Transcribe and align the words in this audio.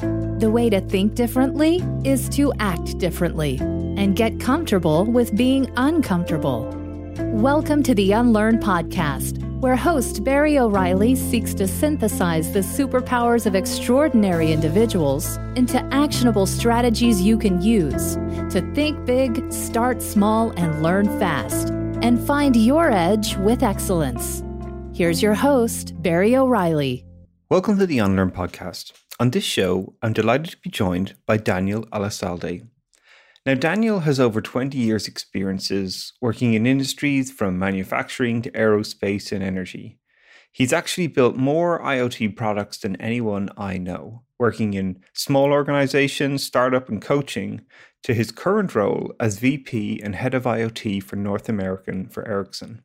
The 0.00 0.50
way 0.50 0.70
to 0.70 0.80
think 0.80 1.14
differently 1.14 1.82
is 2.04 2.28
to 2.30 2.52
act 2.60 2.98
differently 2.98 3.58
and 3.60 4.14
get 4.14 4.38
comfortable 4.38 5.04
with 5.04 5.36
being 5.36 5.68
uncomfortable. 5.76 6.72
Welcome 7.18 7.82
to 7.82 7.94
the 7.94 8.12
Unlearn 8.12 8.58
Podcast, 8.58 9.42
where 9.60 9.74
host 9.74 10.22
Barry 10.22 10.56
O'Reilly 10.56 11.16
seeks 11.16 11.52
to 11.54 11.66
synthesize 11.66 12.52
the 12.52 12.60
superpowers 12.60 13.44
of 13.46 13.56
extraordinary 13.56 14.52
individuals 14.52 15.36
into 15.56 15.82
actionable 15.92 16.46
strategies 16.46 17.20
you 17.20 17.36
can 17.36 17.60
use 17.60 18.14
to 18.52 18.60
think 18.74 19.04
big, 19.04 19.52
start 19.52 20.00
small, 20.00 20.50
and 20.50 20.80
learn 20.80 21.06
fast, 21.18 21.70
and 22.02 22.24
find 22.24 22.54
your 22.54 22.92
edge 22.92 23.36
with 23.38 23.64
excellence. 23.64 24.44
Here's 24.94 25.20
your 25.20 25.34
host, 25.34 26.00
Barry 26.00 26.36
O'Reilly. 26.36 27.04
Welcome 27.50 27.78
to 27.78 27.86
the 27.86 27.98
Unlearn 27.98 28.30
Podcast. 28.30 28.92
On 29.20 29.30
this 29.30 29.42
show, 29.42 29.94
I'm 30.00 30.12
delighted 30.12 30.52
to 30.52 30.58
be 30.58 30.70
joined 30.70 31.16
by 31.26 31.38
Daniel 31.38 31.84
Elizalde. 31.86 32.68
Now, 33.44 33.54
Daniel 33.54 34.00
has 34.00 34.20
over 34.20 34.40
20 34.40 34.78
years' 34.78 35.08
experiences 35.08 36.12
working 36.20 36.54
in 36.54 36.68
industries 36.68 37.32
from 37.32 37.58
manufacturing 37.58 38.42
to 38.42 38.50
aerospace 38.52 39.32
and 39.32 39.42
energy. 39.42 39.98
He's 40.52 40.72
actually 40.72 41.08
built 41.08 41.34
more 41.34 41.80
IoT 41.80 42.36
products 42.36 42.78
than 42.78 42.94
anyone 43.00 43.50
I 43.56 43.76
know, 43.76 44.22
working 44.38 44.74
in 44.74 45.00
small 45.14 45.50
organizations, 45.50 46.44
startup, 46.44 46.88
and 46.88 47.02
coaching, 47.02 47.62
to 48.04 48.14
his 48.14 48.30
current 48.30 48.76
role 48.76 49.12
as 49.18 49.40
VP 49.40 50.00
and 50.00 50.14
head 50.14 50.34
of 50.34 50.44
IoT 50.44 51.02
for 51.02 51.16
North 51.16 51.48
American 51.48 52.08
for 52.08 52.26
Ericsson. 52.28 52.84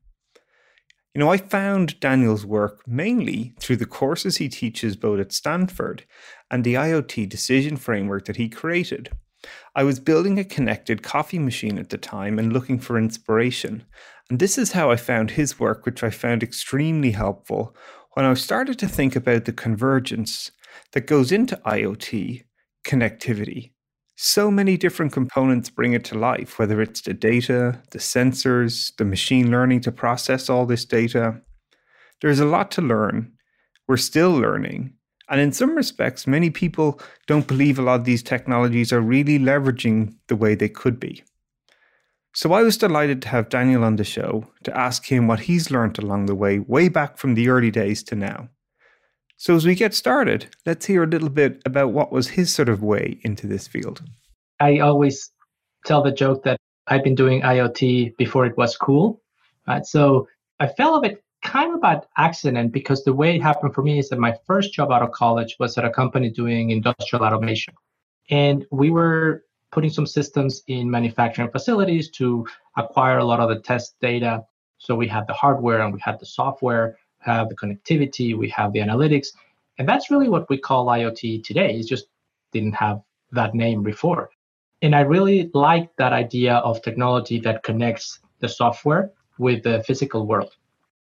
You 1.13 1.20
know, 1.20 1.30
I 1.30 1.38
found 1.38 1.99
Daniel's 1.99 2.44
work 2.44 2.88
mainly 2.88 3.54
through 3.59 3.76
the 3.76 3.85
courses 3.85 4.38
he 4.38 4.49
teaches 4.49 4.95
both 4.95 5.20
at 5.20 5.31
Stanford 5.31 6.05
and 6.49 6.63
the 6.63 6.73
IoT 6.73 7.30
decision 7.30 7.77
framework 7.77 8.26
that 8.26 8.37
he 8.37 8.49
created. 8.49 9.12
I 9.76 9.84
was 9.84 9.99
building 9.99 10.40
a 10.40 10.43
connected 10.43 11.04
coffee 11.04 11.37
machine 11.37 11.77
at 11.77 11.90
the 11.90 11.99
time 11.99 12.40
and 12.40 12.52
looking 12.52 12.79
for 12.79 12.98
inspiration. 12.98 13.84
And 14.29 14.40
this 14.40 14.57
is 14.57 14.71
how 14.71 14.90
I 14.90 14.96
found 14.96 15.32
his 15.32 15.60
work, 15.60 15.85
which 15.85 16.04
I 16.04 16.10
found 16.10 16.41
extremely 16.41 17.12
helpful 17.12 17.76
when 18.13 18.26
I 18.26 18.34
started 18.34 18.80
to 18.80 18.87
think 18.87 19.15
about 19.15 19.46
the 19.46 19.54
convergence 19.54 20.52
that 20.93 21.05
goes 21.05 21.32
into 21.32 21.62
IoT 21.65 22.43
connectivity. 22.84 23.74
So 24.15 24.51
many 24.51 24.77
different 24.77 25.11
components 25.11 25.69
bring 25.69 25.93
it 25.93 26.05
to 26.05 26.17
life, 26.17 26.59
whether 26.59 26.81
it's 26.81 27.01
the 27.01 27.13
data, 27.13 27.81
the 27.91 27.99
sensors, 27.99 28.95
the 28.97 29.05
machine 29.05 29.49
learning 29.49 29.81
to 29.81 29.91
process 29.91 30.49
all 30.49 30.65
this 30.65 30.85
data. 30.85 31.41
There's 32.21 32.39
a 32.39 32.45
lot 32.45 32.69
to 32.71 32.81
learn. 32.81 33.31
We're 33.87 33.97
still 33.97 34.31
learning. 34.31 34.93
And 35.29 35.41
in 35.41 35.51
some 35.51 35.75
respects, 35.75 36.27
many 36.27 36.51
people 36.51 37.01
don't 37.27 37.47
believe 37.47 37.79
a 37.79 37.81
lot 37.81 38.01
of 38.01 38.05
these 38.05 38.21
technologies 38.21 38.93
are 38.93 39.01
really 39.01 39.39
leveraging 39.39 40.13
the 40.27 40.35
way 40.35 40.53
they 40.53 40.69
could 40.69 40.99
be. 40.99 41.23
So 42.35 42.53
I 42.53 42.61
was 42.61 42.77
delighted 42.77 43.21
to 43.23 43.29
have 43.29 43.49
Daniel 43.49 43.84
on 43.84 43.95
the 43.95 44.03
show 44.03 44.45
to 44.63 44.77
ask 44.77 45.05
him 45.05 45.27
what 45.27 45.39
he's 45.41 45.71
learned 45.71 45.97
along 45.99 46.25
the 46.25 46.35
way, 46.35 46.59
way 46.59 46.87
back 46.87 47.17
from 47.17 47.35
the 47.35 47.49
early 47.49 47.71
days 47.71 48.03
to 48.03 48.15
now. 48.15 48.49
So 49.44 49.54
as 49.58 49.66
we 49.66 49.76
get 49.76 49.94
started, 49.94 50.46
let's 50.66 50.86
hear 50.86 51.04
a 51.04 51.05
little 51.05 51.27
bit 51.27 51.62
about 51.66 51.91
what 51.91 52.13
was 52.13 52.30
his 52.30 52.49
sort 52.49 52.70
of 52.70 52.82
way 52.82 53.20
into 53.24 53.46
this 53.46 53.68
field. 53.68 54.02
I 54.62 54.80
always 54.80 55.32
tell 55.86 56.02
the 56.02 56.13
joke 56.13 56.44
that 56.44 56.55
I've 56.88 57.04
been 57.04 57.13
doing 57.13 57.41
IoT 57.41 58.16
before 58.16 58.46
it 58.46 58.55
was 58.55 58.77
cool. 58.77 59.21
Right? 59.68 59.86
So 59.86 60.30
I 60.62 60.68
fell 60.68 60.96
of 60.96 61.04
it 61.04 61.21
kind 61.41 61.76
of 61.76 61.82
by 61.82 61.99
accident 62.18 62.71
because 62.71 63.04
the 63.04 63.12
way 63.12 63.36
it 63.36 63.41
happened 63.41 63.74
for 63.74 63.84
me 63.84 63.99
is 63.99 64.08
that 64.12 64.18
my 64.18 64.34
first 64.47 64.72
job 64.72 64.94
out 64.94 65.02
of 65.02 65.12
college 65.12 65.58
was 65.59 65.78
at 65.78 65.84
a 65.84 65.90
company 65.90 66.30
doing 66.30 66.69
industrial 66.69 67.25
automation. 67.25 67.74
And 68.30 68.66
we 68.72 68.91
were 68.91 69.44
putting 69.74 69.90
some 69.90 70.08
systems 70.08 70.64
in 70.68 70.90
manufacturing 70.90 71.52
facilities 71.52 72.09
to 72.12 72.48
acquire 72.78 73.18
a 73.18 73.26
lot 73.26 73.42
of 73.42 73.50
the 73.50 73.59
test 73.59 73.96
data. 74.00 74.46
So 74.78 74.96
we 74.96 75.09
had 75.09 75.28
the 75.28 75.34
hardware 75.34 75.82
and 75.82 75.94
we 75.94 76.00
had 76.00 76.18
the 76.22 76.26
software, 76.26 76.98
have 77.23 77.50
the 77.50 77.56
connectivity, 77.56 78.38
we 78.38 78.50
have 78.50 78.73
the 78.73 78.79
analytics. 78.79 79.28
And 79.78 79.88
that's 79.88 80.11
really 80.11 80.29
what 80.29 80.50
we 80.50 80.57
call 80.57 80.88
IoT 80.88 81.44
today. 81.44 81.78
It 81.79 81.88
just 81.88 82.06
didn't 82.51 82.73
have 82.73 83.01
that 83.31 83.56
name 83.56 83.84
before. 83.84 84.29
And 84.81 84.95
I 84.95 85.01
really 85.01 85.50
like 85.53 85.95
that 85.97 86.13
idea 86.13 86.56
of 86.56 86.81
technology 86.81 87.39
that 87.39 87.63
connects 87.63 88.19
the 88.39 88.50
software 88.50 89.11
with 89.38 89.63
the 89.63 89.84
physical 89.84 90.28
world. 90.28 90.51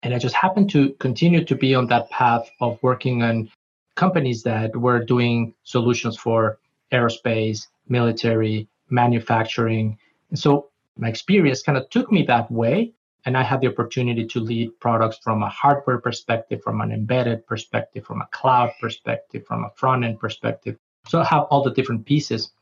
And 0.03 0.15
I 0.15 0.19
just 0.19 0.35
happened 0.35 0.71
to 0.71 0.91
continue 0.95 1.45
to 1.45 1.55
be 1.55 1.75
on 1.75 1.87
that 1.87 2.11
path 2.11 2.51
of 2.61 2.79
working 2.83 3.23
on 3.23 3.51
companies 3.97 4.43
that 4.45 4.77
were 4.77 5.05
doing 5.05 5.55
solutions 5.65 6.17
for 6.17 6.59
aerospace, 6.93 7.67
military, 7.89 8.69
manufacturing. 8.89 9.99
And 10.31 10.39
so 10.39 10.71
my 10.97 11.09
experience 11.09 11.63
kind 11.63 11.79
of 11.79 11.89
took 11.91 12.11
me 12.11 12.23
that 12.25 12.51
way. 12.51 12.93
And 13.27 13.37
I 13.37 13.43
had 13.43 13.61
the 13.61 13.69
opportunity 13.69 14.27
to 14.27 14.41
lead 14.41 14.79
products 14.81 15.19
from 15.23 15.43
a 15.43 15.49
hardware 15.49 15.99
perspective, 15.99 16.63
from 16.63 16.81
an 16.81 16.91
embedded 16.93 17.47
perspective, 17.47 18.05
from 18.05 18.23
a 18.23 18.29
cloud 18.33 18.73
perspective, 18.81 19.47
from 19.47 19.65
a 19.65 19.71
front 19.77 20.05
end 20.05 20.19
perspective. 20.19 20.77
So 21.07 21.21
I 21.21 21.25
have 21.25 21.45
all 21.51 21.63
the 21.63 21.71
different 21.71 22.07
pieces. 22.07 22.53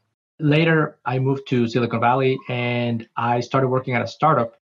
Later, 0.40 0.98
I 1.04 1.18
moved 1.18 1.48
to 1.48 1.68
Silicon 1.68 2.00
Valley 2.00 2.38
and 2.48 3.08
I 3.16 3.40
started 3.40 3.68
working 3.68 3.94
at 3.94 4.02
a 4.02 4.06
startup. 4.06 4.54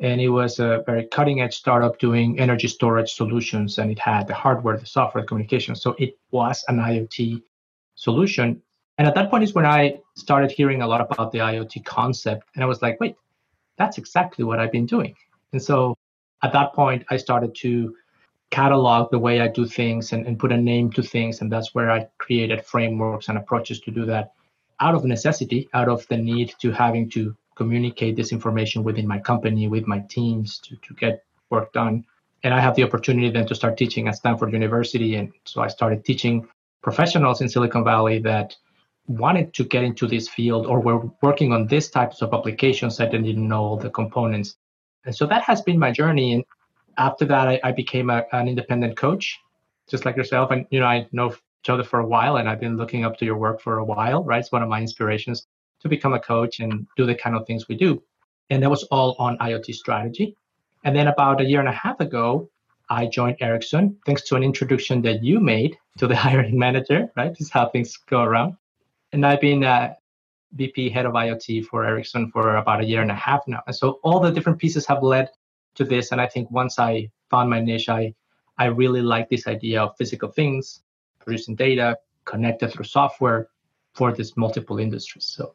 And 0.00 0.20
it 0.20 0.28
was 0.28 0.58
a 0.58 0.82
very 0.86 1.06
cutting 1.06 1.42
edge 1.42 1.54
startup 1.54 1.98
doing 1.98 2.40
energy 2.40 2.66
storage 2.66 3.12
solutions 3.12 3.78
and 3.78 3.90
it 3.90 3.98
had 3.98 4.26
the 4.26 4.34
hardware 4.34 4.76
the 4.76 4.86
software 4.86 5.22
the 5.22 5.28
communication. 5.28 5.74
So 5.74 5.94
it 5.98 6.18
was 6.30 6.64
an 6.68 6.78
iot 6.78 7.42
solution. 7.94 8.62
And 8.98 9.06
at 9.06 9.14
that 9.14 9.30
point 9.30 9.44
is 9.44 9.54
when 9.54 9.66
i 9.66 9.98
started 10.16 10.50
hearing 10.50 10.82
a 10.82 10.86
lot 10.86 11.00
about 11.00 11.32
the 11.32 11.38
iot 11.38 11.84
concept. 11.84 12.48
And 12.54 12.64
i 12.64 12.66
was 12.66 12.82
like 12.82 13.00
wait 13.00 13.16
that's 13.78 13.98
exactly 13.98 14.44
what 14.44 14.58
i've 14.58 14.72
been 14.72 14.86
doing 14.86 15.14
and 15.52 15.62
so 15.62 15.96
at 16.42 16.52
that 16.52 16.72
point 16.72 17.04
i 17.10 17.16
started 17.16 17.54
to 17.54 17.94
catalog 18.50 19.10
the 19.10 19.18
way 19.18 19.40
i 19.40 19.48
do 19.48 19.66
things 19.66 20.12
and, 20.12 20.26
and 20.26 20.38
put 20.38 20.52
a 20.52 20.56
name 20.56 20.90
to 20.90 21.02
things 21.02 21.40
and 21.40 21.50
that's 21.50 21.74
where 21.74 21.90
i 21.90 22.06
created 22.18 22.64
frameworks 22.64 23.28
and 23.28 23.38
approaches 23.38 23.80
to 23.80 23.90
do 23.90 24.04
that 24.04 24.32
out 24.80 24.94
of 24.94 25.04
necessity 25.04 25.68
out 25.74 25.88
of 25.88 26.06
the 26.08 26.16
need 26.16 26.52
to 26.60 26.70
having 26.70 27.08
to 27.08 27.36
communicate 27.54 28.16
this 28.16 28.32
information 28.32 28.82
within 28.82 29.06
my 29.06 29.18
company, 29.18 29.68
with 29.68 29.86
my 29.86 30.00
teams 30.08 30.58
to, 30.58 30.76
to 30.76 30.94
get 30.94 31.24
work 31.50 31.72
done. 31.72 32.04
And 32.42 32.52
I 32.52 32.60
had 32.60 32.74
the 32.74 32.82
opportunity 32.82 33.30
then 33.30 33.46
to 33.46 33.54
start 33.54 33.76
teaching 33.76 34.08
at 34.08 34.16
Stanford 34.16 34.52
University. 34.52 35.14
And 35.16 35.32
so 35.44 35.62
I 35.62 35.68
started 35.68 36.04
teaching 36.04 36.48
professionals 36.82 37.40
in 37.40 37.48
Silicon 37.48 37.84
Valley 37.84 38.18
that 38.20 38.56
wanted 39.06 39.52
to 39.54 39.64
get 39.64 39.84
into 39.84 40.06
this 40.06 40.28
field 40.28 40.66
or 40.66 40.80
were 40.80 41.10
working 41.22 41.52
on 41.52 41.66
these 41.66 41.88
types 41.90 42.22
of 42.22 42.32
applications 42.32 42.96
that 42.96 43.10
didn't 43.12 43.48
know 43.48 43.62
all 43.62 43.76
the 43.76 43.90
components. 43.90 44.56
And 45.04 45.14
so 45.14 45.26
that 45.26 45.42
has 45.42 45.62
been 45.62 45.78
my 45.78 45.90
journey. 45.90 46.34
And 46.34 46.44
after 46.98 47.24
that, 47.26 47.48
I, 47.48 47.60
I 47.64 47.72
became 47.72 48.10
a, 48.10 48.24
an 48.32 48.48
independent 48.48 48.96
coach, 48.96 49.38
just 49.88 50.04
like 50.04 50.16
yourself. 50.16 50.50
And, 50.50 50.66
you 50.70 50.80
know, 50.80 50.86
I 50.86 51.08
know 51.12 51.34
each 51.62 51.70
other 51.70 51.84
for 51.84 52.00
a 52.00 52.06
while 52.06 52.36
and 52.36 52.48
I've 52.48 52.60
been 52.60 52.76
looking 52.76 53.04
up 53.04 53.16
to 53.18 53.24
your 53.24 53.36
work 53.36 53.60
for 53.60 53.78
a 53.78 53.84
while, 53.84 54.24
right? 54.24 54.40
It's 54.40 54.52
one 54.52 54.62
of 54.62 54.68
my 54.68 54.80
inspirations 54.80 55.46
to 55.80 55.88
become 55.88 56.12
a 56.12 56.20
coach 56.20 56.60
and 56.60 56.86
do 56.96 57.06
the 57.06 57.14
kind 57.14 57.36
of 57.36 57.46
things 57.46 57.68
we 57.68 57.76
do. 57.76 58.02
And 58.50 58.62
that 58.62 58.70
was 58.70 58.84
all 58.84 59.16
on 59.18 59.38
IoT 59.38 59.74
strategy. 59.74 60.36
And 60.84 60.94
then 60.94 61.08
about 61.08 61.40
a 61.40 61.44
year 61.44 61.60
and 61.60 61.68
a 61.68 61.72
half 61.72 62.00
ago, 62.00 62.50
I 62.90 63.06
joined 63.06 63.36
Ericsson 63.40 63.96
thanks 64.04 64.22
to 64.28 64.36
an 64.36 64.42
introduction 64.42 65.02
that 65.02 65.22
you 65.22 65.40
made 65.40 65.78
to 65.98 66.06
the 66.06 66.16
hiring 66.26 66.58
manager, 66.58 67.10
right? 67.16 67.30
This 67.30 67.42
is 67.42 67.50
how 67.50 67.68
things 67.68 67.96
go 67.96 68.22
around. 68.22 68.56
And 69.12 69.24
I've 69.24 69.40
been 69.40 69.64
uh, 69.64 69.94
VP 70.54 70.90
head 70.90 71.06
of 71.06 71.14
IoT 71.14 71.66
for 71.66 71.84
Ericsson 71.84 72.30
for 72.30 72.56
about 72.56 72.80
a 72.80 72.84
year 72.84 73.02
and 73.02 73.10
a 73.10 73.14
half 73.14 73.42
now. 73.46 73.62
And 73.66 73.74
so 73.74 74.00
all 74.02 74.20
the 74.20 74.30
different 74.30 74.58
pieces 74.58 74.86
have 74.86 75.02
led 75.02 75.30
to 75.74 75.84
this. 75.84 76.12
And 76.12 76.20
I 76.20 76.26
think 76.26 76.50
once 76.50 76.78
I 76.78 77.10
found 77.30 77.50
my 77.50 77.60
niche, 77.60 77.88
I, 77.88 78.14
I 78.58 78.66
really 78.66 79.02
like 79.02 79.28
this 79.28 79.46
idea 79.46 79.82
of 79.82 79.96
physical 79.96 80.30
things, 80.30 80.82
producing 81.20 81.54
data, 81.54 81.96
connected 82.24 82.72
through 82.72 82.84
software 82.84 83.48
for 83.94 84.12
these 84.12 84.36
multiple 84.36 84.78
industries. 84.78 85.24
So 85.24 85.54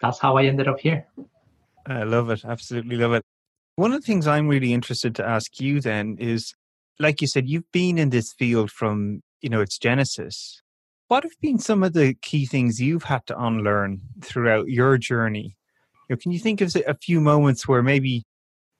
that's 0.00 0.18
how 0.18 0.36
I 0.36 0.44
ended 0.44 0.68
up 0.68 0.80
here. 0.80 1.06
I 1.86 2.02
love 2.04 2.30
it. 2.30 2.44
Absolutely 2.44 2.96
love 2.96 3.12
it. 3.14 3.22
One 3.76 3.92
of 3.92 4.00
the 4.00 4.06
things 4.06 4.26
I'm 4.26 4.48
really 4.48 4.72
interested 4.72 5.14
to 5.16 5.26
ask 5.26 5.60
you 5.60 5.80
then 5.80 6.16
is 6.18 6.54
like 6.98 7.20
you 7.20 7.26
said, 7.26 7.48
you've 7.48 7.70
been 7.72 7.98
in 7.98 8.10
this 8.10 8.32
field 8.32 8.70
from, 8.70 9.22
you 9.40 9.48
know, 9.48 9.60
its 9.60 9.78
genesis. 9.78 10.62
What 11.14 11.22
have 11.22 11.40
been 11.40 11.60
some 11.60 11.84
of 11.84 11.92
the 11.92 12.14
key 12.22 12.44
things 12.44 12.80
you've 12.80 13.04
had 13.04 13.24
to 13.26 13.40
unlearn 13.40 14.00
throughout 14.20 14.66
your 14.66 14.98
journey? 14.98 15.56
You 16.08 16.16
know, 16.16 16.16
can 16.20 16.32
you 16.32 16.40
think 16.40 16.60
of 16.60 16.74
a 16.88 16.96
few 16.96 17.20
moments 17.20 17.68
where 17.68 17.84
maybe 17.84 18.24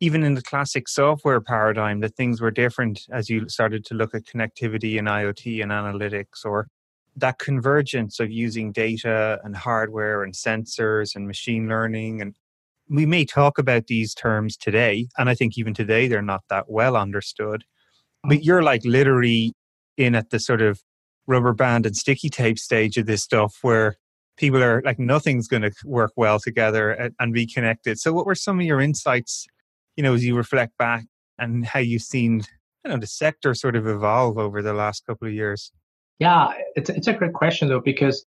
even 0.00 0.24
in 0.24 0.34
the 0.34 0.42
classic 0.42 0.88
software 0.88 1.40
paradigm 1.40 2.00
that 2.00 2.16
things 2.16 2.40
were 2.40 2.50
different 2.50 3.02
as 3.12 3.30
you 3.30 3.48
started 3.48 3.84
to 3.84 3.94
look 3.94 4.16
at 4.16 4.24
connectivity 4.24 4.98
and 4.98 5.06
IoT 5.06 5.62
and 5.62 5.70
analytics 5.70 6.44
or 6.44 6.66
that 7.14 7.38
convergence 7.38 8.18
of 8.18 8.32
using 8.32 8.72
data 8.72 9.38
and 9.44 9.54
hardware 9.54 10.24
and 10.24 10.34
sensors 10.34 11.14
and 11.14 11.28
machine 11.28 11.68
learning 11.68 12.20
and 12.20 12.34
we 12.88 13.06
may 13.06 13.24
talk 13.24 13.58
about 13.58 13.86
these 13.86 14.12
terms 14.12 14.56
today 14.56 15.06
and 15.18 15.30
i 15.30 15.36
think 15.36 15.56
even 15.56 15.72
today 15.72 16.08
they're 16.08 16.20
not 16.20 16.42
that 16.50 16.68
well 16.68 16.96
understood 16.96 17.62
but 18.24 18.38
mm. 18.38 18.44
you're 18.44 18.64
like 18.64 18.84
literally 18.84 19.54
in 19.96 20.16
at 20.16 20.30
the 20.30 20.40
sort 20.40 20.60
of 20.60 20.82
rubber 21.26 21.52
band 21.52 21.86
and 21.86 21.96
sticky 21.96 22.28
tape 22.28 22.58
stage 22.58 22.96
of 22.96 23.06
this 23.06 23.22
stuff 23.22 23.58
where 23.62 23.96
people 24.36 24.62
are 24.62 24.82
like 24.84 24.98
nothing's 24.98 25.48
going 25.48 25.62
to 25.62 25.72
work 25.84 26.12
well 26.16 26.38
together 26.38 27.12
and, 27.18 27.32
be 27.32 27.46
connected. 27.46 27.98
So, 27.98 28.12
what 28.12 28.26
were 28.26 28.34
some 28.34 28.60
of 28.60 28.66
your 28.66 28.80
insights, 28.80 29.46
you 29.96 30.02
know, 30.02 30.14
as 30.14 30.24
you 30.24 30.36
reflect 30.36 30.76
back 30.78 31.04
and 31.38 31.64
how 31.64 31.80
you've 31.80 32.02
seen, 32.02 32.42
you 32.84 32.90
know, 32.90 32.96
the 32.96 33.06
sector 33.06 33.54
sort 33.54 33.76
of 33.76 33.86
evolve 33.86 34.38
over 34.38 34.62
the 34.62 34.74
last 34.74 35.06
couple 35.06 35.28
of 35.28 35.34
years? 35.34 35.72
Yeah, 36.18 36.52
it's 36.76 36.90
it's 36.90 37.08
a 37.08 37.12
great 37.12 37.32
question 37.32 37.68
though 37.68 37.80
because 37.80 38.24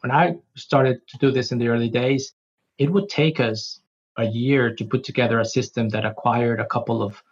when 0.00 0.10
I 0.10 0.36
started 0.56 1.00
to 1.08 1.18
do 1.18 1.30
this 1.30 1.52
in 1.52 1.58
the 1.58 1.68
early 1.68 1.88
days, 1.88 2.32
it 2.78 2.92
would 2.92 3.08
take 3.08 3.40
us 3.40 3.80
a 4.18 4.24
year 4.24 4.74
to 4.74 4.84
put 4.84 5.04
together 5.04 5.40
a 5.40 5.44
system 5.44 5.90
that 5.90 6.04
acquired 6.04 6.60
a 6.60 6.66
couple 6.66 7.02
of 7.02 7.22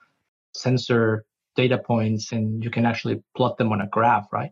sensor 0.54 1.24
data 1.56 1.78
points 1.78 2.32
and 2.32 2.62
you 2.62 2.70
can 2.70 2.84
actually 2.84 3.22
plot 3.36 3.56
them 3.58 3.72
on 3.72 3.80
a 3.80 3.86
graph, 3.86 4.26
right? 4.32 4.50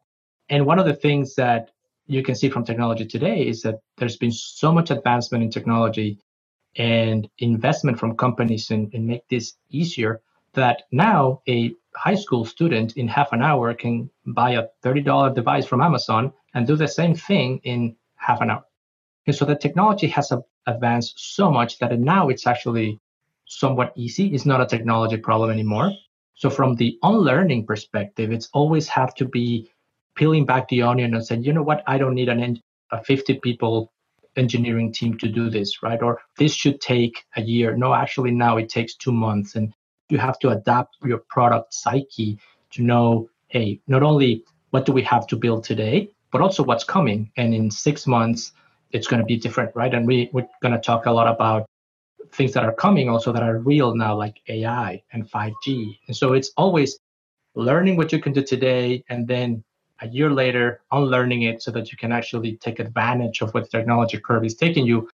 And 0.52 0.66
one 0.66 0.78
of 0.78 0.84
the 0.84 0.92
things 0.92 1.34
that 1.36 1.70
you 2.06 2.22
can 2.22 2.34
see 2.34 2.50
from 2.50 2.62
technology 2.62 3.06
today 3.06 3.48
is 3.48 3.62
that 3.62 3.80
there's 3.96 4.18
been 4.18 4.30
so 4.32 4.70
much 4.70 4.90
advancement 4.90 5.42
in 5.42 5.50
technology 5.50 6.18
and 6.76 7.26
investment 7.38 7.98
from 7.98 8.18
companies 8.18 8.70
in, 8.70 8.90
in 8.90 9.06
make 9.06 9.26
this 9.28 9.54
easier 9.70 10.20
that 10.52 10.82
now 10.92 11.40
a 11.48 11.74
high 11.96 12.14
school 12.14 12.44
student 12.44 12.98
in 12.98 13.08
half 13.08 13.32
an 13.32 13.42
hour 13.42 13.72
can 13.72 14.10
buy 14.26 14.50
a 14.50 14.68
$30 14.84 15.34
device 15.34 15.64
from 15.64 15.80
Amazon 15.80 16.30
and 16.52 16.66
do 16.66 16.76
the 16.76 16.86
same 16.86 17.14
thing 17.14 17.58
in 17.64 17.96
half 18.16 18.42
an 18.42 18.50
hour. 18.50 18.64
And 19.26 19.34
so 19.34 19.46
the 19.46 19.56
technology 19.56 20.08
has 20.08 20.34
advanced 20.66 21.14
so 21.34 21.50
much 21.50 21.78
that 21.78 21.98
now 21.98 22.28
it's 22.28 22.46
actually 22.46 23.00
somewhat 23.46 23.94
easy. 23.96 24.34
It's 24.34 24.44
not 24.44 24.60
a 24.60 24.66
technology 24.66 25.16
problem 25.16 25.50
anymore. 25.50 25.92
So 26.34 26.50
from 26.50 26.74
the 26.74 26.98
unlearning 27.02 27.64
perspective, 27.64 28.32
it's 28.32 28.50
always 28.52 28.86
have 28.88 29.14
to 29.14 29.24
be 29.24 29.71
peeling 30.14 30.46
back 30.46 30.68
the 30.68 30.82
onion 30.82 31.14
and 31.14 31.24
saying, 31.24 31.44
you 31.44 31.52
know 31.52 31.62
what, 31.62 31.82
I 31.86 31.98
don't 31.98 32.14
need 32.14 32.28
an 32.28 32.60
a 32.90 33.02
50 33.02 33.40
people 33.40 33.92
engineering 34.36 34.92
team 34.92 35.16
to 35.18 35.28
do 35.28 35.50
this, 35.50 35.82
right? 35.82 36.02
Or 36.02 36.20
this 36.38 36.54
should 36.54 36.80
take 36.80 37.24
a 37.36 37.42
year. 37.42 37.76
No, 37.76 37.94
actually 37.94 38.30
now 38.30 38.56
it 38.56 38.68
takes 38.68 38.94
two 38.94 39.12
months. 39.12 39.54
And 39.54 39.72
you 40.08 40.18
have 40.18 40.38
to 40.40 40.50
adapt 40.50 40.96
your 41.04 41.22
product 41.28 41.74
psyche 41.74 42.38
to 42.72 42.82
know, 42.82 43.28
hey, 43.48 43.80
not 43.86 44.02
only 44.02 44.44
what 44.70 44.86
do 44.86 44.92
we 44.92 45.02
have 45.02 45.26
to 45.28 45.36
build 45.36 45.64
today, 45.64 46.10
but 46.30 46.40
also 46.40 46.62
what's 46.62 46.84
coming. 46.84 47.30
And 47.36 47.54
in 47.54 47.70
six 47.70 48.06
months, 48.06 48.52
it's 48.90 49.06
going 49.06 49.20
to 49.20 49.26
be 49.26 49.36
different, 49.36 49.74
right? 49.74 49.92
And 49.92 50.06
we, 50.06 50.30
we're 50.32 50.48
going 50.62 50.74
to 50.74 50.80
talk 50.80 51.06
a 51.06 51.10
lot 51.10 51.28
about 51.28 51.66
things 52.32 52.52
that 52.52 52.64
are 52.64 52.72
coming 52.72 53.08
also 53.08 53.32
that 53.32 53.42
are 53.42 53.58
real 53.58 53.94
now, 53.94 54.16
like 54.16 54.40
AI 54.48 55.02
and 55.12 55.30
5G. 55.30 55.98
And 56.06 56.16
so 56.16 56.32
it's 56.32 56.50
always 56.56 56.98
learning 57.54 57.96
what 57.96 58.12
you 58.12 58.20
can 58.20 58.32
do 58.32 58.42
today 58.42 59.04
and 59.08 59.28
then 59.28 59.62
a 60.02 60.08
year 60.08 60.30
later 60.30 60.80
unlearning 60.90 61.42
it 61.42 61.62
so 61.62 61.70
that 61.70 61.90
you 61.92 61.96
can 61.96 62.12
actually 62.12 62.56
take 62.56 62.78
advantage 62.78 63.40
of 63.40 63.54
what 63.54 63.64
the 63.64 63.78
technology 63.78 64.18
curve 64.18 64.44
is 64.44 64.54
taking 64.54 64.84
you, 64.84 65.08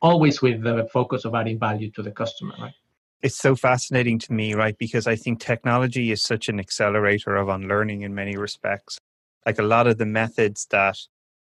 always 0.00 0.42
with 0.42 0.62
the 0.62 0.88
focus 0.92 1.24
of 1.24 1.34
adding 1.34 1.58
value 1.58 1.90
to 1.92 2.02
the 2.02 2.10
customer, 2.10 2.54
right? 2.58 2.74
It's 3.22 3.38
so 3.38 3.54
fascinating 3.54 4.18
to 4.20 4.32
me, 4.32 4.54
right? 4.54 4.76
Because 4.76 5.06
I 5.06 5.14
think 5.14 5.40
technology 5.40 6.10
is 6.10 6.22
such 6.22 6.48
an 6.48 6.58
accelerator 6.58 7.36
of 7.36 7.48
unlearning 7.48 8.02
in 8.02 8.14
many 8.14 8.36
respects. 8.36 8.98
Like 9.46 9.60
a 9.60 9.62
lot 9.62 9.86
of 9.86 9.98
the 9.98 10.06
methods 10.06 10.66
that 10.70 10.98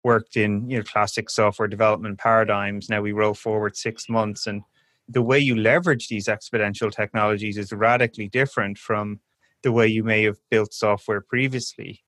worked 0.03 0.37
in 0.37 0.69
you 0.69 0.77
know 0.77 0.83
classic 0.83 1.29
software 1.29 1.67
development 1.67 2.17
paradigms 2.17 2.87
now 2.87 3.01
we 3.01 3.11
roll 3.11 3.33
forward 3.33 3.75
six 3.75 4.07
months 4.07 4.47
and 4.47 4.61
the 5.09 5.21
way 5.21 5.39
you 5.39 5.55
leverage 5.55 6.07
these 6.07 6.27
exponential 6.27 6.91
technologies 6.91 7.57
is 7.57 7.73
radically 7.73 8.29
different 8.29 8.77
from 8.77 9.19
the 9.63 9.71
way 9.71 9.87
you 9.87 10.03
may 10.03 10.23
have 10.23 10.37
built 10.49 10.73
software 10.73 11.19
previously 11.19 12.03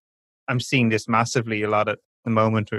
i'm 0.50 0.60
seeing 0.60 0.90
this 0.90 1.07
massively 1.07 1.62
a 1.63 1.69
lot 1.69 1.88
at 1.88 2.00
the 2.25 2.31
moment 2.31 2.69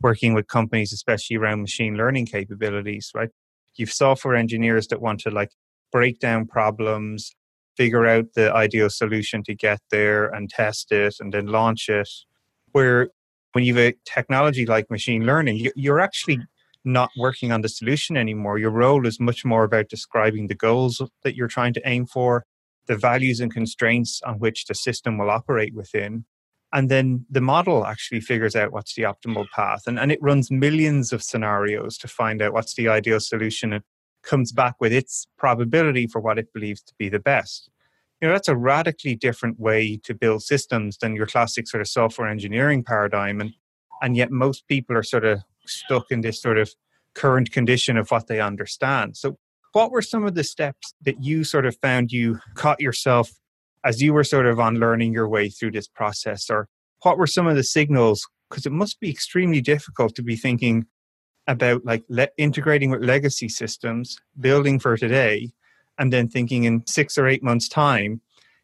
working 0.00 0.34
with 0.34 0.46
companies 0.46 0.92
especially 0.92 1.36
around 1.36 1.60
machine 1.60 1.96
learning 1.96 2.26
capabilities 2.26 3.10
right 3.14 3.30
you've 3.76 3.92
software 3.92 4.34
engineers 4.34 4.86
that 4.88 5.00
want 5.00 5.20
to 5.20 5.30
like 5.30 5.50
break 5.92 6.18
down 6.18 6.46
problems 6.46 7.34
figure 7.76 8.06
out 8.06 8.24
the 8.34 8.52
ideal 8.54 8.88
solution 8.88 9.42
to 9.42 9.54
get 9.54 9.80
there 9.90 10.26
and 10.26 10.48
test 10.48 10.90
it 10.92 11.16
and 11.20 11.32
then 11.34 11.46
launch 11.46 11.88
it 11.88 12.08
where 12.72 13.08
when 13.56 13.64
you 13.64 13.74
have 13.74 13.94
a 13.94 13.96
technology 14.04 14.66
like 14.66 14.90
machine 14.90 15.24
learning, 15.24 15.66
you're 15.74 15.98
actually 15.98 16.38
not 16.84 17.08
working 17.16 17.52
on 17.52 17.62
the 17.62 17.70
solution 17.70 18.14
anymore. 18.14 18.58
Your 18.58 18.70
role 18.70 19.06
is 19.06 19.18
much 19.18 19.46
more 19.46 19.64
about 19.64 19.88
describing 19.88 20.48
the 20.48 20.54
goals 20.54 21.00
that 21.24 21.34
you're 21.34 21.48
trying 21.48 21.72
to 21.72 21.80
aim 21.88 22.04
for, 22.04 22.44
the 22.86 22.98
values 22.98 23.40
and 23.40 23.50
constraints 23.50 24.20
on 24.26 24.40
which 24.40 24.66
the 24.66 24.74
system 24.74 25.16
will 25.16 25.30
operate 25.30 25.74
within. 25.74 26.26
And 26.76 26.88
then 26.88 27.24
the 27.28 27.40
model 27.40 27.86
actually 27.86 28.20
figures 28.20 28.54
out 28.54 28.70
what's 28.70 28.94
the 28.94 29.02
optimal 29.02 29.46
path. 29.54 29.82
And, 29.86 29.98
and 29.98 30.12
it 30.12 30.20
runs 30.20 30.50
millions 30.50 31.12
of 31.12 31.22
scenarios 31.22 31.96
to 31.98 32.06
find 32.06 32.40
out 32.42 32.52
what's 32.52 32.74
the 32.74 32.86
ideal 32.86 33.18
solution. 33.18 33.72
It 33.72 33.82
comes 34.22 34.52
back 34.52 34.74
with 34.78 34.92
its 34.92 35.26
probability 35.38 36.06
for 36.06 36.20
what 36.20 36.38
it 36.38 36.52
believes 36.52 36.82
to 36.82 36.94
be 36.98 37.08
the 37.08 37.18
best 37.18 37.70
you 38.20 38.28
know 38.28 38.34
that's 38.34 38.48
a 38.48 38.56
radically 38.56 39.14
different 39.14 39.58
way 39.60 39.98
to 40.02 40.14
build 40.14 40.42
systems 40.42 40.98
than 40.98 41.14
your 41.14 41.26
classic 41.26 41.68
sort 41.68 41.80
of 41.80 41.88
software 41.88 42.28
engineering 42.28 42.82
paradigm 42.82 43.40
and 43.40 43.52
and 44.02 44.16
yet 44.16 44.30
most 44.30 44.66
people 44.68 44.96
are 44.96 45.02
sort 45.02 45.24
of 45.24 45.40
stuck 45.66 46.10
in 46.10 46.20
this 46.20 46.40
sort 46.40 46.58
of 46.58 46.74
current 47.14 47.50
condition 47.50 47.96
of 47.96 48.10
what 48.10 48.26
they 48.26 48.40
understand 48.40 49.16
so 49.16 49.38
what 49.72 49.90
were 49.90 50.02
some 50.02 50.24
of 50.24 50.34
the 50.34 50.44
steps 50.44 50.94
that 51.02 51.22
you 51.22 51.44
sort 51.44 51.66
of 51.66 51.76
found 51.82 52.10
you 52.10 52.38
caught 52.54 52.80
yourself 52.80 53.30
as 53.86 54.02
you 54.02 54.12
were 54.12 54.24
sort 54.24 54.46
of 54.46 54.58
unlearning 54.58 55.12
your 55.12 55.28
way 55.28 55.48
through 55.48 55.70
this 55.70 55.86
process 55.86 56.50
or 56.50 56.68
what 57.02 57.16
were 57.16 57.26
some 57.26 57.46
of 57.46 57.54
the 57.54 57.62
signals? 57.62 58.26
Because 58.50 58.66
it 58.66 58.72
must 58.72 58.98
be 58.98 59.08
extremely 59.08 59.60
difficult 59.60 60.16
to 60.16 60.22
be 60.22 60.34
thinking 60.34 60.86
about 61.46 61.84
like 61.84 62.04
le- 62.08 62.28
integrating 62.36 62.90
with 62.90 63.04
legacy 63.04 63.48
systems 63.48 64.18
building 64.40 64.80
for 64.80 64.96
today 64.96 65.52
and 65.98 66.12
then 66.12 66.28
thinking 66.28 66.64
in 66.64 66.84
six 66.86 67.16
or 67.16 67.28
eight 67.28 67.42
months 67.42 67.68
time 67.68 68.20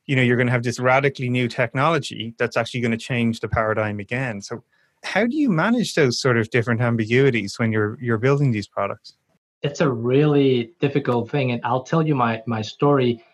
you 0.06 0.16
know 0.16 0.22
you're 0.22 0.36
going 0.36 0.48
to 0.48 0.52
have 0.52 0.64
this 0.64 0.80
radically 0.80 1.28
new 1.28 1.46
technology 1.46 2.34
that's 2.38 2.56
actually 2.56 2.80
going 2.80 2.90
to 2.90 2.96
change 2.96 3.38
the 3.38 3.48
paradigm 3.48 4.00
again. 4.00 4.42
So 4.42 4.64
how 5.04 5.26
do 5.26 5.36
you 5.36 5.48
manage 5.48 5.94
those 5.94 6.20
sort 6.20 6.36
of 6.36 6.50
different 6.50 6.80
ambiguities 6.80 7.58
when 7.58 7.70
you're 7.70 7.96
you're 8.00 8.18
building 8.18 8.50
these 8.50 8.66
products? 8.66 9.14
It's 9.62 9.80
a 9.80 9.88
really 9.88 10.72
difficult 10.80 11.30
thing 11.30 11.52
and 11.52 11.60
i'll 11.62 11.84
tell 11.84 12.04
you 12.04 12.16
my 12.16 12.42
my 12.46 12.62
story 12.62 13.24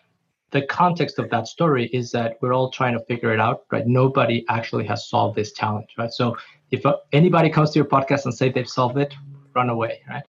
the 0.51 0.63
context 0.63 1.19
of 1.19 1.29
that 1.29 1.47
story 1.47 1.87
is 1.93 2.11
that 2.11 2.37
we're 2.41 2.53
all 2.53 2.71
trying 2.71 2.93
to 2.93 3.03
figure 3.05 3.33
it 3.33 3.39
out 3.39 3.65
right 3.71 3.87
nobody 3.87 4.45
actually 4.49 4.85
has 4.85 5.07
solved 5.07 5.35
this 5.35 5.53
challenge 5.53 5.89
right 5.97 6.11
so 6.11 6.35
if 6.71 6.85
uh, 6.85 6.95
anybody 7.13 7.49
comes 7.49 7.71
to 7.71 7.79
your 7.79 7.85
podcast 7.85 8.25
and 8.25 8.33
say 8.33 8.49
they've 8.49 8.69
solved 8.69 8.97
it 8.97 9.13
run 9.55 9.69
away 9.69 10.01
right 10.09 10.23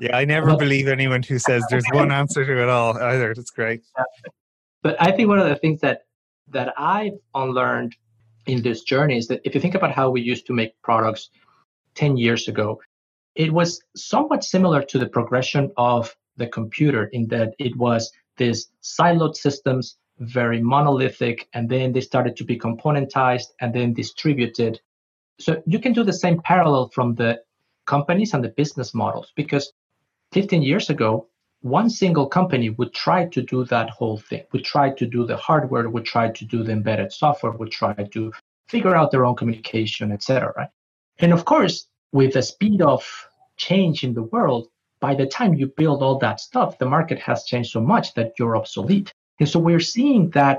yeah, 0.00 0.16
I 0.16 0.24
never 0.24 0.56
believe 0.56 0.88
anyone 0.88 1.22
who 1.22 1.38
says 1.38 1.64
there's 1.70 1.86
one 1.92 2.10
answer 2.10 2.44
to 2.44 2.62
it 2.62 2.68
all 2.68 2.98
either. 2.98 3.30
It's 3.30 3.50
great. 3.50 3.82
But 4.82 4.96
I 5.00 5.12
think 5.12 5.28
one 5.28 5.38
of 5.38 5.48
the 5.48 5.56
things 5.56 5.80
that 5.80 6.02
that 6.48 6.74
I've 6.76 7.14
unlearned 7.34 7.96
in 8.46 8.62
this 8.62 8.82
journey 8.82 9.16
is 9.16 9.28
that 9.28 9.40
if 9.44 9.54
you 9.54 9.60
think 9.60 9.74
about 9.74 9.92
how 9.92 10.10
we 10.10 10.20
used 10.20 10.46
to 10.48 10.52
make 10.52 10.74
products 10.82 11.30
10 11.94 12.16
years 12.16 12.48
ago, 12.48 12.80
it 13.34 13.52
was 13.52 13.80
somewhat 13.96 14.44
similar 14.44 14.82
to 14.82 14.98
the 14.98 15.06
progression 15.06 15.72
of 15.76 16.14
the 16.36 16.46
computer 16.48 17.04
in 17.12 17.26
that 17.28 17.54
it 17.58 17.74
was 17.76 18.12
these 18.36 18.70
siloed 18.82 19.36
systems, 19.36 19.96
very 20.18 20.60
monolithic, 20.60 21.48
and 21.54 21.68
then 21.68 21.92
they 21.92 22.00
started 22.00 22.36
to 22.36 22.44
be 22.44 22.58
componentized 22.58 23.48
and 23.60 23.74
then 23.74 23.92
distributed. 23.92 24.80
So 25.40 25.62
you 25.66 25.78
can 25.78 25.92
do 25.92 26.04
the 26.04 26.12
same 26.12 26.40
parallel 26.42 26.88
from 26.88 27.14
the 27.14 27.42
companies 27.86 28.34
and 28.34 28.42
the 28.42 28.48
business 28.48 28.94
models 28.94 29.32
because 29.36 29.72
15 30.32 30.62
years 30.62 30.90
ago, 30.90 31.28
one 31.60 31.88
single 31.88 32.26
company 32.26 32.70
would 32.70 32.92
try 32.92 33.24
to 33.26 33.42
do 33.42 33.64
that 33.64 33.88
whole 33.88 34.18
thing, 34.18 34.44
would 34.52 34.64
try 34.64 34.90
to 34.90 35.06
do 35.06 35.24
the 35.24 35.36
hardware, 35.36 35.88
would 35.88 36.04
try 36.04 36.30
to 36.30 36.44
do 36.44 36.62
the 36.62 36.72
embedded 36.72 37.12
software, 37.12 37.52
would 37.52 37.70
try 37.70 37.94
to 37.94 38.32
figure 38.68 38.94
out 38.94 39.10
their 39.10 39.24
own 39.24 39.34
communication, 39.34 40.12
etc. 40.12 40.52
Right? 40.56 40.68
And 41.18 41.32
of 41.32 41.44
course, 41.44 41.86
with 42.12 42.34
the 42.34 42.42
speed 42.42 42.82
of 42.82 43.28
change 43.56 44.04
in 44.04 44.14
the 44.14 44.24
world, 44.24 44.68
by 45.04 45.14
the 45.14 45.26
time 45.26 45.52
you 45.52 45.66
build 45.66 46.02
all 46.02 46.18
that 46.18 46.40
stuff, 46.40 46.78
the 46.78 46.86
market 46.96 47.18
has 47.18 47.44
changed 47.44 47.70
so 47.72 47.80
much 47.94 48.14
that 48.14 48.32
you're 48.38 48.56
obsolete. 48.56 49.12
And 49.38 49.46
so 49.46 49.58
we're 49.58 49.88
seeing 49.96 50.30
that 50.30 50.58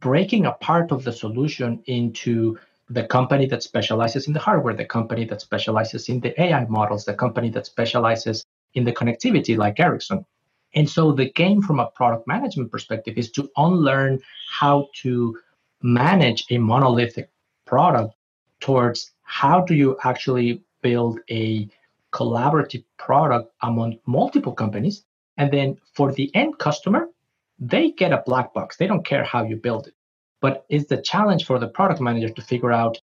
breaking 0.00 0.46
apart 0.46 0.92
of 0.92 1.04
the 1.04 1.12
solution 1.12 1.70
into 1.84 2.58
the 2.88 3.04
company 3.16 3.44
that 3.52 3.62
specializes 3.62 4.26
in 4.28 4.32
the 4.32 4.44
hardware, 4.46 4.72
the 4.74 4.86
company 4.98 5.26
that 5.26 5.42
specializes 5.42 6.08
in 6.08 6.20
the 6.20 6.32
AI 6.42 6.64
models, 6.70 7.04
the 7.04 7.12
company 7.24 7.50
that 7.50 7.66
specializes 7.66 8.46
in 8.72 8.82
the 8.84 8.92
connectivity 8.92 9.58
like 9.58 9.78
Ericsson. 9.78 10.24
And 10.74 10.88
so 10.88 11.12
the 11.12 11.30
game 11.42 11.60
from 11.60 11.78
a 11.78 11.90
product 11.98 12.26
management 12.26 12.70
perspective 12.72 13.18
is 13.18 13.30
to 13.32 13.50
unlearn 13.58 14.22
how 14.48 14.88
to 15.02 15.38
manage 15.82 16.46
a 16.48 16.56
monolithic 16.56 17.28
product 17.66 18.14
towards 18.60 19.10
how 19.24 19.60
do 19.60 19.74
you 19.74 19.98
actually 20.02 20.62
build 20.80 21.20
a 21.30 21.68
collaborative 22.12 22.84
product 22.98 23.52
among 23.62 23.98
multiple 24.06 24.52
companies. 24.52 25.04
And 25.38 25.50
then 25.52 25.78
for 25.94 26.12
the 26.12 26.30
end 26.34 26.58
customer, 26.58 27.08
they 27.58 27.90
get 27.92 28.12
a 28.12 28.22
black 28.26 28.52
box. 28.52 28.76
They 28.76 28.86
don't 28.86 29.04
care 29.04 29.24
how 29.24 29.44
you 29.44 29.56
build 29.56 29.86
it. 29.86 29.94
But 30.40 30.66
it's 30.68 30.88
the 30.88 31.00
challenge 31.00 31.46
for 31.46 31.58
the 31.58 31.68
product 31.68 32.00
manager 32.00 32.28
to 32.28 32.42
figure 32.42 32.72
out 32.72 32.98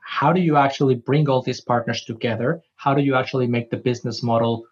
how 0.00 0.32
do 0.32 0.40
you 0.40 0.56
actually 0.56 0.96
bring 0.96 1.28
all 1.28 1.42
these 1.42 1.60
partners 1.60 2.04
together? 2.04 2.62
How 2.76 2.94
do 2.94 3.02
you 3.02 3.14
actually 3.14 3.46
make 3.46 3.70
the 3.70 3.76
business 3.76 4.22
model 4.22 4.66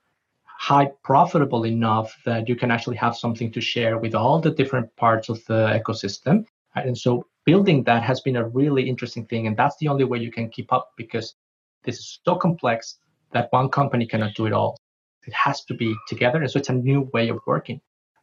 high 0.45 0.91
profitable 1.03 1.65
enough 1.65 2.15
that 2.25 2.49
you 2.49 2.57
can 2.57 2.71
actually 2.71 2.97
have 2.97 3.17
something 3.17 3.51
to 3.53 3.61
share 3.61 3.97
with 3.97 4.15
all 4.15 4.41
the 4.41 4.51
different 4.51 4.95
parts 4.97 5.29
of 5.29 5.45
the 5.47 5.81
ecosystem? 5.81 6.45
And 6.75 6.97
so 6.97 7.27
building 7.47 7.85
that 7.85 8.03
has 8.03 8.21
been 8.21 8.37
a 8.37 8.49
really 8.49 8.89
interesting 8.89 9.25
thing. 9.25 9.47
And 9.47 9.57
that's 9.57 9.77
the 9.79 9.89
only 9.89 10.05
way 10.05 10.19
you 10.19 10.31
can 10.31 10.51
keep 10.51 10.73
up 10.73 10.93
because 10.97 11.35
this 11.85 11.99
is 11.99 12.21
so 12.25 12.35
complex 12.37 12.99
that 13.33 13.49
one 13.51 13.69
company 13.69 14.07
cannot 14.07 14.35
do 14.35 14.47
it 14.47 14.53
all. 14.53 14.79
It 15.27 15.33
has 15.35 15.65
to 15.67 15.75
be 15.75 15.95
together. 16.09 16.41
And 16.41 16.51
so 16.51 16.59
it's 16.59 16.69
a 16.69 16.75
new 16.75 17.11
way 17.13 17.29
of 17.29 17.39
working. 17.47 17.81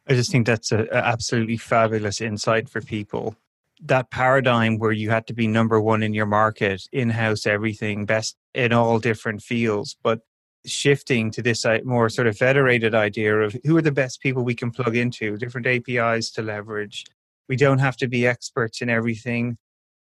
I 0.08 0.14
just 0.14 0.32
think 0.32 0.46
that's 0.46 0.72
an 0.72 0.88
absolutely 0.90 1.56
fabulous 1.56 2.20
insight 2.20 2.68
for 2.68 2.80
people. 2.80 3.36
That 3.82 4.10
paradigm 4.10 4.78
where 4.78 4.92
you 4.92 5.10
had 5.10 5.26
to 5.28 5.34
be 5.34 5.46
number 5.46 5.80
one 5.80 6.02
in 6.02 6.14
your 6.14 6.26
market, 6.26 6.82
in 6.92 7.10
house 7.10 7.46
everything, 7.46 8.06
best 8.06 8.36
in 8.54 8.72
all 8.72 8.98
different 8.98 9.42
fields, 9.42 9.96
but 10.02 10.20
shifting 10.66 11.30
to 11.30 11.42
this 11.42 11.64
uh, 11.64 11.78
more 11.84 12.08
sort 12.08 12.26
of 12.26 12.36
federated 12.36 12.94
idea 12.94 13.38
of 13.38 13.56
who 13.64 13.76
are 13.76 13.82
the 13.82 13.92
best 13.92 14.20
people 14.20 14.42
we 14.42 14.54
can 14.54 14.70
plug 14.70 14.96
into, 14.96 15.36
different 15.36 15.66
APIs 15.66 16.30
to 16.32 16.42
leverage. 16.42 17.04
We 17.48 17.56
don't 17.56 17.78
have 17.78 17.96
to 17.98 18.08
be 18.08 18.26
experts 18.26 18.82
in 18.82 18.90
everything. 18.90 19.58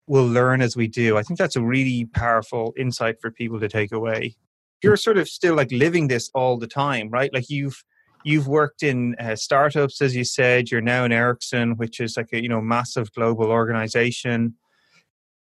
We'll 0.07 0.27
learn 0.27 0.61
as 0.61 0.77
we 0.77 0.89
do. 0.89 1.17
I 1.17 1.23
think 1.23 1.39
that's 1.39 1.57
a 1.57 1.63
really 1.63 2.07
powerful 2.07 2.75
insight 2.77 3.21
for 3.21 3.31
people 3.31 3.61
to 3.61 3.69
take 3.69 3.93
away. 3.93 4.35
You're 4.83 4.97
sort 4.97 5.19
of 5.19 5.29
still 5.29 5.55
like 5.55 5.71
living 5.71 6.09
this 6.09 6.31
all 6.35 6.59
the 6.59 6.67
time, 6.67 7.11
right? 7.11 7.33
Like 7.33 7.51
you've 7.51 7.83
you've 8.25 8.49
worked 8.49 8.83
in 8.83 9.15
uh, 9.19 9.35
startups 9.35 10.03
as 10.03 10.15
you 10.15 10.25
said 10.25 10.71
you're 10.71 10.81
now 10.81 11.05
in 11.05 11.13
ericsson 11.13 11.77
which 11.77 12.01
is 12.01 12.17
like 12.17 12.29
a 12.33 12.43
you 12.43 12.49
know 12.49 12.61
massive 12.61 13.13
global 13.13 13.47
organization. 13.47 14.55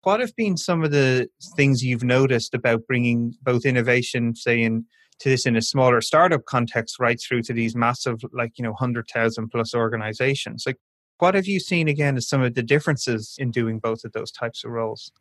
What 0.04 0.20
have 0.20 0.36
been 0.36 0.58
some 0.58 0.84
of 0.84 0.92
the 0.92 1.30
things 1.56 1.82
you've 1.82 2.04
noticed 2.04 2.54
about 2.54 2.86
bringing 2.88 3.36
both 3.42 3.66
innovation 3.66 4.36
say 4.36 4.62
in 4.62 4.86
to 5.20 5.30
this 5.30 5.46
in 5.46 5.56
a 5.56 5.62
smaller 5.62 6.02
startup 6.02 6.44
context 6.46 7.00
right 7.00 7.20
through 7.22 7.44
to 7.44 7.54
these 7.54 7.76
massive 7.76 8.20
like 8.34 8.58
you 8.58 8.64
know 8.64 8.72
100000 8.72 9.50
plus 9.50 9.74
organizations? 9.74 10.64
Like 10.66 10.78
what 11.20 11.36
have 11.36 11.46
you 11.46 11.60
seen 11.60 11.88
again 11.88 12.18
as 12.18 12.28
some 12.28 12.42
of 12.42 12.54
the 12.56 12.64
differences 12.64 13.36
in 13.38 13.50
doing 13.52 13.80
both 13.80 14.04
of 14.04 14.12
those 14.12 14.32
types 14.32 14.66
of 14.66 14.72
roles? 14.72 15.12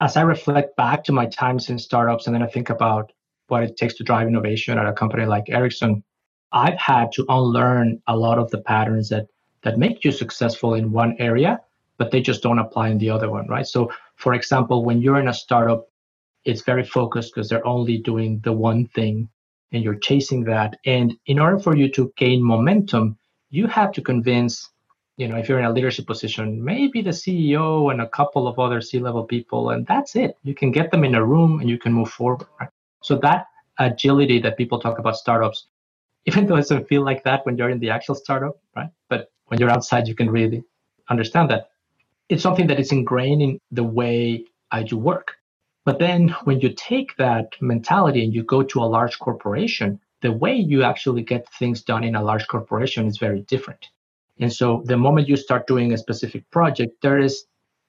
As 0.00 0.16
i 0.16 0.22
reflect 0.22 0.76
back 0.76 1.04
to 1.04 1.12
my 1.12 1.26
times 1.26 1.68
in 1.68 1.78
startups 1.78 2.26
and 2.26 2.34
then 2.34 2.42
i 2.42 2.46
think 2.46 2.70
about 2.70 3.12
what 3.50 3.62
it 3.62 3.76
takes 3.76 3.94
to 3.94 4.04
drive 4.04 4.28
innovation 4.28 4.78
at 4.78 4.86
a 4.86 4.92
company 4.92 5.26
like 5.26 5.48
ericsson 5.48 6.02
I've 6.52 6.78
had 6.78 7.12
to 7.12 7.24
unlearn 7.28 8.02
a 8.06 8.16
lot 8.16 8.38
of 8.38 8.50
the 8.50 8.58
patterns 8.58 9.08
that 9.10 9.26
that 9.62 9.78
make 9.78 10.04
you 10.04 10.12
successful 10.12 10.74
in 10.74 10.90
one 10.90 11.16
area, 11.18 11.60
but 11.98 12.10
they 12.10 12.22
just 12.22 12.42
don't 12.42 12.58
apply 12.58 12.88
in 12.88 12.98
the 12.98 13.10
other 13.10 13.30
one, 13.30 13.46
right? 13.46 13.66
So, 13.66 13.92
for 14.16 14.32
example, 14.34 14.84
when 14.84 15.02
you're 15.02 15.20
in 15.20 15.28
a 15.28 15.34
startup, 15.34 15.88
it's 16.44 16.62
very 16.62 16.82
focused 16.82 17.34
because 17.34 17.48
they're 17.48 17.66
only 17.66 17.98
doing 17.98 18.40
the 18.42 18.52
one 18.52 18.86
thing 18.86 19.28
and 19.72 19.84
you're 19.84 19.98
chasing 19.98 20.44
that. 20.44 20.78
And 20.86 21.16
in 21.26 21.38
order 21.38 21.58
for 21.58 21.76
you 21.76 21.90
to 21.92 22.12
gain 22.16 22.42
momentum, 22.42 23.18
you 23.50 23.66
have 23.66 23.92
to 23.92 24.00
convince, 24.00 24.70
you 25.18 25.28
know, 25.28 25.36
if 25.36 25.48
you're 25.48 25.58
in 25.58 25.66
a 25.66 25.72
leadership 25.72 26.06
position, 26.06 26.64
maybe 26.64 27.02
the 27.02 27.10
CEO 27.10 27.92
and 27.92 28.00
a 28.00 28.08
couple 28.08 28.48
of 28.48 28.58
other 28.58 28.80
C 28.80 28.98
level 28.98 29.24
people, 29.24 29.70
and 29.70 29.86
that's 29.86 30.16
it. 30.16 30.38
You 30.42 30.54
can 30.54 30.72
get 30.72 30.90
them 30.90 31.04
in 31.04 31.14
a 31.14 31.24
room 31.24 31.60
and 31.60 31.68
you 31.68 31.78
can 31.78 31.92
move 31.92 32.10
forward, 32.10 32.46
right? 32.58 32.70
So, 33.02 33.16
that 33.18 33.46
agility 33.78 34.40
that 34.40 34.56
people 34.56 34.78
talk 34.78 34.98
about 34.98 35.16
startups 35.16 35.66
even 36.26 36.46
though 36.46 36.56
it 36.56 36.60
doesn't 36.60 36.88
feel 36.88 37.02
like 37.02 37.24
that 37.24 37.44
when 37.46 37.56
you're 37.56 37.70
in 37.70 37.80
the 37.80 37.90
actual 37.90 38.14
startup, 38.14 38.58
right? 38.76 38.90
But 39.08 39.30
when 39.46 39.58
you're 39.58 39.70
outside, 39.70 40.06
you 40.06 40.14
can 40.14 40.30
really 40.30 40.62
understand 41.08 41.50
that. 41.50 41.70
It's 42.28 42.42
something 42.42 42.66
that 42.68 42.78
is 42.78 42.92
ingrained 42.92 43.42
in 43.42 43.58
the 43.72 43.84
way 43.84 44.44
I 44.70 44.82
do 44.82 44.96
work. 44.96 45.32
But 45.84 45.98
then 45.98 46.28
when 46.44 46.60
you 46.60 46.72
take 46.74 47.16
that 47.16 47.56
mentality 47.60 48.22
and 48.22 48.34
you 48.34 48.44
go 48.44 48.62
to 48.62 48.80
a 48.80 48.84
large 48.84 49.18
corporation, 49.18 49.98
the 50.20 50.30
way 50.30 50.54
you 50.54 50.82
actually 50.82 51.22
get 51.22 51.48
things 51.54 51.82
done 51.82 52.04
in 52.04 52.14
a 52.14 52.22
large 52.22 52.46
corporation 52.46 53.06
is 53.06 53.16
very 53.18 53.40
different. 53.40 53.88
And 54.38 54.52
so 54.52 54.82
the 54.84 54.96
moment 54.96 55.28
you 55.28 55.36
start 55.36 55.66
doing 55.66 55.92
a 55.92 55.98
specific 55.98 56.48
project, 56.50 57.00
there 57.02 57.18
is 57.18 57.44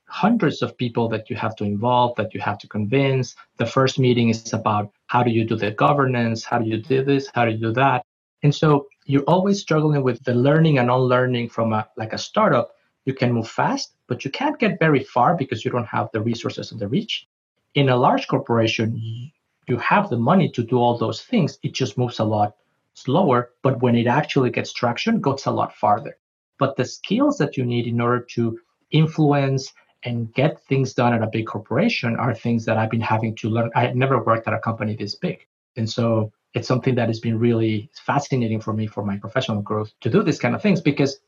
hundreds 0.05 0.61
of 0.61 0.77
people 0.77 1.07
that 1.09 1.29
you 1.29 1.35
have 1.35 1.55
to 1.57 1.63
involve, 1.63 2.15
that 2.15 2.33
you 2.33 2.41
have 2.41 2.57
to 2.59 2.67
convince. 2.67 3.35
The 3.57 3.65
first 3.65 3.99
meeting 3.99 4.29
is 4.29 4.51
about 4.53 4.91
how 5.11 5.21
do 5.21 5.29
you 5.29 5.43
do 5.43 5.57
the 5.57 5.71
governance? 5.71 6.45
How 6.45 6.57
do 6.59 6.69
you 6.69 6.77
do 6.77 7.03
this? 7.03 7.29
How 7.35 7.43
do 7.43 7.51
you 7.51 7.57
do 7.57 7.73
that? 7.73 8.05
And 8.43 8.55
so 8.55 8.87
you're 9.05 9.29
always 9.33 9.59
struggling 9.59 10.03
with 10.03 10.23
the 10.23 10.33
learning 10.33 10.79
and 10.79 10.89
unlearning 10.89 11.49
from 11.49 11.73
a 11.73 11.85
like 11.97 12.13
a 12.13 12.17
startup. 12.17 12.71
You 13.03 13.13
can 13.13 13.33
move 13.33 13.49
fast, 13.49 13.87
but 14.07 14.23
you 14.23 14.31
can't 14.31 14.57
get 14.57 14.79
very 14.79 15.03
far 15.03 15.35
because 15.35 15.65
you 15.65 15.71
don't 15.71 15.93
have 15.97 16.07
the 16.13 16.21
resources 16.21 16.71
and 16.71 16.79
the 16.79 16.87
reach. 16.87 17.27
In 17.75 17.89
a 17.89 17.97
large 17.97 18.25
corporation, 18.29 18.87
you 19.67 19.77
have 19.79 20.09
the 20.09 20.17
money 20.31 20.49
to 20.51 20.63
do 20.63 20.77
all 20.77 20.97
those 20.97 21.21
things. 21.23 21.59
It 21.61 21.73
just 21.73 21.97
moves 21.97 22.19
a 22.19 22.23
lot 22.23 22.55
slower, 22.93 23.49
but 23.63 23.81
when 23.81 23.95
it 23.97 24.07
actually 24.07 24.49
gets 24.49 24.71
traction, 24.71 25.15
it 25.15 25.21
goes 25.21 25.45
a 25.45 25.51
lot 25.51 25.75
farther. 25.75 26.15
But 26.57 26.77
the 26.77 26.85
skills 26.85 27.37
that 27.39 27.57
you 27.57 27.65
need 27.65 27.85
in 27.85 27.99
order 27.99 28.25
to 28.35 28.57
influence 28.91 29.73
and 30.03 30.33
get 30.33 30.63
things 30.65 30.93
done 30.93 31.13
at 31.13 31.21
a 31.21 31.27
big 31.27 31.47
corporation 31.47 32.15
are 32.15 32.33
things 32.33 32.65
that 32.65 32.77
I've 32.77 32.89
been 32.89 33.01
having 33.01 33.35
to 33.37 33.49
learn. 33.49 33.71
I 33.75 33.81
had 33.81 33.95
never 33.95 34.23
worked 34.23 34.47
at 34.47 34.53
a 34.53 34.59
company 34.59 34.95
this 34.95 35.15
big. 35.15 35.45
And 35.77 35.89
so 35.89 36.31
it's 36.53 36.67
something 36.67 36.95
that 36.95 37.07
has 37.07 37.19
been 37.19 37.39
really 37.39 37.89
fascinating 37.93 38.59
for 38.59 38.73
me 38.73 38.87
for 38.87 39.05
my 39.05 39.17
professional 39.17 39.61
growth 39.61 39.91
to 40.01 40.09
do 40.09 40.23
these 40.23 40.39
kind 40.39 40.55
of 40.55 40.61
things 40.61 40.81
because 40.81 41.19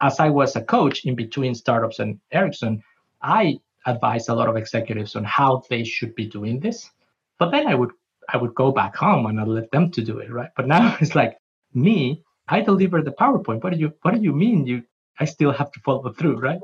as 0.00 0.20
I 0.20 0.30
was 0.30 0.56
a 0.56 0.62
coach 0.62 1.04
in 1.04 1.14
between 1.14 1.54
startups 1.54 1.98
and 1.98 2.20
Ericsson, 2.32 2.82
I 3.22 3.58
advise 3.86 4.28
a 4.28 4.34
lot 4.34 4.48
of 4.48 4.56
executives 4.56 5.16
on 5.16 5.24
how 5.24 5.62
they 5.68 5.84
should 5.84 6.14
be 6.14 6.26
doing 6.26 6.60
this. 6.60 6.90
But 7.38 7.50
then 7.50 7.66
I 7.66 7.74
would 7.74 7.90
I 8.32 8.36
would 8.36 8.54
go 8.54 8.70
back 8.70 8.94
home 8.94 9.26
and 9.26 9.40
I'd 9.40 9.48
let 9.48 9.70
them 9.72 9.90
to 9.92 10.02
do 10.02 10.18
it, 10.18 10.30
right? 10.30 10.50
But 10.56 10.68
now 10.68 10.96
it's 11.00 11.14
like 11.14 11.38
me, 11.74 12.22
I 12.48 12.60
deliver 12.60 13.02
the 13.02 13.12
PowerPoint. 13.12 13.62
What 13.62 13.72
do 13.72 13.78
you 13.78 13.92
what 14.02 14.14
do 14.14 14.20
you 14.20 14.32
mean 14.32 14.66
you 14.66 14.82
I 15.18 15.24
still 15.24 15.52
have 15.52 15.70
to 15.72 15.80
follow 15.80 16.12
through, 16.12 16.38
right? 16.38 16.60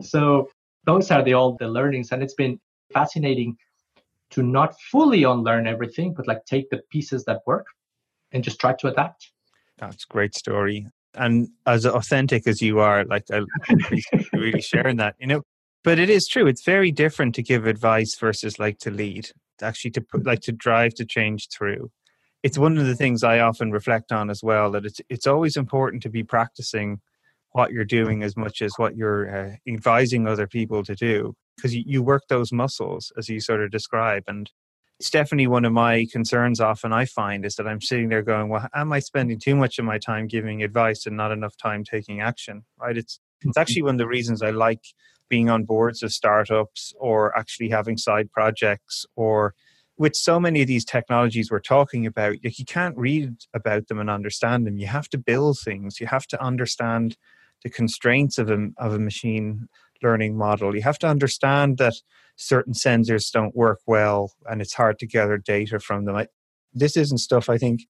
So 0.00 0.48
those 0.88 1.10
are 1.10 1.22
the 1.22 1.34
all 1.34 1.54
the 1.60 1.68
learnings 1.68 2.12
and 2.12 2.22
it's 2.22 2.32
been 2.32 2.58
fascinating 2.94 3.54
to 4.30 4.42
not 4.42 4.74
fully 4.90 5.22
unlearn 5.22 5.66
everything, 5.66 6.14
but 6.14 6.26
like 6.26 6.46
take 6.46 6.70
the 6.70 6.80
pieces 6.90 7.24
that 7.26 7.40
work 7.46 7.66
and 8.32 8.42
just 8.42 8.58
try 8.58 8.72
to 8.72 8.88
adapt. 8.88 9.32
That's 9.78 10.06
great 10.06 10.34
story. 10.34 10.86
And 11.14 11.48
as 11.66 11.84
authentic 11.84 12.46
as 12.46 12.62
you 12.62 12.78
are, 12.78 13.04
like 13.04 13.24
I 13.30 13.42
really 14.32 14.62
sharing 14.62 14.96
that, 14.96 15.14
you 15.18 15.26
know. 15.26 15.42
But 15.84 15.98
it 15.98 16.08
is 16.08 16.26
true. 16.26 16.46
It's 16.46 16.64
very 16.64 16.90
different 16.90 17.34
to 17.34 17.42
give 17.42 17.66
advice 17.66 18.16
versus 18.18 18.58
like 18.58 18.78
to 18.78 18.90
lead. 18.90 19.30
Actually, 19.60 19.90
to 19.92 20.00
put 20.00 20.24
like 20.24 20.40
to 20.42 20.52
drive 20.52 20.94
to 20.94 21.04
change 21.04 21.48
through. 21.50 21.90
It's 22.42 22.56
one 22.56 22.78
of 22.78 22.86
the 22.86 22.94
things 22.94 23.22
I 23.22 23.40
often 23.40 23.72
reflect 23.72 24.10
on 24.10 24.30
as 24.30 24.42
well. 24.42 24.70
That 24.70 24.86
it's 24.86 25.00
it's 25.10 25.26
always 25.26 25.56
important 25.56 26.02
to 26.04 26.08
be 26.08 26.22
practicing 26.22 27.00
what 27.58 27.72
you're 27.72 27.84
doing 27.84 28.22
as 28.22 28.36
much 28.36 28.62
as 28.62 28.72
what 28.76 28.96
you're 28.96 29.24
uh, 29.28 29.56
advising 29.66 30.28
other 30.28 30.46
people 30.46 30.84
to 30.84 30.94
do 30.94 31.34
because 31.56 31.74
you, 31.74 31.82
you 31.84 32.00
work 32.00 32.22
those 32.28 32.52
muscles 32.52 33.12
as 33.18 33.28
you 33.28 33.40
sort 33.40 33.60
of 33.60 33.70
describe 33.70 34.22
and 34.28 34.52
Stephanie, 35.00 35.46
one 35.46 35.64
of 35.64 35.72
my 35.72 36.06
concerns 36.12 36.60
often 36.60 36.92
i 36.92 37.04
find 37.04 37.44
is 37.44 37.56
that 37.56 37.66
i'm 37.66 37.80
sitting 37.80 38.10
there 38.10 38.22
going 38.22 38.48
well 38.48 38.68
am 38.74 38.92
i 38.92 39.00
spending 39.00 39.40
too 39.40 39.56
much 39.56 39.78
of 39.80 39.84
my 39.84 39.98
time 39.98 40.28
giving 40.28 40.62
advice 40.62 41.04
and 41.04 41.16
not 41.16 41.32
enough 41.32 41.56
time 41.56 41.82
taking 41.82 42.20
action? 42.20 42.64
Right? 42.80 42.96
It's 42.96 43.18
it's 43.40 43.50
mm-hmm. 43.50 43.60
actually 43.60 43.82
one 43.82 43.96
of 43.96 43.98
the 43.98 44.06
reasons 44.06 44.40
i 44.40 44.50
like 44.50 44.84
being 45.28 45.50
on 45.50 45.64
boards 45.64 46.02
of 46.04 46.12
startups 46.12 46.94
or 46.98 47.36
actually 47.36 47.70
having 47.70 47.96
side 47.96 48.30
projects 48.30 49.04
or 49.16 49.54
with 49.98 50.14
so 50.14 50.38
many 50.38 50.62
of 50.62 50.68
these 50.68 50.84
technologies 50.84 51.50
we're 51.50 51.58
talking 51.58 52.06
about 52.06 52.36
like 52.44 52.58
you 52.58 52.64
can't 52.64 52.96
read 52.96 53.34
about 53.52 53.88
them 53.88 53.98
and 53.98 54.08
understand 54.08 54.66
them. 54.66 54.78
You 54.78 54.86
have 54.86 55.08
to 55.10 55.18
build 55.18 55.58
things. 55.58 56.00
You 56.00 56.06
have 56.06 56.26
to 56.28 56.42
understand 56.42 57.16
the 57.62 57.70
constraints 57.70 58.38
of 58.38 58.50
a, 58.50 58.68
of 58.78 58.94
a 58.94 58.98
machine 58.98 59.68
learning 60.02 60.36
model. 60.36 60.74
You 60.74 60.82
have 60.82 60.98
to 61.00 61.08
understand 61.08 61.78
that 61.78 61.94
certain 62.36 62.72
sensors 62.72 63.30
don't 63.32 63.56
work 63.56 63.80
well 63.86 64.32
and 64.48 64.60
it's 64.62 64.74
hard 64.74 64.98
to 65.00 65.06
gather 65.06 65.38
data 65.38 65.80
from 65.80 66.04
them. 66.04 66.16
I, 66.16 66.28
this 66.72 66.96
isn't 66.96 67.18
stuff 67.18 67.48
I 67.48 67.58
think 67.58 67.82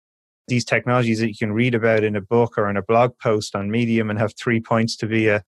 these 0.48 0.64
technologies 0.64 1.20
that 1.20 1.28
you 1.28 1.36
can 1.36 1.52
read 1.52 1.74
about 1.74 2.02
in 2.02 2.16
a 2.16 2.20
book 2.20 2.56
or 2.56 2.68
in 2.68 2.76
a 2.76 2.82
blog 2.82 3.12
post 3.22 3.54
on 3.54 3.70
Medium 3.70 4.10
and 4.10 4.18
have 4.18 4.34
three 4.34 4.60
points 4.60 4.96
to 4.96 5.06
be 5.06 5.28
a 5.28 5.42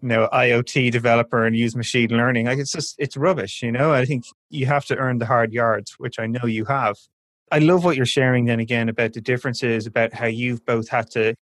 you 0.00 0.08
know 0.08 0.28
IoT 0.32 0.90
developer 0.90 1.44
and 1.44 1.56
use 1.56 1.76
machine 1.76 2.10
learning. 2.10 2.46
Like 2.46 2.58
it's 2.58 2.72
just 2.72 2.94
it's 2.98 3.16
rubbish, 3.16 3.62
you 3.62 3.70
know. 3.72 3.92
I 3.92 4.04
think 4.04 4.24
you 4.48 4.66
have 4.66 4.86
to 4.86 4.96
earn 4.96 5.18
the 5.18 5.26
hard 5.26 5.52
yards, 5.52 5.94
which 5.98 6.18
I 6.18 6.26
know 6.26 6.46
you 6.46 6.64
have. 6.64 6.96
I 7.50 7.58
love 7.58 7.84
what 7.84 7.96
you're 7.96 8.06
sharing 8.06 8.44
then 8.44 8.60
again 8.60 8.88
about 8.88 9.12
the 9.12 9.20
differences 9.20 9.86
about 9.86 10.12
how 10.12 10.26
you've 10.26 10.64
both 10.64 10.88
had 10.88 11.10
to 11.12 11.34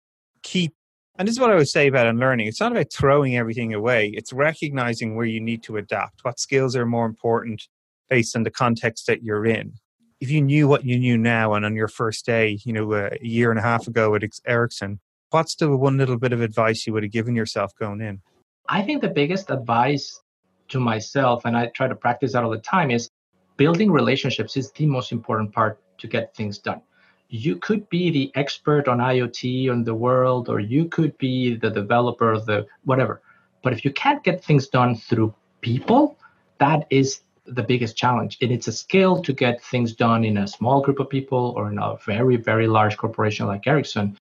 keep 0.43 0.75
and 1.19 1.27
this 1.27 1.35
is 1.35 1.41
what 1.41 1.51
I 1.51 1.55
would 1.55 1.69
say 1.69 1.87
about 1.87 2.07
unlearning. 2.07 2.47
It's 2.47 2.61
not 2.61 2.73
about 2.73 2.93
throwing 2.93 3.37
everything 3.37 3.73
away. 3.73 4.09
It's 4.15 4.33
recognizing 4.33 5.17
where 5.17 5.27
you 5.27 5.41
need 5.41 5.63
to 5.65 5.79
adapt. 5.79 6.25
What 6.25 6.39
skills 6.39 6.77
are 6.77 6.85
more 6.85 7.07
important 7.07 7.69
based 8.11 8.37
on 8.37 8.43
the 8.43 8.51
context 8.51 9.07
that 9.07 9.23
you're 9.23 9.47
in. 9.47 9.75
If 10.21 10.31
you 10.31 10.41
knew 10.41 10.69
what 10.69 10.85
you 10.85 10.99
knew 10.99 11.19
now 11.19 11.55
and 11.55 11.65
on 11.65 11.75
your 11.75 11.89
first 11.89 12.25
day, 12.25 12.59
you 12.65 12.73
know, 12.73 12.93
uh, 12.93 13.11
a 13.21 13.27
year 13.27 13.51
and 13.51 13.59
a 13.59 13.63
half 13.63 13.87
ago 13.87 14.15
at 14.15 14.23
Ericsson, 14.47 15.01
what's 15.31 15.57
the 15.57 15.75
one 15.77 15.99
little 15.99 16.19
bit 16.19 16.33
of 16.33 16.41
advice 16.41 16.87
you 16.87 16.93
would 16.93 17.03
have 17.03 17.13
given 17.13 17.35
yourself 17.35 17.73
going 17.79 18.01
in? 18.01 18.21
I 18.69 18.83
think 18.83 19.01
the 19.01 19.09
biggest 19.09 19.51
advice 19.51 20.21
to 20.69 20.81
myself, 20.81 21.45
and 21.45 21.57
I 21.57 21.67
try 21.67 21.89
to 21.89 21.95
practice 21.95 22.33
that 22.33 22.45
all 22.45 22.51
the 22.51 22.59
time, 22.59 22.91
is 22.91 23.11
building 23.57 23.91
relationships 23.91 24.57
is 24.57 24.73
the 24.73 24.87
most 24.87 25.13
important 25.13 25.53
part 25.53 25.81
to 25.99 26.07
get 26.07 26.35
things 26.35 26.59
done. 26.59 26.81
You 27.29 27.57
could 27.57 27.89
be 27.89 28.11
the 28.11 28.33
expert 28.35 28.89
on 28.89 28.99
IoT 28.99 29.71
on 29.71 29.85
the 29.85 29.95
world, 29.95 30.49
or 30.49 30.61
you 30.61 30.87
could 30.87 31.17
be 31.19 31.57
the 31.57 31.71
developer 31.71 32.39
the 32.39 32.67
whatever. 32.85 33.21
But 33.63 33.73
if 33.73 33.85
you 33.85 33.93
can't 33.93 34.23
get 34.23 34.45
things 34.45 34.69
done 34.69 34.97
through 34.97 35.35
people, 35.61 36.19
that 36.59 36.87
is 36.91 37.21
the 37.47 37.63
biggest 37.63 37.97
challenge. 37.97 38.39
And 38.41 38.53
it's 38.53 38.69
a 38.69 38.73
skill 38.73 39.23
to 39.23 39.33
get 39.33 39.63
things 39.63 39.95
done 39.95 40.25
in 40.25 40.37
a 40.39 40.49
small 40.49 40.81
group 40.81 41.01
of 41.01 41.09
people 41.09 41.55
or 41.57 41.71
in 41.71 41.79
a 41.79 41.97
very, 42.05 42.37
very 42.37 42.67
large 42.67 42.97
corporation 42.97 43.47
like 43.47 43.67
Ericsson. 43.67 44.17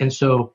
And 0.00 0.12
so 0.12 0.54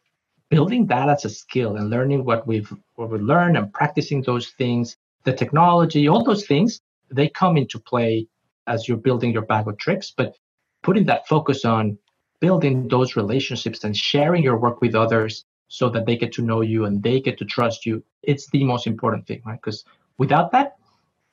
building 0.49 0.85
that 0.87 1.09
as 1.09 1.25
a 1.25 1.29
skill 1.29 1.77
and 1.77 1.89
learning 1.89 2.25
what 2.25 2.45
we've 2.45 2.71
what 2.95 3.09
we 3.09 3.17
learned 3.17 3.57
and 3.57 3.73
practicing 3.73 4.21
those 4.21 4.49
things, 4.49 4.97
the 5.23 5.33
technology, 5.33 6.07
all 6.07 6.23
those 6.23 6.45
things, 6.45 6.79
they 7.09 7.29
come 7.29 7.57
into 7.57 7.79
play 7.79 8.27
as 8.67 8.87
you're 8.87 8.97
building 8.97 9.31
your 9.31 9.45
bag 9.45 9.67
of 9.67 9.77
tricks. 9.77 10.13
But 10.15 10.35
putting 10.83 11.05
that 11.05 11.27
focus 11.27 11.65
on 11.65 11.97
building 12.39 12.87
those 12.87 13.15
relationships 13.15 13.83
and 13.83 13.95
sharing 13.95 14.43
your 14.43 14.57
work 14.57 14.81
with 14.81 14.95
others 14.95 15.45
so 15.67 15.89
that 15.89 16.05
they 16.05 16.17
get 16.17 16.33
to 16.33 16.41
know 16.41 16.61
you 16.61 16.85
and 16.85 17.01
they 17.03 17.19
get 17.19 17.37
to 17.37 17.45
trust 17.45 17.85
you, 17.85 18.03
it's 18.23 18.49
the 18.49 18.63
most 18.63 18.87
important 18.87 19.25
thing, 19.27 19.41
right? 19.45 19.59
Because 19.61 19.85
without 20.17 20.51
that, 20.51 20.75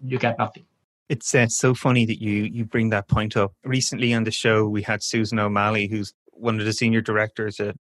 you 0.05 0.19
get 0.19 0.38
nothing. 0.38 0.64
It's 1.09 1.35
uh, 1.35 1.49
so 1.49 1.75
funny 1.75 2.05
that 2.05 2.21
you 2.21 2.45
you 2.45 2.64
bring 2.67 2.90
that 2.90 3.09
point 3.09 3.37
up. 3.37 3.52
Recently 3.64 4.12
on 4.12 4.25
the 4.25 4.31
show, 4.31 4.69
we 4.69 4.83
had 4.83 5.02
Susan 5.02 5.38
O'Malley, 5.38 5.88
who's 5.88 6.12
one 6.33 6.61
of 6.61 6.67
the 6.67 6.73
senior 6.73 7.00
directors 7.00 7.59
at 7.59 7.76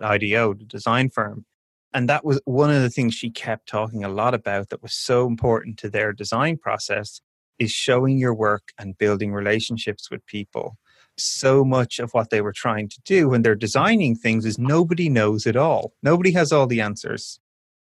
IDEO, 0.00 0.54
the 0.54 0.64
design 0.64 1.10
firm. 1.10 1.44
And 1.92 2.08
that 2.08 2.24
was 2.24 2.40
one 2.44 2.70
of 2.70 2.82
the 2.82 2.90
things 2.90 3.14
she 3.14 3.30
kept 3.30 3.68
talking 3.68 4.04
a 4.04 4.08
lot 4.08 4.32
about 4.32 4.70
that 4.70 4.82
was 4.82 4.94
so 4.94 5.26
important 5.26 5.76
to 5.78 5.90
their 5.90 6.12
design 6.12 6.56
process 6.56 7.20
is 7.58 7.70
showing 7.70 8.18
your 8.18 8.34
work 8.34 8.72
and 8.78 8.96
building 8.96 9.32
relationships 9.32 10.10
with 10.10 10.24
people. 10.26 10.76
So 11.22 11.64
much 11.64 11.98
of 11.98 12.12
what 12.12 12.30
they 12.30 12.40
were 12.40 12.52
trying 12.52 12.88
to 12.88 13.00
do 13.02 13.28
when 13.28 13.42
they're 13.42 13.54
designing 13.54 14.16
things 14.16 14.44
is 14.44 14.58
nobody 14.58 15.08
knows 15.08 15.46
it 15.46 15.56
all. 15.56 15.92
Nobody 16.02 16.32
has 16.32 16.52
all 16.52 16.66
the 16.66 16.80
answers. 16.80 17.40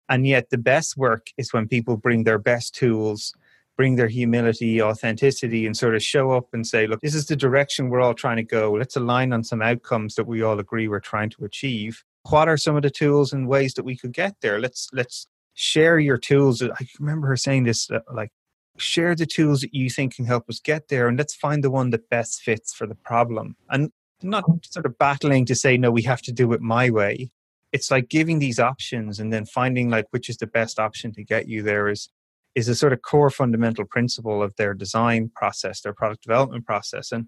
And 0.09 0.25
yet 0.25 0.49
the 0.49 0.57
best 0.57 0.97
work 0.97 1.27
is 1.37 1.53
when 1.53 1.67
people 1.67 1.97
bring 1.97 2.23
their 2.23 2.39
best 2.39 2.73
tools 2.73 3.33
bring 3.77 3.95
their 3.95 4.07
humility, 4.07 4.81
authenticity, 4.81 5.65
and 5.65 5.77
sort 5.77 5.95
of 5.95 6.03
show 6.03 6.31
up 6.31 6.47
and 6.51 6.65
say, 6.67 6.87
look, 6.87 6.99
this 7.01 7.15
is 7.15 7.27
the 7.27 7.35
direction 7.35 7.89
we're 7.89 8.01
all 8.01 8.15
trying 8.15 8.37
to 8.37 8.43
go. 8.43 8.73
Let's 8.73 8.95
align 8.95 9.31
on 9.31 9.43
some 9.43 9.61
outcomes 9.61 10.15
that 10.15 10.25
we 10.25 10.41
all 10.41 10.59
agree 10.59 10.87
we're 10.87 10.99
trying 10.99 11.29
to 11.29 11.45
achieve. 11.45 12.03
What 12.29 12.49
are 12.49 12.57
some 12.57 12.75
of 12.75 12.81
the 12.81 12.89
tools 12.89 13.31
and 13.31 13.47
ways 13.47 13.75
that 13.75 13.85
we 13.85 13.95
could 13.95 14.11
get 14.11 14.35
there? 14.41 14.59
Let's 14.59 14.89
let's 14.91 15.27
share 15.53 15.99
your 15.99 16.17
tools. 16.17 16.61
I 16.61 16.87
remember 16.99 17.27
her 17.27 17.37
saying 17.37 17.63
this 17.63 17.89
uh, 17.89 17.99
like 18.11 18.31
share 18.77 19.15
the 19.15 19.25
tools 19.25 19.61
that 19.61 19.73
you 19.73 19.89
think 19.89 20.15
can 20.15 20.25
help 20.25 20.49
us 20.49 20.59
get 20.59 20.87
there 20.87 21.07
and 21.07 21.17
let's 21.17 21.35
find 21.35 21.63
the 21.63 21.71
one 21.71 21.89
that 21.91 22.09
best 22.09 22.41
fits 22.41 22.73
for 22.73 22.87
the 22.87 22.95
problem. 22.95 23.55
And 23.69 23.91
not 24.23 24.45
sort 24.65 24.85
of 24.85 24.97
battling 24.97 25.45
to 25.45 25.53
say 25.53 25.77
no 25.77 25.91
we 25.91 26.01
have 26.01 26.23
to 26.23 26.31
do 26.31 26.51
it 26.51 26.59
my 26.59 26.89
way 26.89 27.29
it's 27.71 27.91
like 27.91 28.09
giving 28.09 28.39
these 28.39 28.59
options 28.59 29.19
and 29.19 29.31
then 29.31 29.45
finding 29.45 29.91
like 29.91 30.05
which 30.09 30.27
is 30.27 30.37
the 30.37 30.47
best 30.47 30.79
option 30.79 31.11
to 31.11 31.23
get 31.23 31.47
you 31.47 31.61
there 31.61 31.87
is 31.87 32.09
is 32.57 32.67
a 32.67 32.73
sort 32.73 32.91
of 32.91 33.03
core 33.03 33.29
fundamental 33.29 33.85
principle 33.85 34.41
of 34.41 34.55
their 34.55 34.73
design 34.73 35.29
process, 35.35 35.81
their 35.81 35.93
product 35.93 36.23
development 36.23 36.65
process. 36.65 37.11
And 37.11 37.27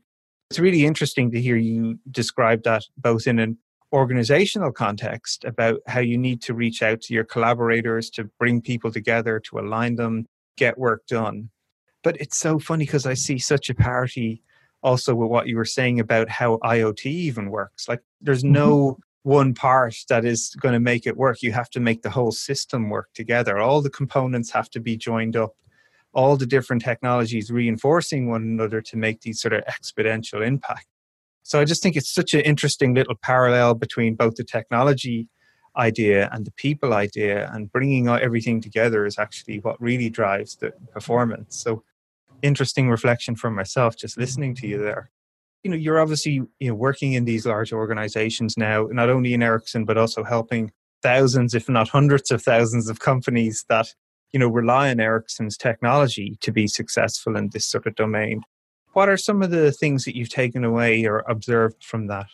it's 0.50 0.58
really 0.58 0.88
interesting 0.88 1.29
to 1.29 1.39
hear 1.39 1.56
you 1.56 2.00
describe 2.10 2.63
that 2.63 2.86
both 2.98 3.27
in 3.27 3.38
an 3.38 3.60
organizational 3.94 4.72
context 4.72 5.46
about 5.46 5.82
how 5.86 6.00
you 6.00 6.18
need 6.18 6.41
to 6.41 6.56
reach 6.56 6.82
out 6.82 7.01
to 7.01 7.13
your 7.13 7.25
collaborators 7.25 8.10
to 8.10 8.24
bring 8.39 8.60
people 8.60 8.91
together, 8.91 9.39
to 9.41 9.60
align 9.60 9.98
them, 9.98 10.25
get 10.60 10.78
work 10.78 11.08
done. 11.08 11.50
But 12.04 12.20
it's 12.22 12.38
so 12.38 12.60
funny 12.60 12.86
because 12.86 13.06
I 13.06 13.16
see 13.16 13.39
such 13.39 13.70
a 13.70 13.75
parity 13.75 14.44
also 14.84 15.16
with 15.16 15.30
what 15.30 15.48
you 15.48 15.58
were 15.58 15.66
saying 15.66 16.00
about 16.00 16.30
how 16.30 16.58
IoT 16.58 17.06
even 17.06 17.50
works. 17.50 17.88
Like 17.89 18.02
there's 18.22 18.43
no 18.43 18.91
mm-hmm 18.91 19.02
one 19.24 19.54
part 19.54 19.95
that 20.08 20.26
is 20.26 20.56
going 20.60 20.74
to 20.74 20.80
make 20.80 21.06
it 21.06 21.17
work. 21.17 21.41
You 21.41 21.52
have 21.52 21.69
to 21.72 21.80
make 21.80 22.02
the 22.02 22.10
whole 22.10 22.32
system 22.32 22.89
work 22.89 23.10
together. 23.13 23.58
All 23.60 23.82
the 23.82 23.89
components 23.89 24.52
have 24.52 24.69
to 24.72 24.80
be 24.80 24.98
joined 24.98 25.36
up, 25.36 25.56
all 26.13 26.38
the 26.38 26.45
different 26.45 26.84
technologies 26.84 27.52
reinforcing 27.52 28.30
one 28.30 28.43
another 28.43 28.82
to 28.82 28.98
make 28.98 29.22
these 29.22 29.41
sort 29.41 29.54
of 29.54 29.63
exponential 29.65 30.45
impact. 30.45 30.88
So 31.43 31.60
I 31.60 31.65
just 31.65 31.84
think 31.84 31.95
it's 31.95 32.13
such 32.13 32.34
an 32.34 32.41
interesting 32.41 32.93
little 32.93 33.15
parallel 33.22 33.74
between 33.74 34.15
both 34.15 34.36
the 34.36 34.43
technology 34.43 35.28
idea 35.77 36.29
and 36.32 36.45
the 36.45 36.51
people 36.51 36.93
idea, 36.93 37.49
and 37.53 37.71
bringing 37.71 38.08
everything 38.08 38.62
together 38.62 39.05
is 39.05 39.17
actually 39.17 39.60
what 39.60 39.82
really 39.82 40.10
drives 40.10 40.55
the 40.55 40.71
performance. 40.93 41.58
So 41.58 41.84
interesting 42.41 42.89
reflection 42.89 43.36
for 43.36 43.49
myself 43.49 43.95
just 43.95 44.17
listening 44.17 44.55
to 44.55 44.67
you 44.67 44.77
there. 44.77 45.12
You 45.63 45.71
know 45.71 45.77
you're 45.77 45.99
obviously 45.99 46.41
you 46.60 46.69
know 46.69 46.73
working 46.73 47.13
in 47.13 47.25
these 47.25 47.45
large 47.45 47.73
organizations 47.73 48.58
now 48.58 48.88
not 48.91 49.10
only 49.10 49.34
in 49.34 49.43
ericsson 49.43 49.84
but 49.84 49.97
also 49.97 50.23
helping 50.23 50.71
thousands 51.03 51.53
if 51.53 51.67
not 51.67 51.89
hundreds 51.89 52.32
of 52.32 52.41
thousands 52.41 52.89
of 52.89 52.99
companies 52.99 53.65
that 53.67 53.93
you 54.32 54.39
know 54.39 54.47
rely 54.47 54.89
on 54.89 54.99
ericsson's 54.99 55.58
technology 55.58 56.38
to 56.39 56.51
be 56.51 56.67
successful 56.67 57.36
in 57.36 57.49
this 57.49 57.65
sort 57.65 57.88
of 57.88 57.95
domain. 57.95 58.41
What 58.93 59.10
are 59.10 59.17
some 59.17 59.43
of 59.43 59.51
the 59.51 59.71
things 59.71 60.05
that 60.05 60.15
you've 60.15 60.29
taken 60.29 60.63
away 60.63 61.05
or 61.05 61.19
observed 61.27 61.84
from 61.84 62.08
that? 62.08 62.27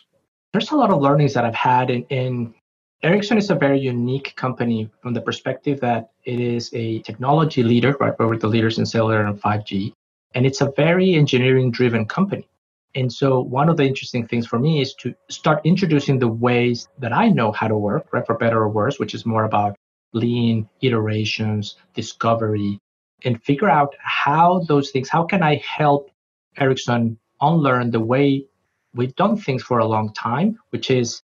There's 0.52 0.70
a 0.70 0.76
lot 0.76 0.90
of 0.90 1.02
learnings 1.02 1.34
that 1.34 1.44
i've 1.44 1.54
had 1.54 1.90
in, 1.90 2.04
in 2.04 2.54
Ericsson 3.02 3.36
is 3.36 3.50
a 3.50 3.54
very 3.54 3.78
unique 3.78 4.34
company 4.36 4.88
from 5.02 5.12
the 5.12 5.20
perspective 5.20 5.80
that 5.80 6.10
it 6.24 6.40
is 6.40 6.70
a 6.72 7.00
technology 7.00 7.62
leader, 7.62 7.94
right? 8.00 8.18
We're 8.18 8.38
the 8.38 8.48
leaders 8.48 8.78
in 8.78 8.86
cellular 8.86 9.24
and 9.24 9.40
5G. 9.40 9.92
And 10.34 10.46
it's 10.46 10.60
a 10.60 10.72
very 10.76 11.14
engineering 11.14 11.70
driven 11.70 12.06
company. 12.06 12.48
And 12.94 13.12
so 13.12 13.40
one 13.40 13.68
of 13.68 13.76
the 13.76 13.84
interesting 13.84 14.26
things 14.26 14.46
for 14.46 14.58
me 14.58 14.80
is 14.80 14.94
to 14.94 15.14
start 15.28 15.60
introducing 15.64 16.18
the 16.18 16.28
ways 16.28 16.88
that 16.98 17.12
I 17.12 17.28
know 17.28 17.52
how 17.52 17.68
to 17.68 17.76
work, 17.76 18.06
right, 18.12 18.24
for 18.24 18.38
better 18.38 18.58
or 18.58 18.70
worse, 18.70 18.98
which 18.98 19.14
is 19.14 19.26
more 19.26 19.44
about 19.44 19.76
lean 20.14 20.66
iterations, 20.80 21.76
discovery, 21.92 22.78
and 23.24 23.42
figure 23.42 23.68
out 23.68 23.94
how 23.98 24.60
those 24.60 24.90
things, 24.90 25.10
how 25.10 25.24
can 25.24 25.42
I 25.42 25.56
help 25.56 26.10
Ericsson 26.56 27.18
unlearn 27.42 27.90
the 27.90 28.00
way 28.00 28.46
we've 28.94 29.14
done 29.16 29.36
things 29.36 29.62
for 29.62 29.78
a 29.80 29.86
long 29.86 30.14
time, 30.14 30.58
which 30.70 30.90
is 30.90 31.22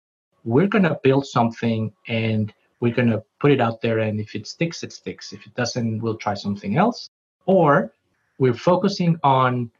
we're 0.46 0.68
going 0.68 0.84
to 0.84 0.98
build 1.02 1.26
something 1.26 1.92
and 2.06 2.54
we're 2.80 2.94
going 2.94 3.10
to 3.10 3.22
put 3.40 3.50
it 3.50 3.60
out 3.60 3.80
there. 3.82 3.98
And 3.98 4.20
if 4.20 4.34
it 4.34 4.46
sticks, 4.46 4.82
it 4.84 4.92
sticks. 4.92 5.32
If 5.32 5.44
it 5.44 5.54
doesn't, 5.54 6.00
we'll 6.00 6.16
try 6.16 6.34
something 6.34 6.76
else. 6.78 7.10
Or 7.46 7.92
we're 8.38 8.54
focusing 8.54 9.18
on 9.24 9.70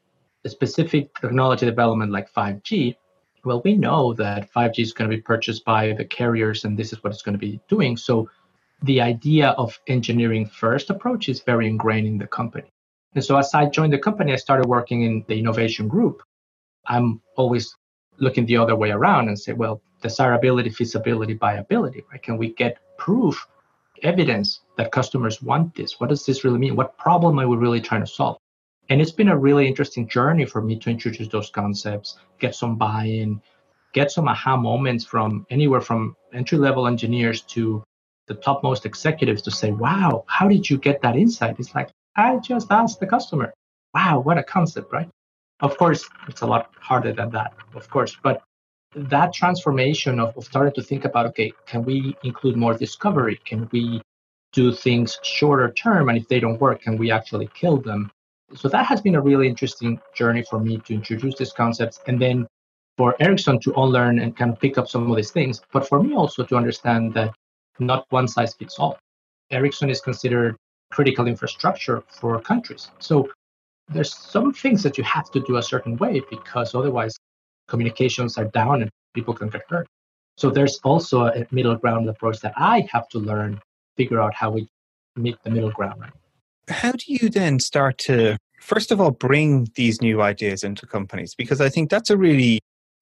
a 0.44 0.48
specific 0.48 1.14
technology 1.20 1.66
development 1.66 2.10
like 2.10 2.32
5G, 2.32 2.96
well, 3.44 3.62
we 3.64 3.76
know 3.76 4.12
that 4.14 4.52
5G 4.52 4.80
is 4.80 4.92
going 4.92 5.08
to 5.08 5.16
be 5.16 5.22
purchased 5.22 5.64
by 5.64 5.92
the 5.92 6.04
carriers 6.04 6.64
and 6.64 6.76
this 6.76 6.92
is 6.92 7.02
what 7.04 7.12
it's 7.12 7.22
going 7.22 7.34
to 7.34 7.38
be 7.38 7.60
doing. 7.68 7.96
So 7.96 8.28
the 8.82 9.00
idea 9.00 9.50
of 9.50 9.78
engineering 9.86 10.46
first 10.46 10.90
approach 10.90 11.28
is 11.28 11.42
very 11.42 11.68
ingrained 11.68 12.08
in 12.08 12.18
the 12.18 12.26
company. 12.26 12.72
And 13.14 13.24
so 13.24 13.36
as 13.36 13.54
I 13.54 13.66
joined 13.66 13.92
the 13.92 13.98
company, 13.98 14.32
I 14.32 14.36
started 14.36 14.66
working 14.66 15.02
in 15.02 15.24
the 15.28 15.38
innovation 15.38 15.86
group. 15.86 16.22
I'm 16.86 17.22
always 17.36 17.74
looking 18.18 18.46
the 18.46 18.56
other 18.56 18.74
way 18.74 18.90
around 18.90 19.28
and 19.28 19.38
say, 19.38 19.52
well, 19.52 19.80
desirability, 20.02 20.70
feasibility, 20.70 21.34
viability, 21.34 22.04
right? 22.10 22.22
Can 22.22 22.36
we 22.36 22.52
get 22.54 22.78
proof, 22.98 23.46
evidence 24.02 24.60
that 24.76 24.92
customers 24.92 25.42
want 25.42 25.74
this? 25.74 26.00
What 26.00 26.10
does 26.10 26.26
this 26.26 26.44
really 26.44 26.58
mean? 26.58 26.76
What 26.76 26.98
problem 26.98 27.38
are 27.40 27.48
we 27.48 27.56
really 27.56 27.80
trying 27.80 28.02
to 28.02 28.06
solve? 28.06 28.38
And 28.88 29.00
it's 29.00 29.12
been 29.12 29.28
a 29.28 29.36
really 29.36 29.66
interesting 29.66 30.06
journey 30.06 30.44
for 30.44 30.62
me 30.62 30.78
to 30.78 30.90
introduce 30.90 31.28
those 31.28 31.50
concepts, 31.50 32.18
get 32.38 32.54
some 32.54 32.76
buy 32.76 33.04
in, 33.04 33.40
get 33.92 34.10
some 34.10 34.28
aha 34.28 34.56
moments 34.56 35.04
from 35.04 35.46
anywhere 35.50 35.80
from 35.80 36.14
entry 36.32 36.58
level 36.58 36.86
engineers 36.86 37.40
to 37.42 37.82
the 38.28 38.34
topmost 38.34 38.86
executives 38.86 39.42
to 39.42 39.50
say, 39.50 39.72
wow, 39.72 40.24
how 40.28 40.48
did 40.48 40.68
you 40.68 40.78
get 40.78 41.00
that 41.00 41.16
insight? 41.16 41.56
It's 41.58 41.74
like, 41.74 41.90
I 42.16 42.36
just 42.36 42.70
asked 42.70 43.00
the 43.00 43.06
customer. 43.06 43.52
Wow, 43.94 44.20
what 44.20 44.38
a 44.38 44.42
concept, 44.42 44.92
right? 44.92 45.08
Of 45.60 45.78
course, 45.78 46.08
it's 46.28 46.42
a 46.42 46.46
lot 46.46 46.70
harder 46.78 47.12
than 47.12 47.30
that, 47.30 47.54
of 47.74 47.88
course. 47.88 48.16
But 48.22 48.42
that 48.94 49.32
transformation 49.32 50.20
of, 50.20 50.36
of 50.36 50.44
starting 50.44 50.72
to 50.74 50.82
think 50.82 51.04
about, 51.04 51.26
okay, 51.26 51.52
can 51.66 51.82
we 51.84 52.16
include 52.22 52.56
more 52.56 52.74
discovery? 52.74 53.40
Can 53.44 53.68
we 53.72 54.00
do 54.52 54.72
things 54.72 55.18
shorter 55.22 55.70
term? 55.72 56.08
And 56.08 56.16
if 56.18 56.28
they 56.28 56.40
don't 56.40 56.60
work, 56.60 56.82
can 56.82 56.96
we 56.96 57.10
actually 57.10 57.48
kill 57.54 57.76
them? 57.78 58.10
So 58.54 58.68
that 58.68 58.86
has 58.86 59.00
been 59.00 59.16
a 59.16 59.20
really 59.20 59.48
interesting 59.48 60.00
journey 60.14 60.42
for 60.48 60.60
me 60.60 60.78
to 60.78 60.94
introduce 60.94 61.36
these 61.36 61.52
concepts 61.52 62.00
and 62.06 62.20
then 62.20 62.46
for 62.96 63.14
Ericsson 63.20 63.60
to 63.60 63.74
unlearn 63.76 64.18
and 64.20 64.36
kind 64.36 64.52
of 64.52 64.60
pick 64.60 64.78
up 64.78 64.88
some 64.88 65.10
of 65.10 65.16
these 65.16 65.30
things, 65.30 65.60
but 65.72 65.86
for 65.86 66.02
me 66.02 66.14
also 66.14 66.44
to 66.44 66.56
understand 66.56 67.12
that 67.14 67.34
not 67.78 68.06
one 68.10 68.26
size 68.26 68.54
fits 68.54 68.78
all. 68.78 68.98
Ericsson 69.50 69.90
is 69.90 70.00
considered 70.00 70.56
critical 70.90 71.26
infrastructure 71.26 72.02
for 72.08 72.40
countries. 72.40 72.90
So 72.98 73.28
there's 73.88 74.14
some 74.14 74.52
things 74.52 74.82
that 74.82 74.96
you 74.96 75.04
have 75.04 75.30
to 75.32 75.40
do 75.40 75.56
a 75.56 75.62
certain 75.62 75.96
way 75.96 76.22
because 76.30 76.74
otherwise 76.74 77.16
communications 77.68 78.38
are 78.38 78.46
down 78.46 78.82
and 78.82 78.90
people 79.14 79.34
can 79.34 79.48
get 79.48 79.62
hurt. 79.68 79.86
So 80.36 80.50
there's 80.50 80.78
also 80.84 81.26
a 81.26 81.46
middle 81.50 81.76
ground 81.76 82.08
approach 82.08 82.40
that 82.40 82.52
I 82.56 82.86
have 82.92 83.08
to 83.08 83.18
learn, 83.18 83.60
figure 83.96 84.20
out 84.20 84.34
how 84.34 84.50
we 84.50 84.68
meet 85.16 85.36
the 85.42 85.50
middle 85.50 85.70
ground. 85.70 86.04
How 86.68 86.92
do 86.92 87.04
you 87.06 87.30
then 87.30 87.58
start 87.58 87.96
to, 87.98 88.36
first 88.60 88.92
of 88.92 89.00
all, 89.00 89.12
bring 89.12 89.68
these 89.76 90.00
new 90.02 90.20
ideas 90.20 90.62
into 90.62 90.86
companies? 90.86 91.34
Because 91.34 91.60
I 91.60 91.68
think 91.68 91.90
that's 91.90 92.10
a 92.10 92.16
really 92.16 92.60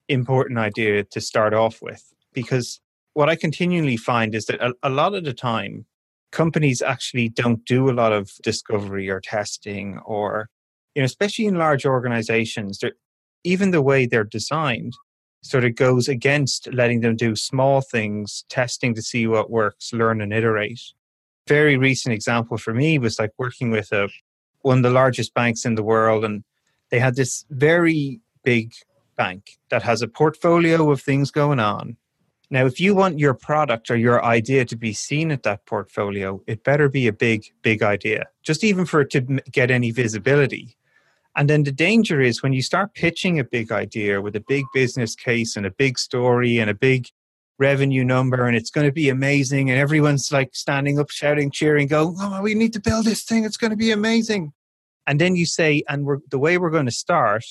important 0.08 0.58
idea 0.58 1.04
to 1.04 1.20
start 1.20 1.54
off 1.54 1.82
with. 1.82 2.12
Because 2.32 2.80
what 3.14 3.28
I 3.28 3.36
continually 3.36 3.96
find 3.96 4.34
is 4.34 4.46
that 4.46 4.60
a, 4.60 4.72
a 4.82 4.90
lot 4.90 5.14
of 5.14 5.24
the 5.24 5.32
time, 5.32 5.86
companies 6.34 6.82
actually 6.82 7.28
don't 7.28 7.64
do 7.64 7.88
a 7.88 7.94
lot 7.94 8.12
of 8.12 8.32
discovery 8.42 9.08
or 9.08 9.20
testing 9.20 9.98
or 10.04 10.48
you 10.94 11.00
know 11.00 11.06
especially 11.06 11.46
in 11.46 11.54
large 11.54 11.86
organizations 11.86 12.82
even 13.44 13.70
the 13.70 13.82
way 13.82 14.06
they're 14.06 14.24
designed 14.24 14.94
sort 15.42 15.64
of 15.64 15.74
goes 15.74 16.08
against 16.08 16.72
letting 16.72 17.00
them 17.00 17.16
do 17.16 17.36
small 17.36 17.80
things 17.80 18.44
testing 18.48 18.94
to 18.94 19.02
see 19.02 19.26
what 19.26 19.50
works 19.50 19.92
learn 19.92 20.20
and 20.20 20.32
iterate 20.32 20.80
very 21.46 21.76
recent 21.76 22.14
example 22.14 22.56
for 22.56 22.72
me 22.72 22.98
was 22.98 23.18
like 23.18 23.30
working 23.38 23.70
with 23.70 23.92
a 23.92 24.08
one 24.62 24.78
of 24.78 24.82
the 24.82 24.90
largest 24.90 25.34
banks 25.34 25.64
in 25.66 25.74
the 25.74 25.82
world 25.82 26.24
and 26.24 26.42
they 26.90 26.98
had 26.98 27.16
this 27.16 27.44
very 27.50 28.20
big 28.42 28.72
bank 29.16 29.58
that 29.68 29.82
has 29.82 30.00
a 30.00 30.08
portfolio 30.08 30.90
of 30.90 31.00
things 31.00 31.30
going 31.30 31.60
on 31.60 31.96
now, 32.50 32.66
if 32.66 32.78
you 32.78 32.94
want 32.94 33.18
your 33.18 33.34
product 33.34 33.90
or 33.90 33.96
your 33.96 34.24
idea 34.24 34.64
to 34.66 34.76
be 34.76 34.92
seen 34.92 35.30
at 35.30 35.42
that 35.44 35.66
portfolio, 35.66 36.40
it 36.46 36.62
better 36.62 36.88
be 36.88 37.06
a 37.06 37.12
big, 37.12 37.46
big 37.62 37.82
idea, 37.82 38.26
just 38.42 38.62
even 38.62 38.84
for 38.84 39.00
it 39.00 39.10
to 39.10 39.22
get 39.50 39.70
any 39.70 39.90
visibility. 39.90 40.76
And 41.36 41.50
then 41.50 41.64
the 41.64 41.72
danger 41.72 42.20
is 42.20 42.42
when 42.42 42.52
you 42.52 42.62
start 42.62 42.94
pitching 42.94 43.38
a 43.38 43.44
big 43.44 43.72
idea 43.72 44.20
with 44.20 44.36
a 44.36 44.44
big 44.46 44.64
business 44.72 45.14
case 45.14 45.56
and 45.56 45.66
a 45.66 45.70
big 45.70 45.98
story 45.98 46.58
and 46.58 46.70
a 46.70 46.74
big 46.74 47.08
revenue 47.58 48.04
number 48.04 48.46
and 48.46 48.56
it's 48.56 48.70
going 48.70 48.86
to 48.86 48.92
be 48.92 49.08
amazing 49.08 49.70
and 49.70 49.78
everyone's 49.78 50.32
like 50.32 50.50
standing 50.56 50.98
up 50.98 51.08
shouting 51.08 51.52
cheering 51.52 51.86
go 51.86 52.12
oh 52.18 52.42
we 52.42 52.52
need 52.52 52.72
to 52.72 52.80
build 52.80 53.04
this 53.04 53.22
thing 53.22 53.44
it's 53.44 53.56
going 53.56 53.70
to 53.70 53.76
be 53.76 53.92
amazing 53.92 54.52
and 55.06 55.20
then 55.20 55.36
you 55.36 55.46
say 55.46 55.80
and 55.88 56.04
we're 56.04 56.18
the 56.32 56.38
way 56.38 56.58
we're 56.58 56.68
going 56.68 56.84
to 56.84 56.90
start 56.90 57.44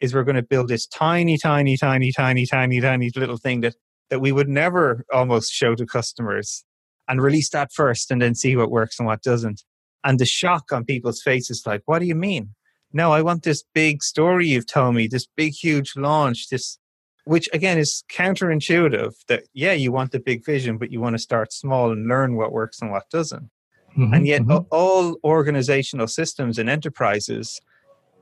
is 0.00 0.12
we're 0.12 0.24
going 0.24 0.34
to 0.34 0.42
build 0.42 0.66
this 0.66 0.88
tiny 0.88 1.38
tiny 1.38 1.76
tiny 1.76 2.10
tiny 2.10 2.44
tiny 2.46 2.80
tiny 2.80 3.10
little 3.14 3.36
thing 3.36 3.60
that 3.60 3.76
that 4.10 4.20
we 4.20 4.32
would 4.32 4.48
never 4.48 5.04
almost 5.12 5.52
show 5.52 5.74
to 5.74 5.86
customers 5.86 6.64
and 7.08 7.22
release 7.22 7.50
that 7.50 7.72
first 7.72 8.10
and 8.10 8.22
then 8.22 8.34
see 8.34 8.56
what 8.56 8.70
works 8.70 8.98
and 8.98 9.06
what 9.06 9.22
doesn't. 9.22 9.62
And 10.04 10.18
the 10.18 10.26
shock 10.26 10.70
on 10.72 10.84
people's 10.84 11.22
faces, 11.22 11.62
like, 11.66 11.82
what 11.86 11.98
do 11.98 12.06
you 12.06 12.14
mean? 12.14 12.50
No, 12.94 13.12
I 13.12 13.22
want 13.22 13.42
this 13.42 13.64
big 13.74 14.04
story 14.04 14.46
you've 14.46 14.68
told 14.68 14.94
me, 14.94 15.08
this 15.08 15.26
big, 15.26 15.52
huge 15.52 15.96
launch, 15.96 16.48
this, 16.48 16.78
which 17.24 17.48
again 17.52 17.76
is 17.76 18.04
counterintuitive 18.08 19.14
that, 19.26 19.42
yeah, 19.52 19.72
you 19.72 19.90
want 19.90 20.12
the 20.12 20.20
big 20.20 20.44
vision, 20.44 20.78
but 20.78 20.92
you 20.92 21.00
want 21.00 21.14
to 21.14 21.18
start 21.18 21.52
small 21.52 21.90
and 21.90 22.06
learn 22.06 22.36
what 22.36 22.52
works 22.52 22.80
and 22.80 22.92
what 22.92 23.10
doesn't. 23.10 23.50
Mm-hmm, 23.98 24.14
and 24.14 24.26
yet, 24.26 24.42
mm-hmm. 24.42 24.64
all 24.70 25.16
organizational 25.24 26.06
systems 26.06 26.58
and 26.58 26.70
enterprises 26.70 27.60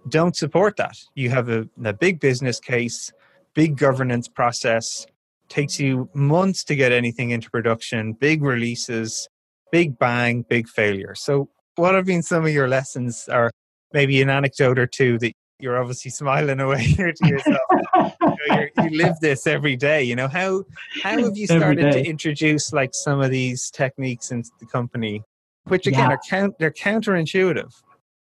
don't 0.08 0.34
support 0.34 0.76
that. 0.78 0.96
You 1.14 1.28
have 1.28 1.50
a, 1.50 1.68
a 1.84 1.92
big 1.92 2.18
business 2.18 2.58
case, 2.58 3.12
big 3.54 3.76
governance 3.76 4.26
process, 4.26 5.06
takes 5.50 5.78
you 5.78 6.08
months 6.14 6.64
to 6.64 6.74
get 6.74 6.92
anything 6.92 7.30
into 7.30 7.50
production, 7.50 8.14
big 8.14 8.42
releases, 8.42 9.28
big 9.70 9.98
bang, 9.98 10.46
big 10.48 10.66
failure. 10.66 11.14
So, 11.14 11.50
what 11.76 11.94
have 11.94 12.06
been 12.06 12.22
some 12.22 12.44
of 12.44 12.52
your 12.52 12.68
lessons, 12.68 13.28
or 13.30 13.50
maybe 13.92 14.20
an 14.22 14.30
anecdote 14.30 14.78
or 14.78 14.86
two 14.86 15.18
that 15.18 15.32
you're 15.58 15.78
obviously 15.78 16.10
smiling 16.10 16.60
away 16.60 16.82
here 16.82 17.12
to 17.12 17.28
yourself? 17.28 17.60
you, 17.94 18.48
know, 18.48 18.66
you, 18.82 18.90
live 18.96 19.14
this 19.20 19.46
every 19.46 19.76
day. 19.76 20.02
You 20.02 20.16
know 20.16 20.28
how 20.28 20.64
how 21.02 21.18
have 21.18 21.36
you 21.36 21.46
started 21.46 21.92
to 21.92 22.04
introduce 22.04 22.72
like 22.72 22.90
some 22.94 23.20
of 23.20 23.30
these 23.30 23.70
techniques 23.70 24.30
into 24.30 24.50
the 24.60 24.66
company, 24.66 25.22
which 25.64 25.86
again 25.86 26.10
yeah. 26.10 26.16
are 26.16 26.20
count 26.28 26.58
they're 26.58 26.70
counterintuitive. 26.70 27.72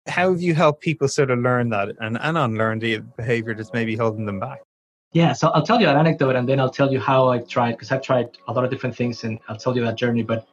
How 0.08 0.32
have 0.32 0.42
you 0.42 0.54
helped 0.54 0.82
people 0.82 1.08
sort 1.08 1.32
of 1.32 1.40
learn 1.40 1.70
that 1.70 1.90
and, 2.00 2.18
and 2.22 2.38
unlearn 2.38 2.78
the 2.78 3.00
behavior 3.18 3.56
that's 3.56 3.74
maybe 3.74 3.96
holding 3.96 4.26
them 4.26 4.40
back? 4.40 4.62
Yeah, 5.16 5.32
so 5.32 5.48
I'll 5.52 5.64
tell 5.64 5.80
you 5.80 5.88
an 5.88 5.96
anecdote 5.96 6.36
and 6.36 6.48
then 6.48 6.60
I'll 6.60 6.70
tell 6.70 6.92
you 6.92 7.00
how 7.00 7.30
I've 7.30 7.48
tried, 7.48 7.72
because 7.72 7.90
I've 7.90 8.02
tried 8.02 8.38
a 8.50 8.52
lot 8.52 8.66
of 8.66 8.70
different 8.70 8.98
things 8.98 9.24
and 9.24 9.40
I'll 9.48 9.56
tell 9.56 9.74
you 9.74 9.82
that 9.86 9.96
journey. 9.96 10.24
But 10.24 10.46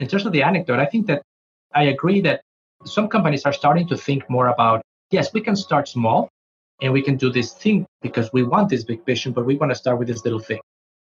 in 0.00 0.08
terms 0.08 0.24
of 0.24 0.32
the 0.32 0.42
anecdote, 0.42 0.80
I 0.80 0.86
think 0.86 1.06
that 1.08 1.20
I 1.74 1.84
agree 1.84 2.22
that 2.22 2.40
some 2.86 3.08
companies 3.08 3.44
are 3.44 3.52
starting 3.52 3.86
to 3.88 3.96
think 3.96 4.28
more 4.30 4.48
about 4.48 4.82
yes, 5.10 5.32
we 5.32 5.40
can 5.40 5.56
start 5.56 5.88
small 5.88 6.28
and 6.82 6.92
we 6.92 7.02
can 7.02 7.16
do 7.16 7.30
this 7.30 7.52
thing 7.52 7.86
because 8.02 8.30
we 8.32 8.42
want 8.42 8.68
this 8.68 8.84
big 8.84 9.04
vision, 9.04 9.32
but 9.32 9.46
we 9.46 9.56
want 9.56 9.70
to 9.70 9.76
start 9.76 9.98
with 9.98 10.08
this 10.08 10.24
little 10.24 10.40
thing. 10.40 10.60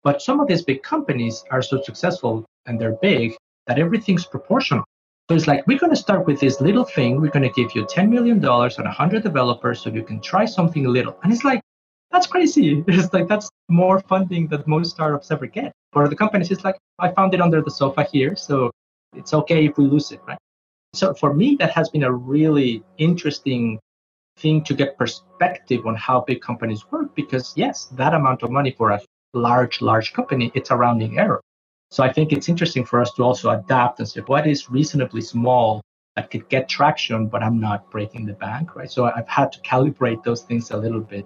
But 0.04 0.22
some 0.22 0.40
of 0.40 0.48
these 0.48 0.62
big 0.62 0.82
companies 0.82 1.44
are 1.50 1.62
so 1.62 1.82
successful 1.82 2.44
and 2.66 2.80
they're 2.80 2.96
big 3.02 3.36
that 3.66 3.78
everything's 3.78 4.24
proportional. 4.24 4.84
So 5.28 5.36
it's 5.36 5.46
like, 5.46 5.66
we're 5.66 5.78
going 5.78 5.90
to 5.90 5.96
start 5.96 6.26
with 6.26 6.40
this 6.40 6.60
little 6.60 6.84
thing. 6.84 7.20
We're 7.20 7.30
going 7.30 7.42
to 7.42 7.62
give 7.62 7.74
you 7.74 7.84
$10 7.84 8.08
million 8.08 8.36
and 8.36 8.42
100 8.42 9.22
developers 9.22 9.80
so 9.80 9.90
you 9.90 10.02
can 10.02 10.20
try 10.20 10.46
something 10.46 10.84
little. 10.84 11.18
And 11.22 11.32
it's 11.32 11.44
like, 11.44 11.60
that's 12.10 12.26
crazy. 12.26 12.82
It's 12.88 13.12
like 13.12 13.28
that's 13.28 13.50
more 13.68 14.00
funding 14.00 14.48
that 14.48 14.66
most 14.66 14.92
startups 14.92 15.30
ever 15.30 15.46
get. 15.46 15.72
For 15.92 16.08
the 16.08 16.16
companies, 16.16 16.50
it's 16.50 16.64
like 16.64 16.76
I 16.98 17.10
found 17.12 17.34
it 17.34 17.40
under 17.40 17.60
the 17.60 17.70
sofa 17.70 18.04
here, 18.10 18.36
so 18.36 18.70
it's 19.14 19.34
okay 19.34 19.66
if 19.66 19.76
we 19.76 19.84
lose 19.84 20.12
it, 20.12 20.20
right? 20.26 20.38
So 20.94 21.14
for 21.14 21.34
me, 21.34 21.56
that 21.56 21.70
has 21.70 21.88
been 21.88 22.04
a 22.04 22.12
really 22.12 22.82
interesting 22.96 23.78
thing 24.38 24.64
to 24.64 24.74
get 24.74 24.96
perspective 24.96 25.86
on 25.86 25.94
how 25.96 26.20
big 26.20 26.40
companies 26.40 26.90
work 26.90 27.14
because 27.14 27.52
yes, 27.56 27.86
that 27.92 28.14
amount 28.14 28.42
of 28.42 28.50
money 28.50 28.70
for 28.70 28.90
a 28.90 29.00
large, 29.34 29.80
large 29.82 30.12
company, 30.12 30.50
it's 30.54 30.70
a 30.70 30.76
rounding 30.76 31.18
error. 31.18 31.40
So 31.90 32.02
I 32.02 32.12
think 32.12 32.32
it's 32.32 32.48
interesting 32.48 32.84
for 32.84 33.00
us 33.00 33.12
to 33.14 33.22
also 33.22 33.50
adapt 33.50 33.98
and 33.98 34.08
say 34.08 34.20
what 34.20 34.46
is 34.46 34.70
reasonably 34.70 35.22
small 35.22 35.82
that 36.16 36.30
could 36.30 36.48
get 36.48 36.68
traction, 36.68 37.26
but 37.26 37.42
I'm 37.42 37.60
not 37.60 37.90
breaking 37.90 38.26
the 38.26 38.34
bank, 38.34 38.76
right? 38.76 38.90
So 38.90 39.04
I've 39.04 39.28
had 39.28 39.52
to 39.52 39.60
calibrate 39.60 40.22
those 40.24 40.42
things 40.42 40.70
a 40.70 40.76
little 40.76 41.00
bit 41.00 41.24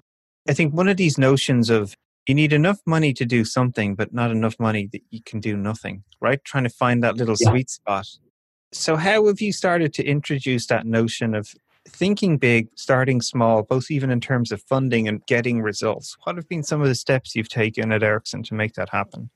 I 0.49 0.55
think 0.55 0.75
one 0.75 0.89
of 0.89 0.97
these 0.97 1.19
notions 1.19 1.71
of 1.71 1.95
you 2.27 2.35
need 2.35 2.53
enough 2.53 2.81
money 2.87 3.13
to 3.15 3.25
do 3.25 3.45
something, 3.45 3.95
but 3.95 4.13
not 4.13 4.31
enough 4.31 4.59
money 4.59 4.89
that 4.93 5.03
you 5.11 5.21
can 5.25 5.41
do 5.41 5.57
nothing, 5.57 6.05
right? 6.21 6.43
Trying 6.45 6.65
to 6.65 6.71
find 6.71 7.03
that 7.03 7.17
little 7.17 7.37
yeah. 7.39 7.51
sweet 7.51 7.71
spot. 7.71 8.07
So, 8.75 8.97
how 8.97 9.27
have 9.27 9.43
you 9.43 9.53
started 9.53 9.93
to 9.95 10.05
introduce 10.05 10.67
that 10.69 10.87
notion 10.87 11.35
of 11.35 11.55
thinking 11.87 12.39
big, 12.39 12.69
starting 12.75 13.21
small, 13.21 13.63
both 13.63 13.91
even 13.91 14.11
in 14.11 14.19
terms 14.19 14.51
of 14.51 14.63
funding 14.63 15.07
and 15.07 15.25
getting 15.27 15.61
results? 15.61 16.17
What 16.25 16.37
have 16.37 16.49
been 16.49 16.63
some 16.63 16.81
of 16.81 16.89
the 16.89 16.95
steps 16.95 17.37
you've 17.37 17.51
taken 17.51 17.93
at 17.93 18.03
Ericsson 18.03 18.43
to 18.45 18.55
make 18.55 18.73
that 18.75 18.89
happen? 18.89 19.29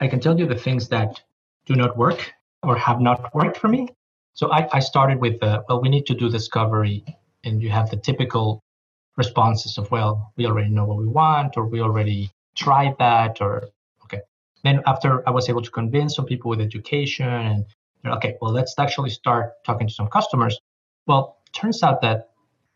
I 0.00 0.06
can 0.06 0.20
tell 0.20 0.38
you 0.38 0.46
the 0.46 0.54
things 0.54 0.88
that 0.90 1.20
do 1.66 1.74
not 1.74 1.96
work 1.96 2.32
or 2.62 2.76
have 2.76 3.00
not 3.00 3.34
worked 3.34 3.56
for 3.56 3.66
me. 3.66 3.88
So, 4.34 4.52
I, 4.52 4.68
I 4.72 4.78
started 4.78 5.20
with, 5.20 5.42
uh, 5.42 5.62
well, 5.68 5.82
we 5.82 5.88
need 5.88 6.06
to 6.06 6.14
do 6.14 6.30
discovery, 6.30 7.04
and 7.42 7.60
you 7.60 7.70
have 7.70 7.90
the 7.90 7.96
typical 7.96 8.62
responses 9.16 9.76
of, 9.76 9.90
well, 9.90 10.32
we 10.36 10.46
already 10.46 10.70
know 10.70 10.84
what 10.84 10.98
we 10.98 11.08
want, 11.08 11.56
or 11.56 11.66
we 11.66 11.80
already 11.80 12.30
tried 12.54 12.96
that, 13.00 13.40
or 13.40 13.70
okay. 14.04 14.20
Then 14.62 14.82
after 14.86 15.28
I 15.28 15.32
was 15.32 15.48
able 15.48 15.62
to 15.62 15.70
convince 15.72 16.14
some 16.14 16.26
people 16.26 16.48
with 16.48 16.60
education 16.60 17.26
and 17.26 17.64
okay, 18.06 18.36
well, 18.40 18.52
let's 18.52 18.74
actually 18.78 19.10
start 19.10 19.52
talking 19.64 19.86
to 19.86 19.92
some 19.92 20.08
customers. 20.08 20.58
Well, 21.06 21.38
turns 21.52 21.82
out 21.82 22.02
that 22.02 22.30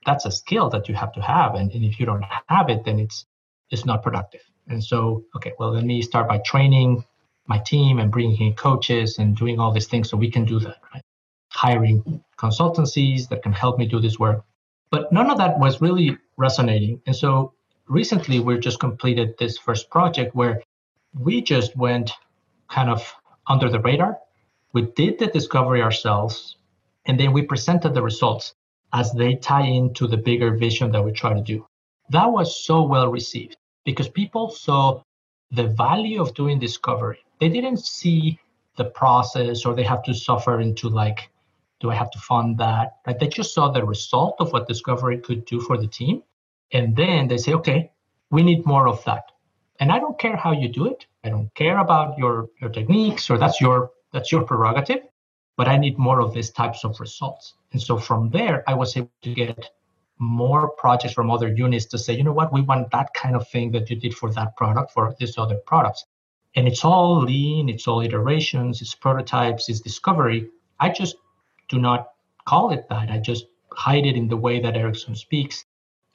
that's 0.07 0.25
a 0.25 0.31
skill 0.31 0.71
that 0.71 0.89
you 0.89 0.95
have 0.95 1.13
to 1.13 1.21
have, 1.21 1.55
and, 1.55 1.71
and 1.73 1.85
if 1.85 2.01
you 2.01 2.07
don't 2.07 2.25
have 2.47 2.71
it, 2.71 2.85
then 2.85 2.99
it's 2.99 3.27
it's 3.71 3.85
not 3.85 4.03
productive. 4.03 4.41
And 4.69 4.83
so, 4.83 5.25
okay, 5.37 5.53
well, 5.59 5.73
let 5.73 5.85
me 5.85 6.03
start 6.03 6.29
by 6.29 6.39
training 6.39 7.05
my 7.47 7.59
team 7.59 7.99
and 7.99 8.11
bringing 8.11 8.41
in 8.49 8.55
coaches 8.55 9.19
and 9.19 9.37
doing 9.37 9.59
all 9.59 9.73
these 9.73 9.87
things 9.87 10.11
so 10.11 10.17
we 10.17 10.31
can 10.31 10.45
do 10.45 10.61
that, 10.61 10.77
right? 10.93 11.03
Hiring 11.51 12.23
consultancies 12.39 13.29
that 13.31 13.43
can 13.43 13.53
help 13.53 13.79
me 13.79 13.87
do 13.87 14.01
this 14.01 14.19
work. 14.19 14.45
But 14.91 15.13
none 15.13 15.31
of 15.31 15.39
that 15.39 15.59
was 15.59 15.81
really 15.81 16.17
resonating. 16.37 17.01
And 17.07 17.17
so 17.17 17.55
recently 17.89 18.41
we 18.41 18.59
just 18.59 18.81
completed 18.81 19.35
this 19.39 19.59
first 19.59 19.91
project 19.91 20.35
where 20.35 20.63
we 21.19 21.41
just 21.41 21.75
went 21.77 22.13
kind 22.69 22.91
of 22.91 23.15
under 23.49 23.71
the 23.71 23.81
radar. 23.81 24.19
We 24.73 24.83
did 24.83 25.19
the 25.19 25.27
discovery 25.27 25.83
ourselves, 25.83 26.57
and 27.07 27.19
then 27.19 27.33
we 27.33 27.43
presented 27.43 27.95
the 27.95 28.03
results 28.03 28.55
as 28.93 29.13
they 29.13 29.35
tie 29.35 29.67
into 29.67 30.07
the 30.07 30.17
bigger 30.17 30.57
vision 30.57 30.93
that 30.93 31.05
we 31.05 31.13
try 31.13 31.35
to 31.35 31.43
do. 31.43 31.67
That 32.11 32.27
was 32.27 32.65
so 32.65 32.83
well 32.83 33.09
received 33.09 33.57
because 33.85 34.09
people 34.09 34.51
saw 34.51 35.03
the 35.51 35.69
value 35.69 36.21
of 36.21 36.35
doing 36.35 36.59
discovery. 36.59 37.19
They 37.41 37.49
didn't 37.49 37.79
see 37.79 38.39
the 38.77 38.85
process 38.85 39.65
or 39.65 39.75
they 39.75 39.83
have 39.85 40.03
to 40.05 40.15
suffer 40.15 40.61
into 40.61 40.89
like 40.89 41.31
do 41.81 41.91
I 41.91 41.95
have 41.95 42.11
to 42.11 42.19
fund 42.19 42.59
that? 42.59 42.97
Right? 43.07 43.19
They 43.19 43.29
just 43.29 43.55
saw 43.55 43.71
the 43.71 43.85
result 43.85 44.37
of 44.41 44.53
what 44.53 44.67
Discovery 44.67 45.19
could 45.19 45.45
do 45.45 45.61
for 45.61 45.77
the 45.77 45.87
team. 45.87 46.23
And 46.73 46.97
then 46.97 47.29
they 47.29 47.39
say, 47.39 47.55
okay, 47.55 47.93
we 48.31 48.43
need 48.43 48.67
more 48.67 48.89
of 48.89 49.05
that. 49.05 49.31
And 49.81 49.93
I 49.93 50.01
don't 50.01 50.19
care 50.19 50.37
how 50.37 50.53
you 50.53 50.69
do 50.69 50.87
it. 50.87 51.07
I 51.23 51.29
don't 51.29 51.55
care 51.55 51.79
about 51.79 52.19
your, 52.19 52.49
your 52.61 52.71
techniques 52.71 53.31
or 53.31 53.39
that's 53.39 53.61
your 53.61 53.91
that's 54.13 54.33
your 54.33 54.45
prerogative, 54.45 55.03
but 55.57 55.69
I 55.69 55.77
need 55.77 55.99
more 55.99 56.21
of 56.21 56.33
these 56.33 56.51
types 56.51 56.85
of 56.85 56.99
results. 57.01 57.55
And 57.73 57.83
so 57.83 57.99
from 57.99 58.31
there, 58.31 58.65
I 58.67 58.75
was 58.75 58.97
able 58.97 59.11
to 59.23 59.35
get 59.35 59.71
more 60.19 60.71
projects 60.71 61.15
from 61.15 61.31
other 61.31 61.49
units 61.49 61.87
to 61.87 61.99
say, 61.99 62.15
you 62.15 62.25
know 62.25 62.33
what, 62.33 62.53
we 62.53 62.63
want 62.63 62.91
that 62.91 63.15
kind 63.15 63.37
of 63.37 63.49
thing 63.49 63.71
that 63.73 63.89
you 63.89 63.97
did 63.97 64.15
for 64.15 64.31
that 64.33 64.57
product 64.57 64.93
for 64.93 65.15
these 65.19 65.39
other 65.39 65.57
products. 65.67 66.05
And 66.57 66.67
it's 66.67 66.85
all 66.85 67.23
lean, 67.23 67.69
it's 67.69 67.87
all 67.87 68.01
iterations, 68.01 68.81
it's 68.81 68.95
prototypes, 68.95 69.69
it's 69.69 69.81
discovery. 69.81 70.49
I 70.81 70.89
just 70.91 71.17
do 71.69 71.79
not 71.79 72.09
call 72.47 72.71
it 72.71 72.89
that. 72.89 73.11
I 73.11 73.19
just 73.19 73.47
hide 73.73 74.07
it 74.07 74.17
in 74.17 74.29
the 74.29 74.37
way 74.37 74.61
that 74.61 74.77
Ericsson 74.77 75.15
speaks 75.15 75.65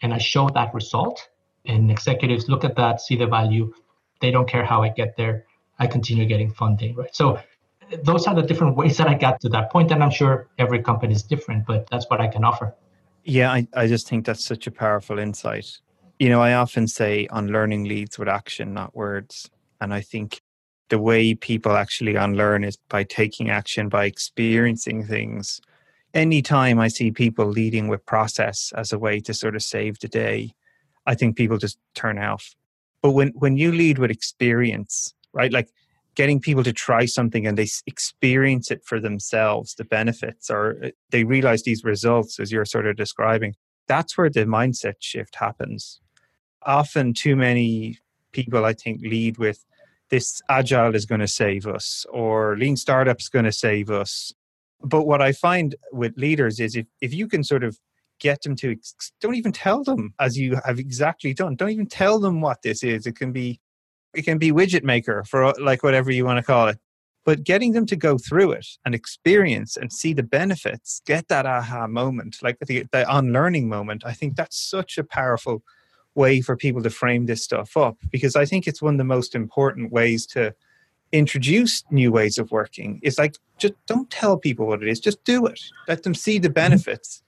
and 0.02 0.14
I 0.14 0.18
show 0.18 0.50
that 0.50 0.74
result. 0.74 1.30
And 1.66 1.90
executives 1.90 2.50
look 2.50 2.66
at 2.66 2.76
that, 2.76 3.00
see 3.00 3.16
the 3.16 3.28
value. 3.28 3.74
They 4.20 4.32
don't 4.32 4.50
care 4.50 4.66
how 4.66 4.84
I 4.84 4.90
get 4.90 5.16
there. 5.16 5.46
I 5.80 5.88
continue 5.88 6.26
getting 6.26 6.52
funding, 6.52 6.96
right? 6.96 7.16
So 7.16 7.40
those 8.04 8.28
are 8.28 8.36
the 8.36 8.42
different 8.42 8.76
ways 8.76 8.98
that 8.98 9.08
I 9.08 9.14
got 9.14 9.40
to 9.42 9.50
that 9.50 9.72
point. 9.72 9.92
And 9.92 10.04
I'm 10.04 10.12
sure 10.12 10.48
every 10.58 10.82
company 10.82 11.14
is 11.14 11.24
different, 11.24 11.66
but 11.66 11.88
that's 11.90 12.10
what 12.10 12.20
I 12.22 12.28
can 12.28 12.44
offer. 12.44 12.74
Yeah, 13.24 13.52
I, 13.52 13.68
I 13.74 13.88
just 13.88 14.08
think 14.08 14.26
that's 14.26 14.44
such 14.44 14.68
a 14.68 14.72
powerful 14.72 15.20
insight. 15.20 15.78
You 16.20 16.30
know, 16.30 16.42
I 16.42 16.54
often 16.54 16.88
say 16.88 17.28
unlearning 17.32 17.86
leads 17.86 18.20
with 18.20 18.28
action, 18.28 18.74
not 18.74 18.96
words. 18.96 19.50
And 19.82 19.94
I 19.94 20.02
think 20.02 20.42
the 20.90 21.00
way 21.00 21.34
people 21.34 21.74
actually 21.74 22.16
unlearn 22.16 22.64
is 22.64 22.78
by 22.90 23.04
taking 23.04 23.50
action, 23.50 23.90
by 23.90 24.06
experiencing 24.06 25.06
things. 25.06 25.62
Anytime 26.14 26.80
I 26.80 26.88
see 26.88 27.12
people 27.12 27.46
leading 27.46 27.88
with 27.88 28.06
process 28.06 28.72
as 28.76 28.94
a 28.94 29.00
way 29.00 29.20
to 29.22 29.34
sort 29.34 29.56
of 29.56 29.64
save 29.64 30.00
the 30.00 30.08
day, 30.08 30.54
I 31.06 31.16
think 31.16 31.36
people 31.36 31.58
just 31.58 31.80
turn 31.96 32.20
off. 32.20 32.56
But 33.02 33.12
when, 33.12 33.30
when 33.30 33.58
you 33.58 33.72
lead 33.72 33.98
with 33.98 34.12
experience, 34.12 35.14
right, 35.34 35.52
like 35.52 35.70
getting 36.16 36.40
people 36.40 36.64
to 36.64 36.74
try 36.74 37.06
something 37.06 37.48
and 37.48 37.58
they 37.58 37.68
experience 37.88 38.70
it 38.72 38.84
for 38.86 39.00
themselves, 39.00 39.76
the 39.76 39.86
benefits, 39.86 40.50
or 40.50 40.78
uh, 40.84 40.90
they 41.10 41.24
realize 41.24 41.64
these 41.64 41.84
results 41.84 42.40
as 42.40 42.52
you're 42.52 42.66
sort 42.66 42.88
of 42.88 42.96
describing, 42.96 43.56
that's 43.88 44.18
where 44.18 44.30
the 44.30 44.46
mindset 44.46 44.96
shift 45.00 45.36
happens. 45.36 46.00
Often, 46.66 47.14
too 47.14 47.36
many 47.36 48.00
people, 48.32 48.64
I 48.66 48.74
think, 48.74 49.02
lead 49.02 49.38
with 49.38 49.66
this 50.10 50.42
agile 50.50 50.96
is 50.96 51.06
going 51.06 51.22
to 51.22 51.28
save 51.28 51.66
us 51.66 52.06
or 52.12 52.56
lean 52.58 52.78
startup 52.78 53.20
is 53.20 53.30
going 53.30 53.46
to 53.46 53.52
save 53.52 53.90
us. 53.90 54.32
But 54.82 55.06
what 55.06 55.22
I 55.22 55.32
find 55.32 55.76
with 55.92 56.18
leaders 56.18 56.60
is 56.60 56.76
if, 56.76 56.86
if 57.02 57.14
you 57.14 57.28
can 57.28 57.44
sort 57.44 57.64
of 57.64 57.80
get 58.20 58.42
them 58.44 58.56
to, 58.58 58.76
don't 59.22 59.36
even 59.36 59.52
tell 59.52 59.84
them 59.84 60.14
as 60.20 60.38
you 60.38 60.60
have 60.66 60.80
exactly 60.80 61.34
done, 61.34 61.56
don't 61.56 61.72
even 61.72 61.88
tell 61.88 62.20
them 62.20 62.42
what 62.42 62.62
this 62.62 62.84
is. 62.84 63.08
It 63.08 63.16
can 63.16 63.32
be 63.32 63.60
it 64.14 64.24
can 64.24 64.38
be 64.38 64.52
widget 64.52 64.84
maker 64.84 65.24
for 65.24 65.54
like 65.54 65.84
whatever 65.84 66.12
you 66.12 66.26
want 66.26 66.38
to 66.38 66.44
call 66.44 66.68
it. 66.68 66.78
But 67.26 67.44
getting 67.44 67.72
them 67.72 67.86
to 67.86 67.96
go 67.96 68.18
through 68.18 68.52
it 68.52 68.68
and 68.86 68.94
experience 68.94 69.78
and 69.78 69.94
see 69.94 70.14
the 70.14 70.24
benefits 70.24 71.02
get 71.06 71.30
that 71.30 71.46
aha 71.46 71.88
moment 71.88 72.38
like 72.42 72.58
the, 72.60 72.86
the 72.92 73.06
unlearning 73.18 73.70
moment 73.70 74.04
i 74.06 74.12
think 74.12 74.36
that's 74.36 74.58
such 74.62 74.98
a 74.98 75.06
powerful 75.06 75.64
way 76.16 76.42
for 76.42 76.58
people 76.58 76.84
to 76.84 76.90
frame 76.90 77.26
this 77.26 77.42
stuff 77.42 77.78
up 77.78 77.96
because 78.12 78.36
i 78.36 78.44
think 78.44 78.68
it's 78.68 78.82
one 78.82 78.96
of 78.96 78.98
the 78.98 79.06
most 79.06 79.36
important 79.36 79.90
ways 79.90 80.26
to 80.26 80.54
introduce 81.14 81.84
new 81.92 82.12
ways 82.12 82.38
of 82.38 82.52
working. 82.52 83.00
It's 83.04 83.18
like 83.18 83.38
just 83.58 83.76
don't 83.86 84.10
tell 84.10 84.38
people 84.38 84.66
what 84.66 84.82
it 84.82 84.90
is 84.90 85.00
just 85.00 85.24
do 85.24 85.46
it. 85.46 85.62
Let 85.88 86.04
them 86.04 86.16
see 86.16 86.40
the 86.40 86.50
mm-hmm. 86.50 86.54
benefits. 86.54 87.22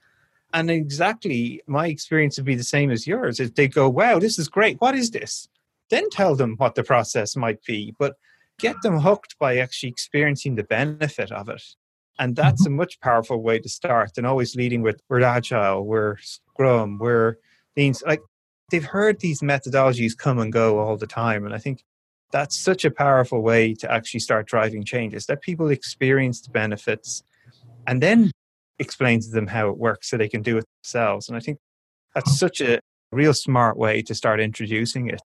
And 0.52 0.70
exactly 0.70 1.62
my 1.66 1.86
experience 1.86 2.36
would 2.36 2.44
be 2.44 2.56
the 2.56 2.64
same 2.64 2.90
as 2.90 3.06
yours 3.06 3.40
if 3.40 3.54
they 3.54 3.68
go 3.68 3.88
wow 3.88 4.18
this 4.18 4.38
is 4.38 4.48
great. 4.48 4.80
What 4.80 4.94
is 4.94 5.12
this 5.12 5.48
then 5.90 6.08
tell 6.10 6.34
them 6.34 6.54
what 6.56 6.74
the 6.74 6.82
process 6.82 7.36
might 7.36 7.62
be, 7.64 7.94
but 7.98 8.16
get 8.58 8.76
them 8.82 8.98
hooked 9.00 9.38
by 9.38 9.58
actually 9.58 9.90
experiencing 9.90 10.54
the 10.54 10.64
benefit 10.64 11.30
of 11.30 11.48
it. 11.48 11.62
And 12.18 12.34
that's 12.34 12.64
mm-hmm. 12.64 12.74
a 12.74 12.76
much 12.76 13.00
powerful 13.00 13.42
way 13.42 13.58
to 13.58 13.68
start 13.68 14.14
than 14.14 14.24
always 14.24 14.56
leading 14.56 14.82
with 14.82 15.00
we're 15.08 15.22
agile, 15.22 15.84
we're 15.84 16.16
scrum, 16.18 16.98
we're 16.98 17.36
lean. 17.76 17.94
like 18.06 18.22
they've 18.70 18.84
heard 18.84 19.20
these 19.20 19.40
methodologies 19.40 20.16
come 20.16 20.38
and 20.38 20.52
go 20.52 20.78
all 20.78 20.96
the 20.96 21.06
time. 21.06 21.44
And 21.44 21.54
I 21.54 21.58
think 21.58 21.84
that's 22.32 22.58
such 22.58 22.84
a 22.84 22.90
powerful 22.90 23.42
way 23.42 23.74
to 23.74 23.92
actually 23.92 24.20
start 24.20 24.46
driving 24.46 24.82
changes. 24.84 25.28
Let 25.28 25.42
people 25.42 25.68
experience 25.68 26.40
the 26.40 26.50
benefits 26.50 27.22
and 27.86 28.02
then 28.02 28.30
explain 28.78 29.20
to 29.20 29.30
them 29.30 29.46
how 29.46 29.68
it 29.68 29.78
works 29.78 30.10
so 30.10 30.16
they 30.16 30.28
can 30.28 30.42
do 30.42 30.58
it 30.58 30.64
themselves. 30.82 31.28
And 31.28 31.36
I 31.36 31.40
think 31.40 31.58
that's 32.14 32.38
such 32.38 32.60
a 32.60 32.80
real 33.12 33.34
smart 33.34 33.76
way 33.76 34.02
to 34.02 34.14
start 34.14 34.40
introducing 34.40 35.08
it 35.08 35.20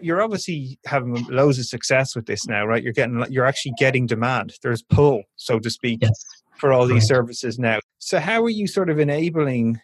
you're 0.00 0.22
obviously 0.22 0.78
having 0.86 1.24
loads 1.28 1.58
of 1.58 1.66
success 1.66 2.14
with 2.16 2.26
this 2.26 2.46
now, 2.46 2.66
right? 2.66 2.82
You're 2.82 2.92
getting, 2.92 3.24
you're 3.30 3.46
actually 3.46 3.74
getting 3.78 4.06
demand. 4.06 4.54
There's 4.62 4.82
pull, 4.82 5.22
so 5.36 5.58
to 5.58 5.70
speak, 5.70 6.00
yes. 6.02 6.24
for 6.56 6.72
all 6.72 6.86
these 6.86 7.02
right. 7.02 7.08
services 7.08 7.58
now. 7.58 7.78
So, 7.98 8.18
how 8.20 8.42
are 8.44 8.50
you 8.50 8.66
sort 8.66 8.90
of 8.90 8.98
enabling? 8.98 9.80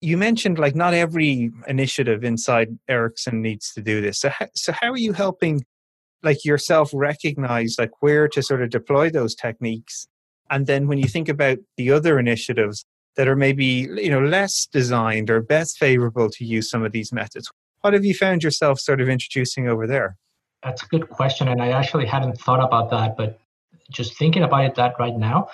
You 0.00 0.18
mentioned 0.18 0.58
like 0.58 0.74
not 0.74 0.94
every 0.94 1.50
initiative 1.66 2.24
inside 2.24 2.78
Ericsson 2.88 3.40
needs 3.40 3.72
to 3.74 3.82
do 3.82 4.00
this. 4.00 4.20
So, 4.20 4.28
how, 4.28 4.46
so 4.54 4.72
how 4.72 4.90
are 4.90 4.98
you 4.98 5.12
helping, 5.12 5.64
like 6.22 6.44
yourself, 6.44 6.90
recognize 6.92 7.76
like 7.78 7.90
where 8.00 8.28
to 8.28 8.42
sort 8.42 8.62
of 8.62 8.70
deploy 8.70 9.10
those 9.10 9.34
techniques? 9.34 10.06
And 10.50 10.66
then 10.66 10.86
when 10.88 10.98
you 10.98 11.08
think 11.08 11.28
about 11.28 11.58
the 11.76 11.90
other 11.90 12.18
initiatives 12.18 12.84
that 13.16 13.28
are 13.28 13.36
maybe 13.36 13.88
you 13.96 14.10
know 14.10 14.20
less 14.20 14.66
designed 14.66 15.30
or 15.30 15.40
best 15.40 15.78
favorable 15.78 16.30
to 16.30 16.44
use 16.44 16.68
some 16.70 16.84
of 16.84 16.92
these 16.92 17.12
methods, 17.12 17.50
what 17.84 17.92
have 17.92 18.04
you 18.04 18.14
found 18.14 18.42
yourself 18.42 18.80
sort 18.80 19.02
of 19.02 19.10
introducing 19.10 19.68
over 19.68 19.86
there? 19.86 20.16
That's 20.62 20.82
a 20.82 20.86
good 20.86 21.10
question. 21.10 21.48
And 21.48 21.60
I 21.60 21.68
actually 21.68 22.06
hadn't 22.06 22.40
thought 22.40 22.64
about 22.64 22.90
that, 22.92 23.14
but 23.14 23.38
just 23.90 24.16
thinking 24.16 24.42
about 24.42 24.64
it 24.64 24.74
that 24.76 24.94
right 24.98 25.14
now, 25.14 25.50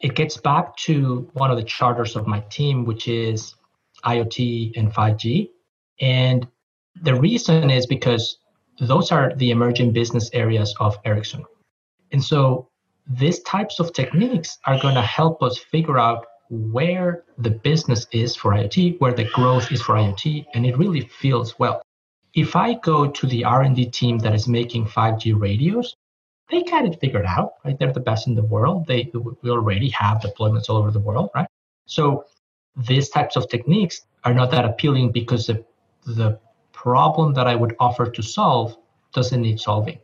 it 0.00 0.16
gets 0.16 0.36
back 0.36 0.76
to 0.78 1.30
one 1.34 1.52
of 1.52 1.56
the 1.56 1.62
charters 1.62 2.16
of 2.16 2.26
my 2.26 2.40
team, 2.50 2.84
which 2.84 3.06
is 3.06 3.54
IoT 4.04 4.76
and 4.76 4.92
5G. 4.92 5.50
And 6.00 6.48
the 7.00 7.14
reason 7.14 7.70
is 7.70 7.86
because 7.86 8.38
those 8.80 9.12
are 9.12 9.32
the 9.36 9.52
emerging 9.52 9.92
business 9.92 10.30
areas 10.32 10.74
of 10.80 10.98
Ericsson. 11.04 11.44
And 12.10 12.22
so 12.22 12.68
these 13.06 13.38
types 13.44 13.78
of 13.78 13.92
techniques 13.92 14.58
are 14.66 14.80
going 14.80 14.96
to 14.96 15.02
help 15.02 15.44
us 15.44 15.58
figure 15.58 15.98
out 15.98 16.26
where 16.50 17.24
the 17.36 17.50
business 17.50 18.06
is 18.12 18.34
for 18.34 18.52
IoT, 18.52 19.00
where 19.00 19.12
the 19.12 19.24
growth 19.24 19.70
is 19.70 19.82
for 19.82 19.94
IoT, 19.94 20.46
and 20.54 20.66
it 20.66 20.78
really 20.78 21.02
feels 21.02 21.58
well. 21.58 21.82
If 22.34 22.56
I 22.56 22.74
go 22.74 23.06
to 23.06 23.26
the 23.26 23.44
R&D 23.44 23.86
team 23.86 24.18
that 24.18 24.34
is 24.34 24.48
making 24.48 24.86
5G 24.86 25.38
radios, 25.38 25.94
they 26.50 26.62
got 26.62 26.86
it 26.86 27.00
figured 27.00 27.26
out, 27.26 27.54
right? 27.64 27.78
They're 27.78 27.92
the 27.92 28.00
best 28.00 28.26
in 28.26 28.34
the 28.34 28.42
world. 28.42 28.86
They 28.86 29.10
we 29.42 29.50
already 29.50 29.90
have 29.90 30.18
deployments 30.18 30.68
all 30.68 30.76
over 30.76 30.90
the 30.90 31.00
world, 31.00 31.30
right? 31.34 31.48
So 31.86 32.24
these 32.76 33.10
types 33.10 33.36
of 33.36 33.48
techniques 33.48 34.02
are 34.24 34.32
not 34.32 34.50
that 34.52 34.64
appealing 34.64 35.12
because 35.12 35.46
the, 35.46 35.64
the 36.06 36.38
problem 36.72 37.34
that 37.34 37.46
I 37.46 37.54
would 37.54 37.74
offer 37.78 38.08
to 38.10 38.22
solve 38.22 38.76
doesn't 39.12 39.42
need 39.42 39.60
solving. 39.60 39.98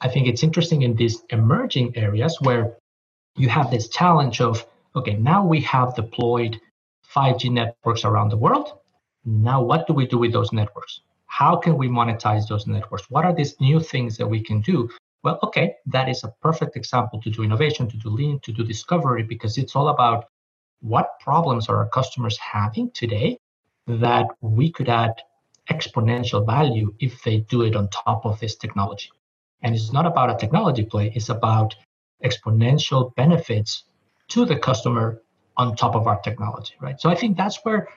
I 0.00 0.08
think 0.08 0.26
it's 0.26 0.42
interesting 0.42 0.82
in 0.82 0.96
these 0.96 1.22
emerging 1.30 1.96
areas 1.96 2.38
where 2.40 2.76
you 3.36 3.48
have 3.48 3.70
this 3.70 3.88
challenge 3.88 4.40
of 4.40 4.66
okay, 4.96 5.14
now 5.14 5.44
we 5.44 5.60
have 5.60 5.94
deployed 5.94 6.60
5G 7.14 7.50
networks 7.50 8.04
around 8.04 8.30
the 8.30 8.36
world. 8.36 8.78
Now, 9.24 9.62
what 9.62 9.86
do 9.86 9.92
we 9.92 10.06
do 10.06 10.18
with 10.18 10.32
those 10.32 10.52
networks? 10.52 11.00
How 11.26 11.56
can 11.56 11.76
we 11.76 11.88
monetize 11.88 12.46
those 12.48 12.66
networks? 12.66 13.10
What 13.10 13.24
are 13.24 13.34
these 13.34 13.60
new 13.60 13.80
things 13.80 14.16
that 14.18 14.26
we 14.26 14.40
can 14.40 14.60
do? 14.60 14.88
Well, 15.22 15.38
okay, 15.42 15.76
that 15.86 16.08
is 16.08 16.22
a 16.22 16.34
perfect 16.42 16.76
example 16.76 17.20
to 17.22 17.30
do 17.30 17.42
innovation, 17.42 17.88
to 17.88 17.96
do 17.96 18.10
lean, 18.10 18.40
to 18.40 18.52
do 18.52 18.62
discovery, 18.62 19.22
because 19.22 19.58
it's 19.58 19.74
all 19.74 19.88
about 19.88 20.26
what 20.80 21.18
problems 21.20 21.68
are 21.68 21.78
our 21.78 21.88
customers 21.88 22.38
having 22.38 22.90
today 22.90 23.38
that 23.86 24.26
we 24.42 24.70
could 24.70 24.88
add 24.88 25.14
exponential 25.70 26.44
value 26.44 26.94
if 27.00 27.22
they 27.22 27.38
do 27.38 27.62
it 27.62 27.74
on 27.74 27.88
top 27.88 28.26
of 28.26 28.38
this 28.38 28.54
technology. 28.54 29.10
And 29.62 29.74
it's 29.74 29.92
not 29.92 30.06
about 30.06 30.30
a 30.30 30.36
technology 30.36 30.84
play, 30.84 31.10
it's 31.14 31.30
about 31.30 31.74
exponential 32.22 33.14
benefits 33.14 33.84
to 34.28 34.44
the 34.44 34.56
customer 34.56 35.20
on 35.56 35.76
top 35.76 35.94
of 35.94 36.06
our 36.06 36.20
technology, 36.20 36.74
right? 36.80 37.00
So 37.00 37.08
I 37.08 37.14
think 37.14 37.36
that's 37.36 37.58
where 37.64 37.88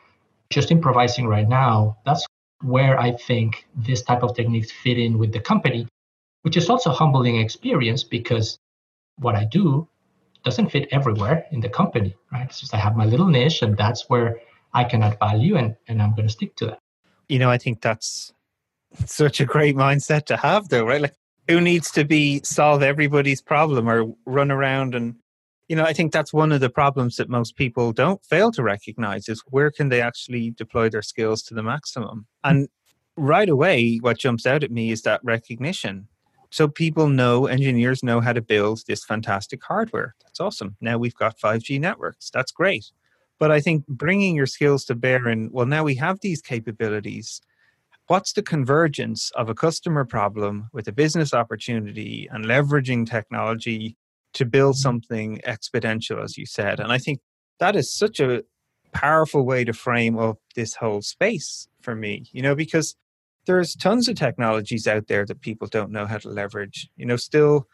just 0.50 0.72
improvising 0.72 1.28
right 1.28 1.48
now, 1.48 1.98
that's 2.06 2.26
where 2.62 3.00
I 3.00 3.12
think 3.12 3.68
this 3.76 4.02
type 4.02 4.24
of 4.24 4.36
techniques 4.36 4.72
fit 4.72 4.98
in 4.98 5.18
with 5.18 5.32
the 5.32 5.40
company, 5.40 5.88
which 6.44 6.58
is 6.58 6.70
also 6.70 6.92
humbling 6.92 7.38
experience 7.38 8.04
because 8.04 8.58
what 9.18 9.36
I 9.36 9.46
do 9.46 9.88
doesn't 10.44 10.70
fit 10.70 10.88
everywhere 10.92 11.46
in 11.52 11.60
the 11.60 11.70
company, 11.70 12.16
right? 12.32 12.46
It's 12.46 12.60
just 12.60 12.74
I 12.74 12.78
have 12.78 12.96
my 12.96 13.06
little 13.06 13.28
niche 13.28 13.62
and 13.62 13.76
that's 13.76 14.10
where 14.10 14.40
I 14.74 14.84
can 14.84 15.04
add 15.04 15.18
value 15.20 15.58
and, 15.58 15.76
and 15.88 16.02
I'm 16.02 16.13
going 16.16 16.28
to 16.28 16.34
stick 16.34 16.56
to 16.58 16.68
that. 16.68 16.80
You 17.28 17.40
know, 17.40 17.50
I 17.50 17.58
think 17.58 17.82
that's 17.82 18.34
such 19.06 19.42
a 19.42 19.46
great 19.46 19.76
mindset 19.76 20.26
to 20.28 20.38
have 20.38 20.70
though, 20.70 20.86
right? 20.86 21.02
Like 21.02 21.16
who 21.48 21.62
needs 21.62 21.92
to 21.92 22.06
be 22.06 22.42
solve 22.44 22.84
everybody's 22.84 23.42
problem 23.42 23.90
or 23.90 24.13
run 24.26 24.52
around 24.52 24.96
and 24.96 25.16
you 25.68 25.76
know 25.76 25.84
i 25.84 25.94
think 25.94 26.12
that's 26.12 26.34
one 26.34 26.52
of 26.52 26.62
the 26.62 26.70
problems 26.70 27.18
that 27.18 27.30
most 27.30 27.56
people 27.56 27.92
don't 27.92 28.24
fail 28.26 28.52
to 28.52 28.64
recognize 28.64 29.28
is 29.28 29.44
where 29.48 29.72
can 29.72 29.90
they 29.90 30.02
actually 30.02 30.52
deploy 30.52 30.90
their 30.90 31.02
skills 31.02 31.42
to 31.44 31.54
the 31.54 31.64
maximum? 31.64 32.26
And 32.44 32.68
right 33.16 33.50
away 33.50 33.98
what 33.98 34.20
jumps 34.20 34.46
out 34.46 34.64
at 34.64 34.72
me 34.72 34.92
is 34.92 35.02
that 35.02 35.22
recognition. 35.24 36.08
So 36.50 36.68
people 36.68 37.10
know 37.10 37.48
engineers 37.48 38.04
know 38.04 38.22
how 38.22 38.32
to 38.32 38.42
build 38.42 38.84
this 38.88 39.04
fantastic 39.04 39.62
hardware. 39.64 40.16
That's 40.24 40.40
awesome. 40.40 40.78
Now 40.80 40.98
we've 40.98 41.16
got 41.16 41.38
5g 41.38 41.80
networks. 41.80 42.30
That's 42.30 42.52
great. 42.52 42.86
But 43.40 43.52
i 43.52 43.60
think 43.60 43.86
bringing 43.88 44.36
your 44.36 44.48
skills 44.48 44.86
to 44.86 44.96
bear 44.96 45.28
and 45.28 45.52
well 45.52 45.66
now 45.66 45.84
we 45.84 45.96
have 45.96 46.20
these 46.22 46.42
capabilities. 46.42 47.42
What's 48.08 48.32
the 48.32 48.42
convergence 48.42 49.32
of 49.32 49.50
a 49.50 49.54
customer 49.54 50.06
problem 50.06 50.70
with 50.72 50.88
a 50.88 50.94
business 50.94 51.34
opportunity 51.34 52.30
and 52.32 52.46
leveraging 52.46 53.10
technology 53.10 53.98
to 54.38 54.45
build 54.45 54.78
something 54.78 55.39
exponential, 55.45 56.23
as 56.23 56.38
you 56.38 56.45
said. 56.45 56.80
And 56.80 56.91
I 56.91 56.97
think 56.97 57.19
that 57.60 57.76
is 57.76 57.93
such 57.93 58.19
a 58.19 58.43
powerful 58.93 59.43
way 59.45 59.63
to 59.63 59.73
frame 59.73 60.17
up 60.17 60.38
this 60.56 60.76
whole 60.76 61.02
space 61.02 61.67
for 61.82 61.95
me, 61.95 62.28
you 62.32 62.41
know, 62.41 62.56
because 62.56 62.95
there's 63.45 63.76
tons 63.76 64.08
of 64.08 64.15
technologies 64.15 64.88
out 64.88 65.08
there 65.08 65.26
that 65.26 65.41
people 65.41 65.67
don't 65.67 65.91
know 65.91 66.06
how 66.06 66.17
to 66.17 66.30
leverage. 66.30 66.89
You 66.95 67.06
know, 67.06 67.15
still, 67.15 67.67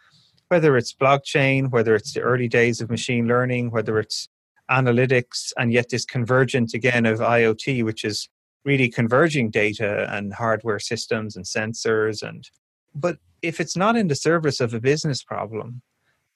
whether 0.47 0.77
it's 0.77 0.93
blockchain, 0.93 1.69
whether 1.71 1.95
it's 1.95 2.13
the 2.13 2.21
early 2.21 2.47
days 2.47 2.79
of 2.79 2.89
machine 2.89 3.27
learning, 3.27 3.71
whether 3.71 3.99
it's 3.99 4.29
analytics, 4.71 5.51
and 5.57 5.73
yet 5.73 5.89
this 5.89 6.05
convergence 6.05 6.73
again 6.73 7.05
of 7.05 7.19
IoT, 7.19 7.83
which 7.83 8.05
is 8.05 8.29
really 8.63 8.87
converging 8.87 9.49
data 9.49 10.07
and 10.15 10.33
hardware 10.33 10.79
systems 10.79 11.35
and 11.35 11.45
sensors 11.45 12.23
and 12.27 12.49
but 12.95 13.17
if 13.41 13.59
it's 13.59 13.75
not 13.75 13.95
in 13.97 14.07
the 14.07 14.15
service 14.15 14.59
of 14.59 14.73
a 14.73 14.79
business 14.79 15.23
problem 15.23 15.81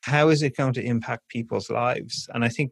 how 0.07 0.29
is 0.29 0.41
it 0.41 0.57
going 0.57 0.73
to 0.73 0.83
impact 0.83 1.27
people's 1.29 1.69
lives 1.69 2.27
and 2.33 2.43
i 2.43 2.49
think 2.49 2.71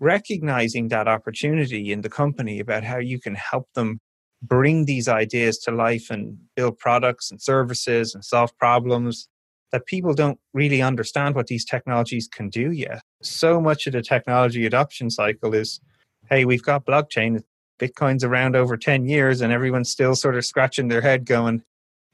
recognizing 0.00 0.88
that 0.88 1.06
opportunity 1.06 1.92
in 1.92 2.00
the 2.00 2.08
company 2.08 2.58
about 2.58 2.82
how 2.82 2.98
you 2.98 3.20
can 3.20 3.34
help 3.34 3.68
them 3.74 4.00
bring 4.42 4.86
these 4.86 5.08
ideas 5.08 5.58
to 5.58 5.70
life 5.70 6.10
and 6.10 6.38
build 6.56 6.78
products 6.78 7.30
and 7.30 7.40
services 7.40 8.14
and 8.14 8.24
solve 8.24 8.56
problems 8.58 9.28
that 9.72 9.86
people 9.86 10.14
don't 10.14 10.38
really 10.52 10.82
understand 10.82 11.34
what 11.34 11.46
these 11.46 11.64
technologies 11.64 12.26
can 12.26 12.48
do 12.48 12.72
yet. 12.72 13.02
So 13.22 13.60
much 13.60 13.86
of 13.86 13.92
the 13.92 14.02
technology 14.02 14.66
adoption 14.66 15.10
cycle 15.10 15.54
is 15.54 15.80
hey, 16.28 16.44
we've 16.44 16.62
got 16.62 16.86
blockchain, 16.86 17.42
Bitcoin's 17.80 18.22
around 18.22 18.54
over 18.54 18.76
10 18.76 19.06
years, 19.06 19.40
and 19.40 19.52
everyone's 19.52 19.90
still 19.90 20.14
sort 20.14 20.36
of 20.36 20.44
scratching 20.44 20.86
their 20.86 21.00
head 21.00 21.24
going, 21.24 21.62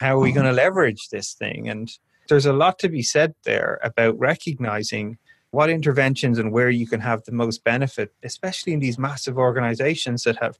how 0.00 0.16
are 0.16 0.20
we 0.20 0.30
mm-hmm. 0.30 0.36
going 0.36 0.46
to 0.46 0.52
leverage 0.52 1.08
this 1.10 1.34
thing? 1.34 1.68
And 1.68 1.90
there's 2.28 2.46
a 2.46 2.52
lot 2.52 2.78
to 2.80 2.88
be 2.88 3.02
said 3.02 3.34
there 3.44 3.78
about 3.82 4.18
recognizing 4.18 5.18
what 5.50 5.70
interventions 5.70 6.38
and 6.38 6.52
where 6.52 6.70
you 6.70 6.86
can 6.86 7.00
have 7.00 7.24
the 7.24 7.32
most 7.32 7.64
benefit, 7.64 8.12
especially 8.22 8.72
in 8.72 8.80
these 8.80 8.98
massive 8.98 9.38
organizations 9.38 10.24
that 10.24 10.36
have 10.42 10.58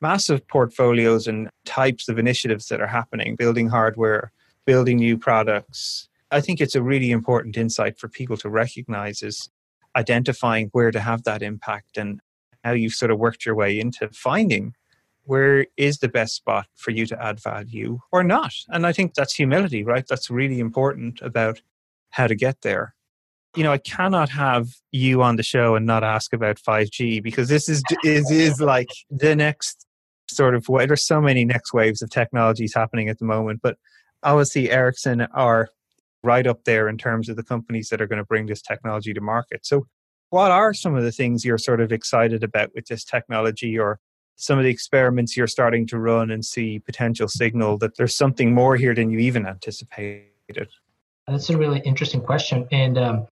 massive 0.00 0.46
portfolios 0.48 1.26
and 1.26 1.50
types 1.64 2.08
of 2.08 2.18
initiatives 2.18 2.66
that 2.68 2.80
are 2.80 2.86
happening, 2.86 3.36
building 3.36 3.68
hardware, 3.68 4.32
building 4.64 4.98
new 4.98 5.18
products. 5.18 6.08
I 6.30 6.40
think 6.40 6.60
it's 6.60 6.74
a 6.74 6.82
really 6.82 7.10
important 7.10 7.56
insight 7.56 7.98
for 7.98 8.08
people 8.08 8.36
to 8.38 8.48
recognize 8.48 9.22
is 9.22 9.50
identifying 9.96 10.68
where 10.72 10.90
to 10.90 11.00
have 11.00 11.24
that 11.24 11.42
impact 11.42 11.96
and 11.96 12.20
how 12.62 12.72
you've 12.72 12.92
sort 12.92 13.10
of 13.10 13.18
worked 13.18 13.44
your 13.44 13.54
way 13.54 13.78
into 13.78 14.08
finding 14.10 14.74
where 15.28 15.66
is 15.76 15.98
the 15.98 16.08
best 16.08 16.34
spot 16.34 16.66
for 16.74 16.90
you 16.90 17.06
to 17.06 17.22
add 17.22 17.40
value 17.40 17.98
or 18.12 18.24
not. 18.24 18.52
And 18.68 18.86
I 18.86 18.92
think 18.92 19.14
that's 19.14 19.34
humility, 19.34 19.84
right? 19.84 20.04
That's 20.08 20.30
really 20.30 20.58
important 20.58 21.20
about 21.22 21.60
how 22.10 22.26
to 22.26 22.34
get 22.34 22.62
there 22.62 22.94
you 23.56 23.64
know, 23.64 23.72
I 23.72 23.78
cannot 23.78 24.28
have 24.28 24.68
you 24.92 25.22
on 25.22 25.36
the 25.36 25.42
show 25.42 25.74
and 25.74 25.86
not 25.86 26.04
ask 26.04 26.32
about 26.32 26.58
5G 26.58 27.22
because 27.22 27.48
this 27.48 27.68
is 27.68 27.82
is 28.04 28.30
is 28.30 28.60
like 28.60 28.90
the 29.10 29.34
next 29.34 29.86
sort 30.30 30.54
of 30.54 30.68
way. 30.68 30.86
There's 30.86 31.06
so 31.06 31.20
many 31.20 31.44
next 31.44 31.72
waves 31.72 32.02
of 32.02 32.10
technologies 32.10 32.74
happening 32.74 33.08
at 33.08 33.18
the 33.18 33.24
moment, 33.24 33.60
but 33.62 33.76
obviously 34.22 34.70
Ericsson 34.70 35.22
are 35.34 35.70
right 36.22 36.46
up 36.46 36.64
there 36.64 36.88
in 36.88 36.98
terms 36.98 37.28
of 37.28 37.36
the 37.36 37.42
companies 37.42 37.88
that 37.88 38.00
are 38.00 38.06
going 38.06 38.18
to 38.18 38.24
bring 38.24 38.46
this 38.46 38.62
technology 38.62 39.14
to 39.14 39.20
market. 39.20 39.64
So, 39.64 39.86
what 40.30 40.50
are 40.50 40.74
some 40.74 40.94
of 40.94 41.02
the 41.02 41.12
things 41.12 41.44
you're 41.44 41.58
sort 41.58 41.80
of 41.80 41.90
excited 41.90 42.44
about 42.44 42.70
with 42.74 42.86
this 42.86 43.02
technology, 43.02 43.78
or 43.78 43.98
some 44.38 44.56
of 44.56 44.64
the 44.64 44.70
experiments 44.70 45.36
you're 45.36 45.46
starting 45.46 45.86
to 45.88 45.98
run 45.98 46.30
and 46.30 46.44
see 46.44 46.78
potential 46.78 47.28
signal 47.28 47.76
that 47.78 47.96
there's 47.96 48.14
something 48.14 48.54
more 48.54 48.76
here 48.76 48.94
than 48.94 49.10
you 49.10 49.18
even 49.18 49.46
anticipated? 49.46 50.68
That's 51.26 51.50
a 51.50 51.58
really 51.58 51.80
interesting 51.80 52.22
question, 52.22 52.66
and 52.72 52.96
um, 52.96 53.26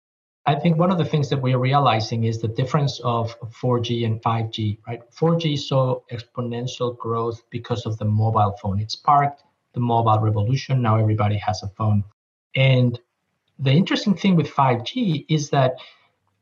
I 0.46 0.56
think 0.56 0.78
one 0.78 0.92
of 0.92 0.98
the 0.98 1.06
things 1.06 1.30
that 1.30 1.42
we 1.42 1.54
are 1.54 1.60
realizing 1.60 2.26
is 2.26 2.42
the 2.42 2.50
difference 2.50 3.00
of 3.02 3.40
4G 3.52 4.06
and 4.06 4.22
5G, 4.22 4.80
right? 4.88 5.02
4G 5.12 5.58
saw 5.58 6.00
exponential 6.12 6.98
growth 6.98 7.42
because 7.50 7.86
of 7.86 7.98
the 7.98 8.06
mobile 8.06 8.54
phone. 8.62 8.80
It 8.80 8.92
sparked 8.92 9.44
the 9.74 9.80
mobile 9.80 10.20
revolution. 10.20 10.82
Now 10.82 10.98
everybody 10.98 11.38
has 11.38 11.64
a 11.64 11.70
phone. 11.70 12.04
And 12.56 13.00
the 13.60 13.72
interesting 13.72 14.16
thing 14.16 14.36
with 14.36 14.48
5G 14.48 15.26
is 15.30 15.50
that 15.52 15.76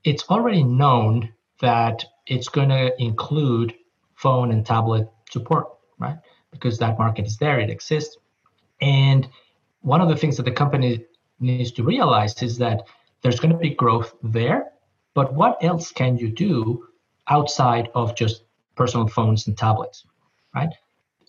it's 0.04 0.24
already 0.30 0.64
known 0.64 1.32
that 1.60 2.04
it's 2.26 2.50
going 2.50 2.70
to 2.70 3.00
include 3.00 3.76
phone 4.22 4.52
and 4.52 4.66
tablet 4.66 5.10
support, 5.30 5.68
right? 6.00 6.18
Because 6.52 6.78
that 6.80 6.98
market 7.00 7.26
is 7.26 7.38
there, 7.38 7.60
it 7.60 7.70
exists. 7.70 8.18
And 8.82 9.28
one 9.82 10.02
of 10.02 10.10
the 10.10 10.16
things 10.16 10.38
that 10.38 10.44
the 10.44 10.52
company 10.52 11.06
needs 11.40 11.72
to 11.74 11.84
realize 11.84 12.42
is 12.42 12.58
that 12.60 12.84
there's 13.22 13.40
going 13.40 13.52
to 13.52 13.58
be 13.58 13.72
growth 13.72 14.14
there. 14.24 14.72
But 15.14 15.34
what 15.34 15.64
else 15.64 15.92
can 15.92 16.18
you 16.18 16.30
do 16.30 16.86
outside 17.28 17.90
of 17.96 18.16
just 18.16 18.44
personal 18.76 19.08
phones 19.08 19.48
and 19.48 19.58
tablets, 19.58 20.06
right? 20.56 20.74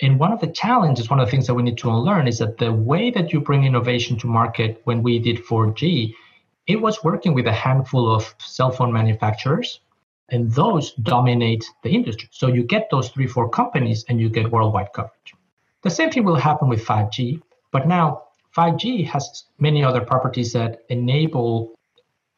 And 0.00 0.18
one 0.18 0.32
of 0.32 0.40
the 0.40 0.48
challenges, 0.48 1.10
one 1.10 1.20
of 1.20 1.26
the 1.26 1.30
things 1.30 1.46
that 1.46 1.54
we 1.54 1.62
need 1.62 1.78
to 1.78 1.90
unlearn 1.90 2.26
is 2.26 2.38
that 2.38 2.58
the 2.58 2.72
way 2.72 3.10
that 3.10 3.32
you 3.32 3.40
bring 3.40 3.64
innovation 3.64 4.18
to 4.18 4.26
market 4.26 4.80
when 4.84 5.02
we 5.02 5.18
did 5.18 5.38
4G, 5.38 6.14
it 6.66 6.80
was 6.80 7.04
working 7.04 7.34
with 7.34 7.46
a 7.46 7.52
handful 7.52 8.14
of 8.14 8.34
cell 8.38 8.70
phone 8.70 8.92
manufacturers, 8.92 9.80
and 10.32 10.50
those 10.50 10.92
dominate 10.94 11.64
the 11.82 11.90
industry. 11.90 12.28
So 12.32 12.48
you 12.48 12.64
get 12.64 12.88
those 12.90 13.10
three, 13.10 13.26
four 13.26 13.48
companies 13.48 14.04
and 14.08 14.20
you 14.20 14.28
get 14.28 14.50
worldwide 14.50 14.92
coverage. 14.94 15.34
The 15.82 15.90
same 15.90 16.10
thing 16.10 16.24
will 16.24 16.36
happen 16.36 16.68
with 16.68 16.84
5G, 16.84 17.42
but 17.70 17.86
now 17.86 18.24
5G 18.56 19.06
has 19.08 19.44
many 19.58 19.84
other 19.84 20.00
properties 20.00 20.52
that 20.54 20.80
enable 20.88 21.74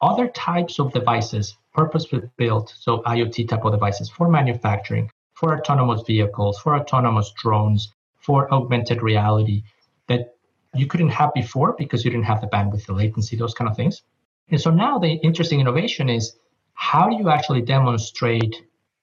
other 0.00 0.28
types 0.28 0.78
of 0.78 0.92
devices, 0.92 1.56
purpose 1.72 2.06
built, 2.36 2.74
so 2.76 2.98
IoT 3.02 3.48
type 3.48 3.64
of 3.64 3.72
devices 3.72 4.10
for 4.10 4.28
manufacturing, 4.28 5.10
for 5.34 5.56
autonomous 5.58 6.02
vehicles, 6.06 6.58
for 6.58 6.76
autonomous 6.76 7.32
drones, 7.36 7.92
for 8.18 8.52
augmented 8.52 9.02
reality 9.02 9.62
that 10.08 10.34
you 10.74 10.86
couldn't 10.86 11.10
have 11.10 11.32
before 11.32 11.74
because 11.78 12.04
you 12.04 12.10
didn't 12.10 12.26
have 12.26 12.40
the 12.40 12.48
bandwidth, 12.48 12.86
the 12.86 12.92
latency, 12.92 13.36
those 13.36 13.54
kind 13.54 13.70
of 13.70 13.76
things. 13.76 14.02
And 14.50 14.60
so 14.60 14.70
now 14.70 14.98
the 14.98 15.12
interesting 15.12 15.60
innovation 15.60 16.08
is 16.08 16.36
how 16.74 17.08
do 17.08 17.16
you 17.16 17.30
actually 17.30 17.62
demonstrate 17.62 18.62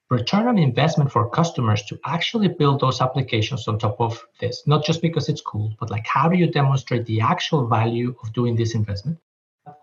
return 0.09 0.47
on 0.47 0.57
investment 0.57 1.11
for 1.11 1.29
customers 1.29 1.83
to 1.83 1.99
actually 2.05 2.49
build 2.49 2.81
those 2.81 3.01
applications 3.01 3.67
on 3.67 3.79
top 3.79 3.99
of 3.99 4.23
this? 4.39 4.63
Not 4.67 4.85
just 4.85 5.01
because 5.01 5.29
it's 5.29 5.41
cool, 5.41 5.73
but 5.79 5.89
like 5.89 6.05
how 6.05 6.29
do 6.29 6.37
you 6.37 6.47
demonstrate 6.47 7.05
the 7.05 7.21
actual 7.21 7.67
value 7.67 8.15
of 8.21 8.33
doing 8.33 8.55
this 8.55 8.75
investment? 8.75 9.17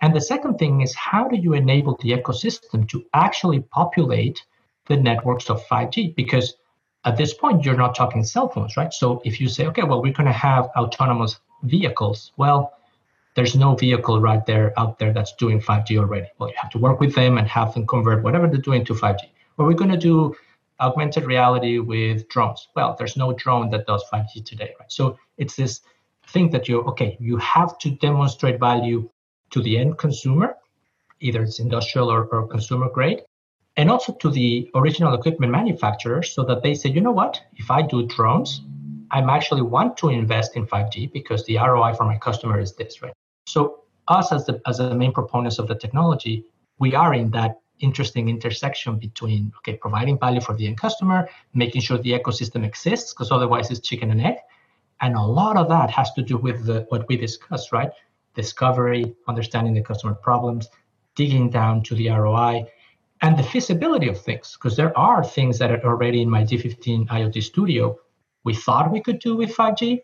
And 0.03 0.15
the 0.15 0.21
second 0.21 0.59
thing 0.59 0.81
is 0.83 0.95
how 0.95 1.29
do 1.29 1.37
you 1.37 1.55
enable 1.55 1.97
the 1.97 2.11
ecosystem 2.11 2.89
to 2.91 3.05
actually 3.15 3.61
populate 3.61 4.45
the 4.87 4.97
networks 4.97 5.51
of 5.51 5.67
5G? 5.67 6.15
Because 6.15 6.55
at 7.05 7.17
this 7.17 7.33
point, 7.33 7.65
you're 7.65 7.77
not 7.77 7.95
talking 7.95 8.25
cell 8.25 8.49
phones, 8.49 8.77
right? 8.77 8.93
So 8.93 9.23
if 9.25 9.41
you 9.41 9.49
say, 9.49 9.67
okay, 9.67 9.83
well, 9.83 10.03
we're 10.03 10.13
going 10.13 10.27
to 10.27 10.33
have 10.33 10.67
autonomous 10.77 11.39
vehicles, 11.63 12.33
well, 12.37 12.75
there's 13.39 13.55
no 13.55 13.77
vehicle 13.77 14.21
right 14.21 14.45
there 14.47 14.77
out 14.77 14.99
there 14.99 15.13
that's 15.13 15.33
doing 15.35 15.61
5G 15.61 15.97
already. 15.97 16.27
Well, 16.39 16.49
you 16.49 16.57
have 16.61 16.73
to 16.73 16.79
work 16.79 16.99
with 16.99 17.15
them 17.15 17.39
and 17.39 17.47
have 17.47 17.73
them 17.73 17.87
convert 17.87 18.25
whatever 18.25 18.49
they're 18.49 18.61
doing 18.61 18.85
to 18.87 18.95
5G. 18.95 19.21
Well, 19.57 19.69
we're 19.69 19.75
going 19.75 19.93
to 19.93 19.97
do 19.97 20.35
augmented 20.81 21.25
reality 21.25 21.79
with 21.79 22.29
drones. 22.29 22.67
Well, 22.75 22.97
there's 22.99 23.17
no 23.17 23.33
drone 23.33 23.71
that 23.71 23.87
does 23.87 24.03
5G 24.13 24.45
today, 24.45 24.75
right? 24.81 24.91
So 24.91 25.21
it's 25.37 25.55
this 25.55 25.83
thing 26.27 26.51
that 26.51 26.69
you're 26.69 26.85
okay, 26.87 27.17
you 27.21 27.37
have 27.37 27.79
to 27.79 27.91
demonstrate 27.91 28.59
value 28.59 29.09
to 29.51 29.63
the 29.63 29.79
end 29.79 29.99
consumer, 29.99 30.57
either 31.21 31.45
it's 31.45 31.61
industrial 31.61 32.11
or, 32.11 32.25
or 32.25 32.49
consumer 32.49 32.89
grade, 32.89 33.21
and 33.77 33.89
also 33.89 34.15
to 34.15 34.31
the 34.31 34.69
original 34.75 35.15
equipment 35.15 35.53
manufacturer 35.53 36.25
so 36.25 36.43
that 36.43 36.65
they 36.65 36.75
say, 36.75 36.89
you 36.91 37.01
know 37.01 37.13
what, 37.13 37.41
if 37.55 37.71
I 37.71 37.83
do 37.83 38.05
drones, 38.09 38.63
I'm 39.13 39.31
actually 39.31 39.63
want 39.63 39.97
to 39.99 40.09
invest 40.09 40.57
in 40.57 40.67
5G 40.67 41.13
because 41.13 41.47
the 41.47 41.59
ROI 41.59 41.95
for 41.95 42.05
my 42.05 42.19
customer 42.19 42.59
is 42.59 42.75
this, 42.75 43.01
right? 43.01 43.15
So 43.49 43.85
us 44.09 44.33
as 44.33 44.47
the 44.47 44.61
as 44.67 44.79
the 44.79 44.95
main 44.95 45.13
proponents 45.13 45.59
of 45.59 45.67
the 45.69 45.75
technology, 45.75 46.45
we 46.79 46.95
are 46.95 47.15
in 47.15 47.31
that 47.33 47.61
interesting 47.81 48.29
intersection 48.29 48.99
between 48.99 49.53
okay, 49.59 49.75
providing 49.77 50.19
value 50.19 50.41
for 50.41 50.55
the 50.55 50.67
end 50.67 50.79
customer, 50.79 51.29
making 51.55 51.83
sure 51.83 51.99
the 51.99 52.13
ecosystem 52.13 52.65
exists, 52.65 53.13
because 53.13 53.31
otherwise 53.31 53.71
it's 53.71 53.81
chicken 53.81 54.11
and 54.11 54.21
egg. 54.21 54.39
And 55.01 55.15
a 55.15 55.23
lot 55.23 55.57
of 55.57 55.69
that 55.69 55.91
has 55.91 56.13
to 56.15 56.23
do 56.23 56.37
with 56.37 56.67
the, 56.67 56.85
what 56.89 57.07
we 57.09 57.17
discussed, 57.17 57.71
right? 57.73 57.93
discovery, 58.39 59.17
understanding 59.27 59.75
the 59.75 59.83
customer 59.83 60.15
problems, 60.15 60.69
digging 61.17 61.51
down 61.51 61.83
to 61.83 61.95
the 61.97 62.09
ROI, 62.09 62.65
and 63.21 63.37
the 63.37 63.43
feasibility 63.43 64.09
of 64.09 64.21
things. 64.21 64.57
Because 64.57 64.77
there 64.77 64.97
are 64.97 65.25
things 65.25 65.59
that 65.59 65.73
are 65.73 65.85
already 65.85 66.23
in 66.23 66.31
my 66.31 66.43
D15 66.45 67.09
IoT 67.09 67.43
Studio 67.43 67.99
we 68.45 68.55
thought 68.55 68.93
we 68.93 69.01
could 69.01 69.19
do 69.19 69.37
with 69.37 69.51
5G, 69.55 70.01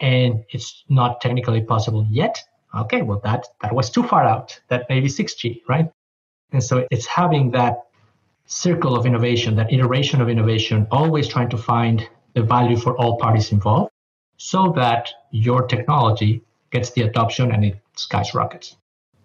and 0.00 0.44
it's 0.50 0.84
not 0.88 1.20
technically 1.20 1.62
possible 1.62 2.04
yet. 2.10 2.36
Okay, 2.76 3.02
well 3.02 3.20
that 3.24 3.46
that 3.62 3.74
was 3.74 3.90
too 3.90 4.02
far 4.02 4.24
out. 4.24 4.58
That 4.68 4.86
maybe 4.88 5.08
6G, 5.08 5.62
right? 5.68 5.90
And 6.52 6.62
so 6.62 6.86
it's 6.90 7.06
having 7.06 7.50
that 7.52 7.86
circle 8.46 8.96
of 8.96 9.06
innovation, 9.06 9.56
that 9.56 9.72
iteration 9.72 10.20
of 10.20 10.28
innovation, 10.28 10.86
always 10.90 11.26
trying 11.28 11.48
to 11.50 11.58
find 11.58 12.08
the 12.34 12.42
value 12.42 12.76
for 12.76 12.96
all 12.96 13.18
parties 13.18 13.50
involved, 13.52 13.90
so 14.36 14.72
that 14.76 15.10
your 15.30 15.66
technology 15.66 16.42
gets 16.70 16.90
the 16.90 17.02
adoption 17.02 17.52
and 17.52 17.64
it 17.64 17.78
skyrockets. 17.96 18.76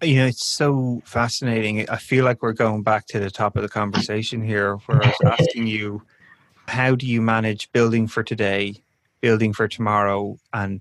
You 0.02 0.16
know, 0.16 0.26
it's 0.26 0.46
so 0.46 1.00
fascinating. 1.04 1.88
I 1.88 1.96
feel 1.96 2.24
like 2.24 2.42
we're 2.42 2.54
going 2.54 2.82
back 2.82 3.06
to 3.08 3.20
the 3.20 3.30
top 3.30 3.54
of 3.56 3.62
the 3.62 3.68
conversation 3.68 4.42
here, 4.42 4.76
where 4.86 5.02
I 5.04 5.08
was 5.08 5.38
asking 5.40 5.68
you, 5.68 6.02
how 6.66 6.96
do 6.96 7.06
you 7.06 7.22
manage 7.22 7.70
building 7.70 8.08
for 8.08 8.24
today, 8.24 8.82
building 9.20 9.52
for 9.52 9.68
tomorrow, 9.68 10.38
and 10.52 10.80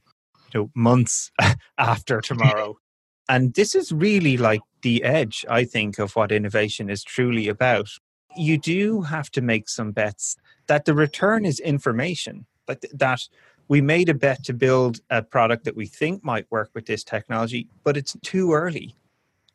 you 0.53 0.61
know, 0.61 0.71
months 0.75 1.31
after 1.77 2.21
tomorrow? 2.21 2.77
And 3.29 3.53
this 3.53 3.75
is 3.75 3.93
really 3.93 4.35
like 4.35 4.59
the 4.81 5.03
edge, 5.05 5.45
I 5.47 5.63
think, 5.63 5.99
of 5.99 6.17
what 6.17 6.33
innovation 6.33 6.89
is 6.89 7.01
truly 7.01 7.47
about. 7.47 7.87
You 8.35 8.57
do 8.57 9.03
have 9.03 9.31
to 9.31 9.41
make 9.41 9.69
some 9.69 9.93
bets 9.93 10.35
that 10.67 10.83
the 10.83 10.93
return 10.93 11.45
is 11.45 11.61
information, 11.61 12.45
but 12.65 12.83
that 12.91 13.21
we 13.69 13.79
made 13.79 14.09
a 14.09 14.13
bet 14.13 14.43
to 14.45 14.53
build 14.53 14.99
a 15.09 15.21
product 15.21 15.63
that 15.63 15.77
we 15.77 15.85
think 15.85 16.25
might 16.25 16.51
work 16.51 16.71
with 16.73 16.87
this 16.87 17.05
technology, 17.05 17.69
but 17.85 17.95
it's 17.95 18.17
too 18.21 18.51
early 18.51 18.95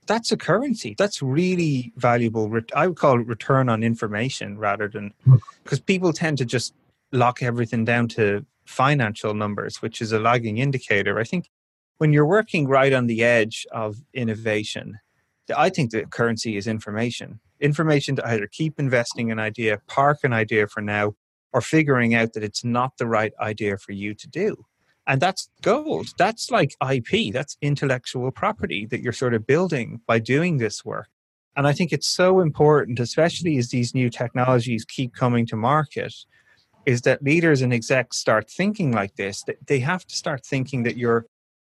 that's 0.07 0.33
a 0.33 0.37
currency. 0.37 0.95
That's 0.97 1.21
really 1.21 1.93
valuable. 1.97 2.51
I 2.75 2.87
would 2.87 2.97
call 2.97 3.21
it 3.21 3.27
return 3.27 3.69
on 3.69 3.83
information 3.83 4.57
rather 4.57 4.89
than 4.89 5.13
because 5.65 5.79
hmm. 5.79 5.85
people 5.85 6.13
tend 6.13 6.39
to 6.39 6.45
just 6.45 6.75
lock 7.13 7.43
everything 7.43 7.85
down 7.85 8.09
to 8.09 8.45
financial 8.69 9.35
numbers, 9.35 9.83
which 9.83 10.01
is 10.01 10.13
a 10.13 10.19
lagging 10.19 10.59
indicator. 10.59 11.19
I 11.19 11.25
think 11.25 11.51
when 11.99 12.13
you're 12.13 12.27
working 12.27 12.67
right 12.69 12.93
on 12.93 13.07
the 13.07 13.25
edge 13.25 13.67
of 13.73 13.97
innovation, 14.13 14.99
I 15.57 15.71
think 15.71 15.91
the 15.91 16.07
currency 16.07 16.57
is 16.57 16.67
information. 16.67 17.41
Information 17.61 18.17
to 18.17 18.27
either 18.27 18.47
keep 18.47 18.79
investing 18.79 19.31
an 19.31 19.39
idea, 19.39 19.81
park 19.87 20.19
an 20.25 20.33
idea 20.33 20.67
for 20.67 20.83
now, 20.83 21.15
or 21.53 21.61
figuring 21.61 22.15
out 22.15 22.35
that 22.35 22.45
it's 22.45 22.65
not 22.65 22.99
the 22.99 23.07
right 23.07 23.33
idea 23.41 23.79
for 23.79 23.93
you 23.93 24.15
to 24.15 24.29
do 24.29 24.67
and 25.07 25.21
that's 25.21 25.49
gold 25.63 26.09
that's 26.19 26.51
like 26.51 26.75
ip 26.91 27.33
that's 27.33 27.57
intellectual 27.63 28.31
property 28.31 28.87
that 28.87 29.01
you're 29.01 29.13
sort 29.13 29.35
of 29.35 29.47
building 29.47 30.01
by 30.07 30.19
doing 30.19 30.59
this 30.59 30.85
work 30.85 31.09
and 31.57 31.67
i 31.67 31.73
think 31.73 31.93
it's 31.93 32.09
so 32.09 32.41
important 32.41 32.99
especially 32.99 33.57
as 33.57 33.71
these 33.71 33.95
new 33.95 34.11
technologies 34.11 34.85
keep 34.85 35.15
coming 35.15 35.47
to 35.47 35.57
market 35.57 36.13
is 36.87 37.03
that 37.03 37.23
leaders 37.23 37.63
and 37.63 37.73
execs 37.73 38.17
start 38.17 38.49
thinking 38.49 38.93
like 38.93 39.17
this 39.17 39.43
that 39.45 39.67
they 39.67 39.81
have 39.81 40.07
to 40.07 40.15
start 40.15 40.47
thinking 40.47 40.85
that 40.85 40.97
your 40.97 41.27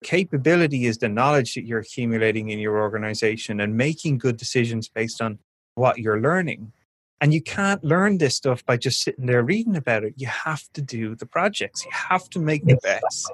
capability 0.05 0.87
is 0.87 0.99
the 0.99 1.09
knowledge 1.09 1.55
that 1.55 1.65
you're 1.65 1.81
accumulating 1.81 2.51
in 2.51 2.59
your 2.59 2.79
organization 2.79 3.61
and 3.61 3.77
making 3.77 4.19
good 4.19 4.37
decisions 4.37 4.89
based 4.89 5.21
on 5.21 5.39
what 5.75 5.99
you're 5.99 6.21
learning 6.21 6.73
and 7.21 7.35
you 7.35 7.43
can't 7.43 7.83
learn 7.83 8.19
this 8.19 8.37
stuff 8.37 8.65
by 8.65 8.77
just 8.77 9.03
sitting 9.03 9.27
there 9.27 9.43
reading 9.43 9.77
about 9.77 10.05
it. 10.05 10.15
You 10.17 10.29
have 10.29 10.63
to 10.75 10.83
do 10.83 11.17
the 11.17 11.27
projects. 11.27 11.85
You 11.85 11.91
have 11.93 12.31
to 12.31 12.39
make 12.39 12.65
the 12.65 12.77
bets 12.77 13.29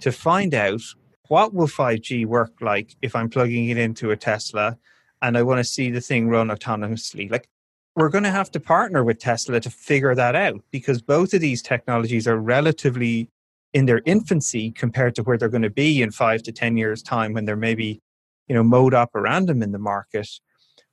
to 0.00 0.12
find 0.12 0.54
out 0.54 0.82
what 1.28 1.54
will 1.54 1.66
5G 1.66 2.26
work 2.26 2.52
like 2.60 2.94
if 3.00 3.16
I'm 3.16 3.30
plugging 3.30 3.70
it 3.70 3.78
into 3.78 4.10
a 4.10 4.16
Tesla 4.16 4.76
and 5.22 5.38
I 5.38 5.42
want 5.42 5.58
to 5.58 5.64
see 5.64 5.90
the 5.90 6.00
thing 6.00 6.28
run 6.28 6.48
autonomously. 6.48 7.30
Like 7.30 7.48
we're 7.94 8.08
going 8.08 8.24
to 8.24 8.30
have 8.30 8.50
to 8.52 8.60
partner 8.60 9.04
with 9.04 9.18
Tesla 9.18 9.60
to 9.60 9.70
figure 9.70 10.14
that 10.14 10.34
out 10.34 10.62
because 10.70 11.02
both 11.02 11.34
of 11.34 11.40
these 11.40 11.62
technologies 11.62 12.26
are 12.26 12.38
relatively 12.38 13.28
in 13.74 13.86
their 13.86 14.02
infancy 14.04 14.70
compared 14.70 15.14
to 15.14 15.22
where 15.22 15.36
they're 15.36 15.48
going 15.48 15.62
to 15.62 15.70
be 15.70 16.02
in 16.02 16.10
5 16.10 16.42
to 16.42 16.52
10 16.52 16.76
years 16.76 17.02
time 17.02 17.32
when 17.32 17.44
they're 17.44 17.56
maybe, 17.56 18.00
you 18.48 18.54
know, 18.54 18.62
mode 18.62 18.92
operandum 18.92 19.62
in 19.62 19.72
the 19.72 19.78
market. 19.78 20.28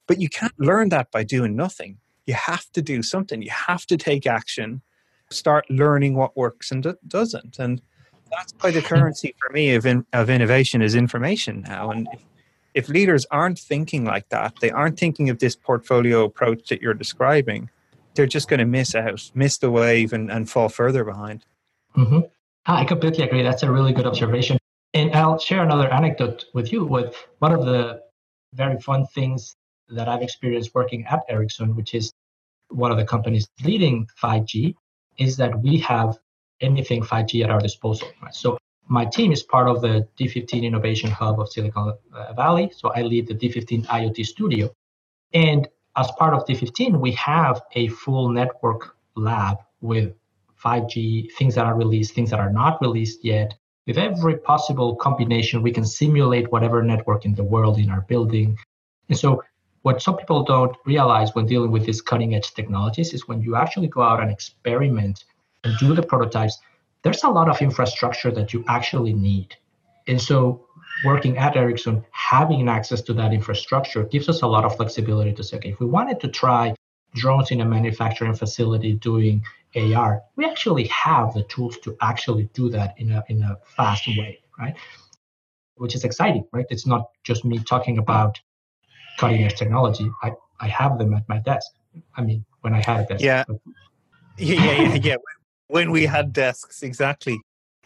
But 0.08 0.20
you 0.20 0.30
can't 0.30 0.58
learn 0.60 0.89
that 0.89 1.12
by 1.12 1.24
doing 1.24 1.56
nothing 1.56 2.00
you 2.30 2.36
have 2.36 2.72
to 2.74 2.82
do 2.84 3.02
something. 3.02 3.41
You 3.41 3.50
have 3.50 3.88
to 3.88 3.97
take 3.97 4.28
action, 4.28 4.84
start 5.32 5.66
learning 5.72 6.14
what 6.14 6.38
works 6.38 6.70
and 6.72 6.95
doesn't. 7.08 7.58
And 7.58 7.82
that's 8.32 8.54
why 8.60 8.70
the 8.70 8.82
hmm. 8.82 8.86
currency 8.86 9.36
for 9.39 9.52
me 9.52 9.74
of, 9.74 9.88
in, 9.88 10.06
of 10.14 10.30
innovation 10.30 10.84
is 10.84 10.93
information 10.93 11.64
now. 11.68 11.89
And 11.89 12.08
if, 12.14 12.22
if 12.80 12.88
leaders 12.88 13.25
aren't 13.30 13.59
thinking 13.59 14.05
like 14.05 14.30
that, 14.30 14.53
they 14.61 14.71
aren't 14.71 14.97
thinking 14.97 15.30
of 15.30 15.39
this 15.39 15.53
portfolio 15.53 16.23
approach 16.23 16.69
that 16.69 16.82
you're 16.82 16.93
describing, 16.93 17.69
they're 18.15 18.25
just 18.25 18.47
going 18.47 18.61
to 18.61 18.65
miss 18.65 18.95
out, 18.95 19.30
miss 19.36 19.57
the 19.57 19.69
wave, 19.69 20.13
and, 20.13 20.32
and 20.32 20.49
fall 20.49 20.69
further 20.69 21.03
behind. 21.03 21.45
Mm-hmm. 21.97 22.19
I 22.65 22.86
completely 22.86 23.25
agree. 23.25 23.43
That's 23.43 23.63
a 23.63 23.71
really 23.71 23.91
good 23.91 24.05
observation. 24.05 24.57
And 24.93 25.13
I'll 25.13 25.38
share 25.38 25.61
another 25.61 25.91
anecdote 25.91 26.45
with 26.53 26.71
you. 26.71 26.86
With 26.86 27.13
one 27.39 27.51
of 27.51 27.65
the 27.65 28.01
very 28.53 28.80
fun 28.80 29.05
things 29.07 29.57
that 29.89 30.07
I've 30.07 30.21
experienced 30.21 30.73
working 30.73 31.05
at 31.05 31.19
Ericsson, 31.27 31.75
which 31.75 31.93
is 31.93 32.13
one 32.69 32.91
of 32.91 32.97
the 32.97 33.05
companies 33.05 33.45
leading 33.65 34.07
5G, 34.23 34.73
is 35.17 35.36
that 35.36 35.59
we 35.61 35.80
have 35.80 36.17
anything 36.61 37.03
5G 37.03 37.43
at 37.43 37.49
our 37.49 37.59
disposal. 37.59 38.07
Right? 38.23 38.34
So 38.34 38.57
my 38.89 39.05
team 39.05 39.31
is 39.31 39.43
part 39.43 39.69
of 39.69 39.81
the 39.81 40.07
D15 40.17 40.63
Innovation 40.63 41.11
Hub 41.11 41.39
of 41.39 41.49
Silicon 41.49 41.93
uh, 42.11 42.33
Valley. 42.33 42.71
So 42.75 42.91
I 42.91 43.03
lead 43.03 43.27
the 43.27 43.35
D15 43.35 43.85
IoT 43.85 44.25
Studio. 44.25 44.75
And 45.31 45.67
as 45.95 46.09
part 46.17 46.33
of 46.33 46.45
D15, 46.45 46.99
we 46.99 47.11
have 47.11 47.61
a 47.75 47.87
full 47.89 48.29
network 48.29 48.95
lab 49.15 49.57
with 49.81 50.15
5G, 50.63 51.31
things 51.33 51.53
that 51.55 51.67
are 51.67 51.75
released, 51.75 52.15
things 52.15 52.31
that 52.31 52.39
are 52.39 52.51
not 52.51 52.81
released 52.81 53.23
yet. 53.23 53.53
With 53.85 53.99
every 53.99 54.37
possible 54.37 54.95
combination, 54.95 55.61
we 55.61 55.71
can 55.71 55.85
simulate 55.85 56.51
whatever 56.51 56.81
network 56.81 57.25
in 57.25 57.35
the 57.35 57.43
world 57.43 57.77
in 57.77 57.91
our 57.91 58.01
building. 58.01 58.57
And 59.07 59.17
so 59.17 59.43
what 59.83 60.01
some 60.01 60.17
people 60.17 60.43
don't 60.43 60.75
realize 60.85 61.35
when 61.35 61.45
dealing 61.45 61.71
with 61.71 61.85
these 61.85 62.01
cutting 62.01 62.33
edge 62.33 62.53
technologies 62.53 63.13
is 63.13 63.27
when 63.27 63.41
you 63.41 63.55
actually 63.55 63.87
go 63.87 64.01
out 64.01 64.19
and 64.19 64.31
experiment 64.31 65.25
and 65.63 65.77
do 65.77 65.93
the 65.93 66.03
prototypes, 66.03 66.57
there's 67.04 67.24
a 67.24 67.30
lot 67.30 67.50
of 67.50 67.62
infrastructure 67.62 68.32
that 68.32 68.54
you 68.54 68.64
actually 68.68 69.14
need. 69.14 69.56
And 70.08 70.22
so 70.22 70.66
working 71.06 71.38
at 71.38 71.56
Ericsson, 71.56 72.06
having 72.12 72.68
access 72.68 73.02
to 73.02 73.14
that 73.14 73.34
infrastructure 73.34 74.04
gives 74.04 74.28
us 74.28 74.41
a 74.41 74.47
lot 74.47 74.66
of 74.66 74.76
flexibility 74.76 75.34
to 75.34 75.43
say, 75.43 75.58
okay, 75.58 75.70
if 75.70 75.80
we 75.80 75.86
wanted 75.86 76.20
to 76.22 76.28
try 76.28 76.76
drones 77.16 77.52
in 77.52 77.62
a 77.62 77.66
manufacturing 77.66 78.34
facility 78.34 78.93
doing 78.93 79.43
AR, 79.76 80.22
we 80.36 80.45
actually 80.45 80.88
have 80.88 81.34
the 81.34 81.43
tools 81.43 81.78
to 81.80 81.95
actually 82.02 82.50
do 82.54 82.70
that 82.70 82.95
in 82.97 83.12
a 83.12 83.24
in 83.30 83.43
a 83.43 83.58
fast 83.66 84.08
way, 84.08 84.39
right? 84.58 84.76
Which 85.76 85.95
is 85.95 86.04
exciting, 86.04 86.45
right? 86.52 86.66
It's 86.70 86.86
not 86.86 87.10
just 87.24 87.45
me 87.45 87.60
talking 87.60 87.97
about 87.97 88.39
cutting 89.18 89.43
edge 89.43 89.56
technology. 89.56 90.10
I, 90.24 90.32
I 90.60 90.68
have 90.68 90.97
them 90.97 91.14
at 91.14 91.28
my 91.30 91.39
desk. 91.39 91.72
I 92.16 92.22
mean, 92.22 92.45
when 92.62 92.74
I 92.74 92.82
had 92.82 93.02
a 93.02 93.06
desk. 93.06 93.24
Yeah. 93.24 93.43
yeah, 94.38 94.82
yeah, 94.82 94.95
yeah. 94.95 95.16
When 95.70 95.91
we 95.91 96.05
had 96.05 96.34
desks, 96.34 96.84
exactly. 96.84 97.39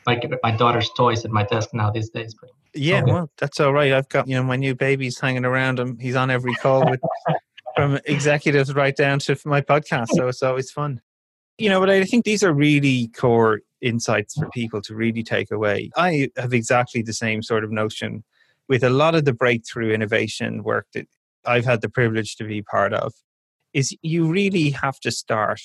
Like 0.05 0.29
my 0.41 0.51
daughter's 0.51 0.89
toys 0.97 1.23
at 1.23 1.31
my 1.31 1.43
desk 1.43 1.69
now 1.73 1.91
these 1.91 2.09
days. 2.09 2.35
But 2.39 2.49
yeah, 2.73 3.01
okay. 3.03 3.11
well, 3.11 3.29
that's 3.37 3.59
all 3.59 3.73
right. 3.73 3.93
I've 3.93 4.09
got 4.09 4.27
you 4.27 4.35
know 4.35 4.43
my 4.43 4.55
new 4.55 4.75
baby's 4.75 5.19
hanging 5.19 5.45
around 5.45 5.79
him. 5.79 5.97
He's 5.99 6.15
on 6.15 6.31
every 6.31 6.53
call 6.55 6.89
with 6.89 7.01
from 7.75 7.99
executives 8.05 8.73
right 8.73 8.95
down 8.95 9.19
to 9.19 9.37
my 9.45 9.61
podcast, 9.61 10.07
so 10.13 10.27
it's 10.27 10.43
always 10.43 10.71
fun. 10.71 11.01
You 11.57 11.69
know, 11.69 11.79
but 11.79 11.89
I 11.89 12.03
think 12.03 12.25
these 12.25 12.43
are 12.43 12.53
really 12.53 13.09
core 13.09 13.61
insights 13.81 14.35
for 14.35 14.49
people 14.49 14.81
to 14.81 14.95
really 14.95 15.23
take 15.23 15.51
away. 15.51 15.91
I 15.95 16.29
have 16.37 16.53
exactly 16.53 17.01
the 17.01 17.13
same 17.13 17.43
sort 17.43 17.63
of 17.63 17.71
notion 17.71 18.23
with 18.67 18.83
a 18.83 18.89
lot 18.89 19.13
of 19.13 19.25
the 19.25 19.33
breakthrough 19.33 19.91
innovation 19.91 20.63
work 20.63 20.87
that 20.93 21.07
I've 21.45 21.65
had 21.65 21.81
the 21.81 21.89
privilege 21.89 22.35
to 22.37 22.45
be 22.45 22.61
part 22.61 22.93
of 22.93 23.13
is 23.73 23.95
you 24.01 24.25
really 24.25 24.69
have 24.69 24.99
to 25.01 25.11
start 25.11 25.61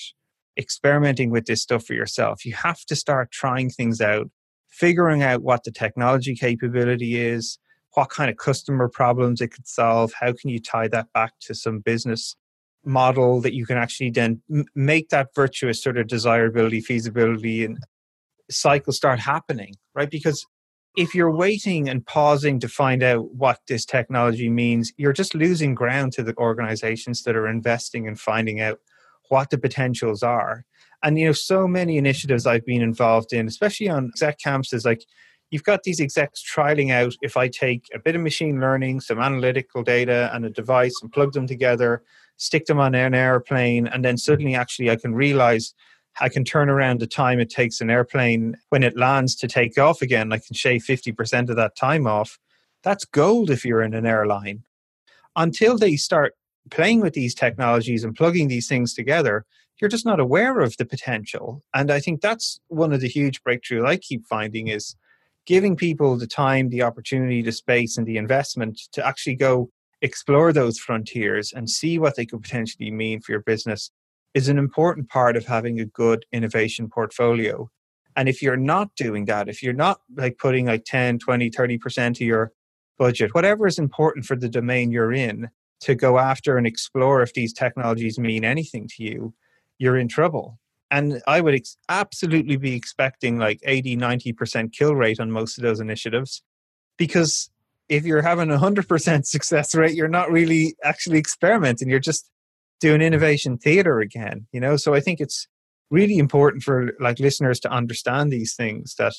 experimenting 0.57 1.29
with 1.29 1.45
this 1.45 1.61
stuff 1.61 1.85
for 1.85 1.93
yourself. 1.93 2.45
You 2.45 2.53
have 2.53 2.81
to 2.85 2.95
start 2.95 3.31
trying 3.31 3.69
things 3.69 4.01
out, 4.01 4.29
figuring 4.69 5.23
out 5.23 5.41
what 5.41 5.63
the 5.63 5.71
technology 5.71 6.35
capability 6.35 7.19
is, 7.19 7.57
what 7.93 8.09
kind 8.09 8.29
of 8.29 8.37
customer 8.37 8.87
problems 8.87 9.41
it 9.41 9.49
could 9.49 9.67
solve, 9.67 10.13
how 10.19 10.33
can 10.33 10.49
you 10.49 10.59
tie 10.59 10.87
that 10.89 11.07
back 11.13 11.33
to 11.41 11.55
some 11.55 11.79
business 11.79 12.35
model 12.85 13.41
that 13.41 13.53
you 13.53 13.65
can 13.65 13.77
actually 13.77 14.09
then 14.09 14.41
make 14.75 15.09
that 15.09 15.29
virtuous 15.35 15.81
sort 15.81 15.97
of 15.97 16.07
desirability, 16.07 16.81
feasibility, 16.81 17.65
and 17.65 17.77
cycle 18.49 18.93
start 18.93 19.19
happening, 19.19 19.75
right? 19.93 20.09
Because 20.09 20.45
if 20.97 21.13
you're 21.13 21.35
waiting 21.35 21.87
and 21.87 22.05
pausing 22.05 22.59
to 22.59 22.67
find 22.67 23.03
out 23.03 23.33
what 23.33 23.59
this 23.67 23.85
technology 23.85 24.49
means, 24.49 24.91
you're 24.97 25.13
just 25.13 25.35
losing 25.35 25.75
ground 25.75 26.13
to 26.13 26.23
the 26.23 26.35
organizations 26.37 27.23
that 27.23 27.35
are 27.35 27.47
investing 27.47 28.07
and 28.07 28.19
finding 28.19 28.59
out 28.59 28.79
what 29.29 29.49
the 29.49 29.57
potentials 29.57 30.21
are. 30.21 30.65
And 31.01 31.17
you 31.17 31.27
know, 31.27 31.31
so 31.31 31.67
many 31.67 31.97
initiatives 31.97 32.45
I've 32.45 32.65
been 32.65 32.81
involved 32.81 33.31
in, 33.31 33.47
especially 33.47 33.89
on 33.89 34.07
exec 34.07 34.39
campuses, 34.45 34.85
like 34.85 35.05
you've 35.49 35.63
got 35.63 35.83
these 35.83 36.01
execs 36.01 36.43
trialing 36.43 36.91
out 36.91 37.15
if 37.21 37.37
I 37.37 37.47
take 37.47 37.85
a 37.93 37.99
bit 37.99 38.15
of 38.15 38.21
machine 38.21 38.59
learning, 38.59 38.99
some 38.99 39.19
analytical 39.19 39.83
data, 39.83 40.29
and 40.33 40.45
a 40.45 40.49
device 40.49 40.99
and 41.01 41.11
plug 41.11 41.33
them 41.33 41.47
together, 41.47 42.03
stick 42.37 42.65
them 42.65 42.79
on 42.79 42.95
an 42.95 43.13
airplane, 43.13 43.87
and 43.87 44.03
then 44.03 44.17
suddenly 44.17 44.55
actually 44.55 44.89
I 44.89 44.97
can 44.97 45.15
realize 45.15 45.73
I 46.21 46.29
can 46.29 46.43
turn 46.43 46.69
around 46.69 46.99
the 46.99 47.07
time 47.07 47.39
it 47.39 47.49
takes 47.49 47.79
an 47.81 47.89
airplane 47.89 48.57
when 48.69 48.83
it 48.83 48.97
lands 48.97 49.35
to 49.37 49.47
take 49.47 49.77
off 49.77 50.01
again. 50.01 50.33
I 50.33 50.39
can 50.39 50.53
shave 50.53 50.83
50% 50.83 51.49
of 51.49 51.55
that 51.55 51.75
time 51.77 52.07
off. 52.07 52.37
That's 52.83 53.05
gold 53.05 53.49
if 53.49 53.63
you're 53.63 53.81
in 53.81 53.93
an 53.93 54.05
airline. 54.05 54.63
Until 55.35 55.77
they 55.77 55.95
start 55.95 56.33
playing 56.69 57.01
with 57.01 57.13
these 57.13 57.35
technologies 57.35 58.03
and 58.03 58.15
plugging 58.15 58.47
these 58.47 58.67
things 58.67 58.93
together, 58.93 59.45
you're 59.79 59.89
just 59.89 60.05
not 60.05 60.19
aware 60.19 60.59
of 60.59 60.75
the 60.77 60.85
potential. 60.85 61.63
And 61.73 61.91
I 61.91 61.99
think 61.99 62.21
that's 62.21 62.59
one 62.67 62.93
of 62.93 63.01
the 63.01 63.07
huge 63.07 63.41
breakthroughs 63.43 63.85
I 63.85 63.97
keep 63.97 64.25
finding 64.25 64.67
is 64.67 64.95
giving 65.45 65.75
people 65.75 66.17
the 66.17 66.27
time, 66.27 66.69
the 66.69 66.83
opportunity, 66.83 67.41
the 67.41 67.51
space, 67.51 67.97
and 67.97 68.05
the 68.05 68.17
investment 68.17 68.79
to 68.91 69.05
actually 69.05 69.35
go 69.35 69.71
explore 70.01 70.53
those 70.53 70.77
frontiers 70.77 71.51
and 71.51 71.69
see 71.69 71.97
what 71.97 72.15
they 72.15 72.25
could 72.25 72.41
potentially 72.41 72.91
mean 72.91 73.21
for 73.21 73.31
your 73.31 73.41
business 73.41 73.91
is 74.33 74.47
an 74.47 74.57
important 74.57 75.09
part 75.09 75.35
of 75.35 75.45
having 75.45 75.79
a 75.79 75.85
good 75.85 76.25
innovation 76.31 76.89
portfolio. 76.89 77.69
And 78.15 78.29
if 78.29 78.41
you're 78.41 78.57
not 78.57 78.95
doing 78.95 79.25
that, 79.25 79.49
if 79.49 79.63
you're 79.63 79.73
not 79.73 80.01
like 80.15 80.37
putting 80.37 80.65
like 80.65 80.85
10, 80.85 81.19
20, 81.19 81.49
30% 81.49 82.09
of 82.11 82.21
your 82.21 82.51
budget, 82.97 83.33
whatever 83.33 83.65
is 83.65 83.79
important 83.79 84.25
for 84.25 84.35
the 84.35 84.49
domain 84.49 84.91
you're 84.91 85.13
in, 85.13 85.49
to 85.81 85.95
go 85.95 86.17
after 86.17 86.57
and 86.57 86.67
explore 86.67 87.21
if 87.21 87.33
these 87.33 87.53
technologies 87.53 88.19
mean 88.19 88.43
anything 88.43 88.87
to 88.95 89.03
you, 89.03 89.33
you're 89.77 89.97
in 89.97 90.07
trouble. 90.07 90.59
And 90.91 91.21
I 91.27 91.41
would 91.41 91.53
ex- 91.53 91.77
absolutely 91.87 92.57
be 92.57 92.75
expecting 92.75 93.37
like 93.37 93.59
80, 93.63 93.97
90% 93.97 94.73
kill 94.73 94.95
rate 94.95 95.19
on 95.19 95.31
most 95.31 95.57
of 95.57 95.63
those 95.63 95.79
initiatives 95.79 96.41
because 96.97 97.49
if 97.87 98.05
you're 98.05 98.21
having 98.21 98.51
a 98.51 98.57
100% 98.57 99.25
success 99.25 99.75
rate, 99.75 99.95
you're 99.95 100.07
not 100.07 100.31
really 100.31 100.75
actually 100.83 101.19
experimenting. 101.19 101.89
You're 101.89 101.99
just 101.99 102.29
doing 102.79 103.01
innovation 103.01 103.57
theater 103.57 103.99
again, 103.99 104.47
you 104.51 104.59
know? 104.59 104.77
So 104.77 104.93
I 104.93 104.99
think 104.99 105.19
it's 105.19 105.47
really 105.89 106.17
important 106.17 106.63
for 106.63 106.93
like 106.99 107.19
listeners 107.19 107.59
to 107.61 107.71
understand 107.71 108.31
these 108.31 108.55
things 108.55 108.95
that 108.95 109.13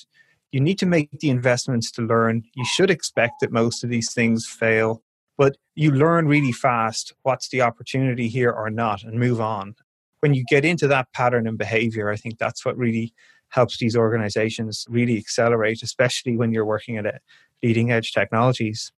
you 0.53 0.61
need 0.61 0.79
to 0.79 0.87
make 0.87 1.11
the 1.21 1.31
investments 1.31 1.91
to 1.93 2.03
learn. 2.03 2.43
You 2.55 2.65
should 2.65 2.91
expect 2.91 3.35
that 3.41 3.53
most 3.53 3.85
of 3.85 3.91
these 3.91 4.13
things 4.13 4.47
fail, 4.47 5.03
but 5.41 5.57
you 5.75 5.91
learn 5.91 6.29
really 6.29 6.53
fast 6.53 7.15
what's 7.23 7.49
the 7.49 7.63
opportunity 7.63 8.29
here 8.29 8.51
or 8.51 8.69
not 8.69 9.03
and 9.03 9.19
move 9.19 9.41
on. 9.41 9.75
When 10.21 10.35
you 10.35 10.45
get 10.51 10.67
into 10.67 10.87
that 10.89 11.11
pattern 11.15 11.47
and 11.47 11.57
behavior, 11.57 12.11
I 12.11 12.17
think 12.17 12.37
that's 12.37 12.63
what 12.63 12.77
really 12.77 13.15
helps 13.49 13.79
these 13.79 13.97
organizations 13.97 14.85
really 14.91 15.17
accelerate, 15.17 15.83
especially 15.83 16.37
when 16.37 16.53
you're 16.53 16.67
working 16.67 16.99
at 16.99 17.07
a 17.07 17.21
leading 17.63 17.91
edge 17.91 18.13
technologies. 18.13 18.93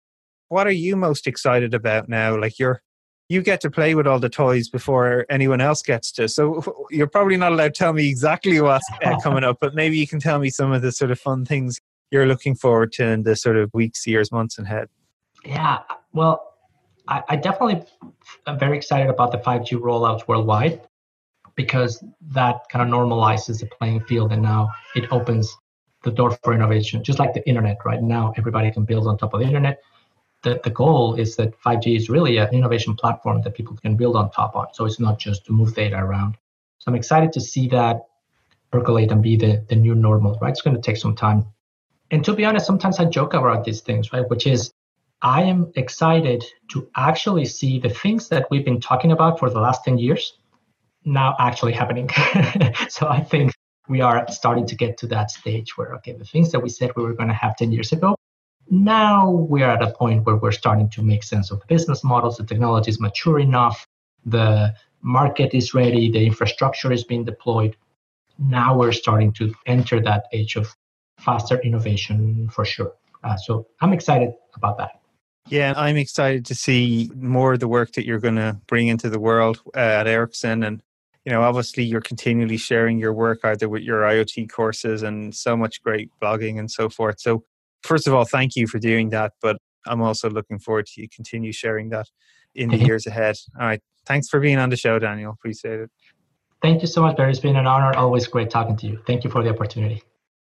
What 0.49 0.67
are 0.67 0.73
you 0.73 0.97
most 0.97 1.27
excited 1.27 1.75
about 1.75 2.09
now? 2.09 2.41
Like 2.41 2.59
you're 2.59 2.81
you 3.29 3.43
get 3.43 3.61
to 3.61 3.71
play 3.71 3.95
with 3.95 4.07
all 4.07 4.19
the 4.19 4.31
toys 4.31 4.71
before 4.71 5.27
anyone 5.29 5.61
else 5.61 5.83
gets 5.83 6.11
to. 6.13 6.27
So 6.27 6.87
you're 6.91 7.07
probably 7.07 7.37
not 7.37 7.53
allowed 7.53 7.75
to 7.75 7.79
tell 7.79 7.93
me 7.93 8.09
exactly 8.09 8.59
what's 8.63 8.89
uh, 9.05 9.21
coming 9.23 9.45
up, 9.45 9.59
but 9.61 9.75
maybe 9.75 9.99
you 9.99 10.07
can 10.07 10.21
tell 10.21 10.39
me 10.39 10.49
some 10.49 10.73
of 10.73 10.81
the 10.81 10.91
sort 10.91 11.11
of 11.11 11.21
fun 11.21 11.45
things 11.45 11.79
you're 12.11 12.25
looking 12.25 12.55
forward 12.55 12.93
to 12.93 13.05
in 13.05 13.25
the 13.25 13.37
sort 13.37 13.59
of 13.59 13.69
weeks, 13.75 14.07
years, 14.07 14.33
months 14.33 14.59
ahead. 14.59 14.89
Yeah, 15.45 15.79
well, 16.13 16.55
I, 17.09 17.23
I 17.29 17.37
definitely 17.37 17.85
am 18.47 18.59
very 18.59 18.77
excited 18.77 19.09
about 19.09 19.33
the 19.33 19.39
5G 19.39 19.79
rollouts 19.81 20.29
worldwide 20.29 20.83
because 21.55 22.03
that 22.33 22.69
kind 22.71 22.83
of 22.83 22.95
normalizes 22.95 23.61
the 23.61 23.67
playing 23.67 24.01
field 24.05 24.33
and 24.33 24.43
now 24.43 24.71
it 24.95 25.11
opens 25.13 25.57
the 26.03 26.11
door 26.11 26.37
for 26.43 26.55
innovation, 26.55 27.03
just 27.05 27.19
like 27.19 27.35
the 27.35 27.47
internet 27.49 27.79
right 27.85 28.03
now. 28.03 28.33
Everybody 28.37 28.71
can 28.71 28.85
build 28.85 29.07
on 29.07 29.19
top 29.19 29.35
of 29.35 29.41
the 29.41 29.47
internet 29.47 29.81
the, 30.43 30.61
the 30.65 30.71
goal 30.71 31.15
is 31.15 31.37
that 31.37 31.59
5G 31.61 31.97
is 31.97 32.09
really 32.09 32.39
an 32.39 32.49
innovation 32.53 32.95
platform 32.95 33.43
that 33.43 33.55
people 33.55 33.77
can 33.77 33.97
build 33.97 34.17
on 34.17 34.31
top 34.31 34.57
of. 34.57 34.69
So 34.73 34.87
it's 34.87 35.01
not 35.01 35.19
just 35.19 35.45
to 35.47 35.53
move 35.53 35.75
data 35.75 35.97
around. 35.97 36.37
So 36.79 36.91
I'm 36.91 36.95
excited 36.95 37.33
to 37.35 37.41
see 37.41 37.69
that 37.69 38.07
percolate 38.71 39.11
and 39.11 39.23
be 39.23 39.37
the, 39.37 39.65
the 39.69 39.77
new 39.77 39.95
normal, 39.95 40.39
right? 40.41 40.51
It's 40.51 40.63
going 40.63 40.77
to 40.77 40.83
take 40.83 40.97
some 40.97 41.15
time. 41.15 41.45
And 42.11 42.25
to 42.25 42.33
be 42.33 42.45
honest, 42.45 42.67
sometimes 42.67 42.99
I 42.99 43.05
joke 43.05 43.35
about 43.35 43.65
these 43.65 43.81
things, 43.83 44.13
right? 44.13 44.29
Which 44.29 44.47
is 44.47 44.73
I 45.23 45.43
am 45.43 45.73
excited 45.77 46.45
to 46.73 46.89
actually 46.97 47.45
see 47.45 47.79
the 47.79 47.91
things 47.91 48.29
that 48.29 48.51
we've 48.51 48.65
been 48.65 48.81
talking 48.81 49.13
about 49.13 49.39
for 49.39 49.51
the 49.51 49.61
last 49.61 49.85
10 49.85 49.99
years 49.99 50.39
now 51.05 51.35
actually 51.39 51.73
happening. 51.73 52.09
so 52.89 53.09
I 53.09 53.21
think 53.21 53.53
we 53.89 54.01
are 54.01 54.27
starting 54.31 54.67
to 54.67 54.75
get 54.75 54.97
to 54.99 55.07
that 55.09 55.31
stage 55.31 55.77
where, 55.77 55.95
okay, 55.97 56.13
the 56.13 56.25
things 56.25 56.53
that 56.53 56.61
we 56.61 56.69
said 56.69 56.93
we 56.97 57.03
were 57.03 57.15
going 57.15 57.29
to 57.29 57.35
have 57.35 57.57
10 57.57 57.73
years 57.73 57.93
ago, 57.93 58.15
now 58.71 59.31
we're 59.31 59.69
at 59.69 59.83
a 59.83 59.93
point 59.93 60.25
where 60.25 60.37
we're 60.37 60.53
starting 60.53 60.89
to 60.91 61.03
make 61.03 61.25
sense 61.25 61.51
of 61.51 61.61
the 61.61 61.67
business 61.67 62.05
models. 62.05 62.37
The 62.37 62.45
technology 62.45 62.91
is 62.91 63.01
mature 63.01 63.41
enough. 63.41 63.87
The 64.25 64.75
market 65.03 65.55
is 65.55 65.75
ready. 65.75 66.11
The 66.11 66.25
infrastructure 66.25 66.93
is 66.93 67.05
being 67.05 67.25
deployed. 67.25 67.77
Now 68.39 68.77
we're 68.77 68.93
starting 68.93 69.33
to 69.35 69.53
enter 69.67 70.01
that 70.01 70.25
age 70.33 70.57
of 70.57 70.75
faster 71.19 71.59
innovation 71.61 72.49
for 72.49 72.65
sure. 72.65 72.93
Uh, 73.23 73.37
so 73.37 73.67
I'm 73.81 73.93
excited 73.93 74.33
about 74.55 74.79
that. 74.79 75.00
Yeah, 75.49 75.75
I'm 75.77 75.97
excited 75.97 76.47
to 76.47 76.55
see 76.55 77.11
more 77.17 77.55
of 77.55 77.61
the 77.61 77.69
work 77.69 77.93
that 77.93 78.07
you're 78.07 78.21
going 78.21 78.37
to 78.37 78.61
bring 78.67 78.89
into 78.89 79.11
the 79.11 79.19
world 79.19 79.61
uh, 79.75 79.79
at 79.79 80.07
Ericsson. 80.07 80.63
And, 80.63 80.83
you 81.25 81.33
know, 81.33 81.43
obviously 81.43 81.83
you're 81.83 82.01
continually 82.01 82.57
sharing 82.57 82.99
your 82.99 83.13
work 83.13 83.41
either 83.45 83.69
with 83.69 83.83
your 83.83 84.03
IoT 84.03 84.51
courses 84.51 85.03
and 85.03 85.35
so 85.35 85.57
much 85.57 85.83
great 85.83 86.11
blogging 86.23 86.59
and 86.59 86.71
so 86.71 86.89
forth. 86.89 87.21
So 87.21 87.45
first 87.83 88.07
of 88.07 88.15
all, 88.15 88.25
thank 88.25 88.55
you 88.55 88.67
for 88.67 88.79
doing 88.79 89.11
that. 89.11 89.33
But 89.43 89.57
I'm 89.87 90.03
also 90.03 90.31
looking 90.31 90.59
forward 90.59 90.87
to 90.87 91.01
you 91.01 91.09
continue 91.09 91.53
sharing 91.53 91.89
that 91.91 92.07
in 92.55 92.69
the 92.69 92.79
years 92.79 93.07
ahead. 93.07 93.37
All 93.59 93.67
right. 93.67 93.81
Thanks 94.07 94.29
for 94.29 94.41
being 94.41 94.59
on 94.59 94.71
the 94.71 94.77
show, 94.77 94.99
Daniel. 94.99 95.33
Appreciate 95.33 95.81
it. 95.81 95.91
Thank 96.63 96.83
you 96.83 96.89
so 96.89 97.01
much, 97.01 97.17
Barry. 97.17 97.31
It's 97.31 97.41
been 97.41 97.57
an 97.57 97.67
honor. 97.67 97.97
Always 97.97 98.27
great 98.27 98.51
talking 98.51 98.77
to 98.77 98.87
you. 98.87 99.01
Thank 99.07 99.25
you 99.25 99.31
for 99.31 99.43
the 99.43 99.51
opportunity. 99.51 100.03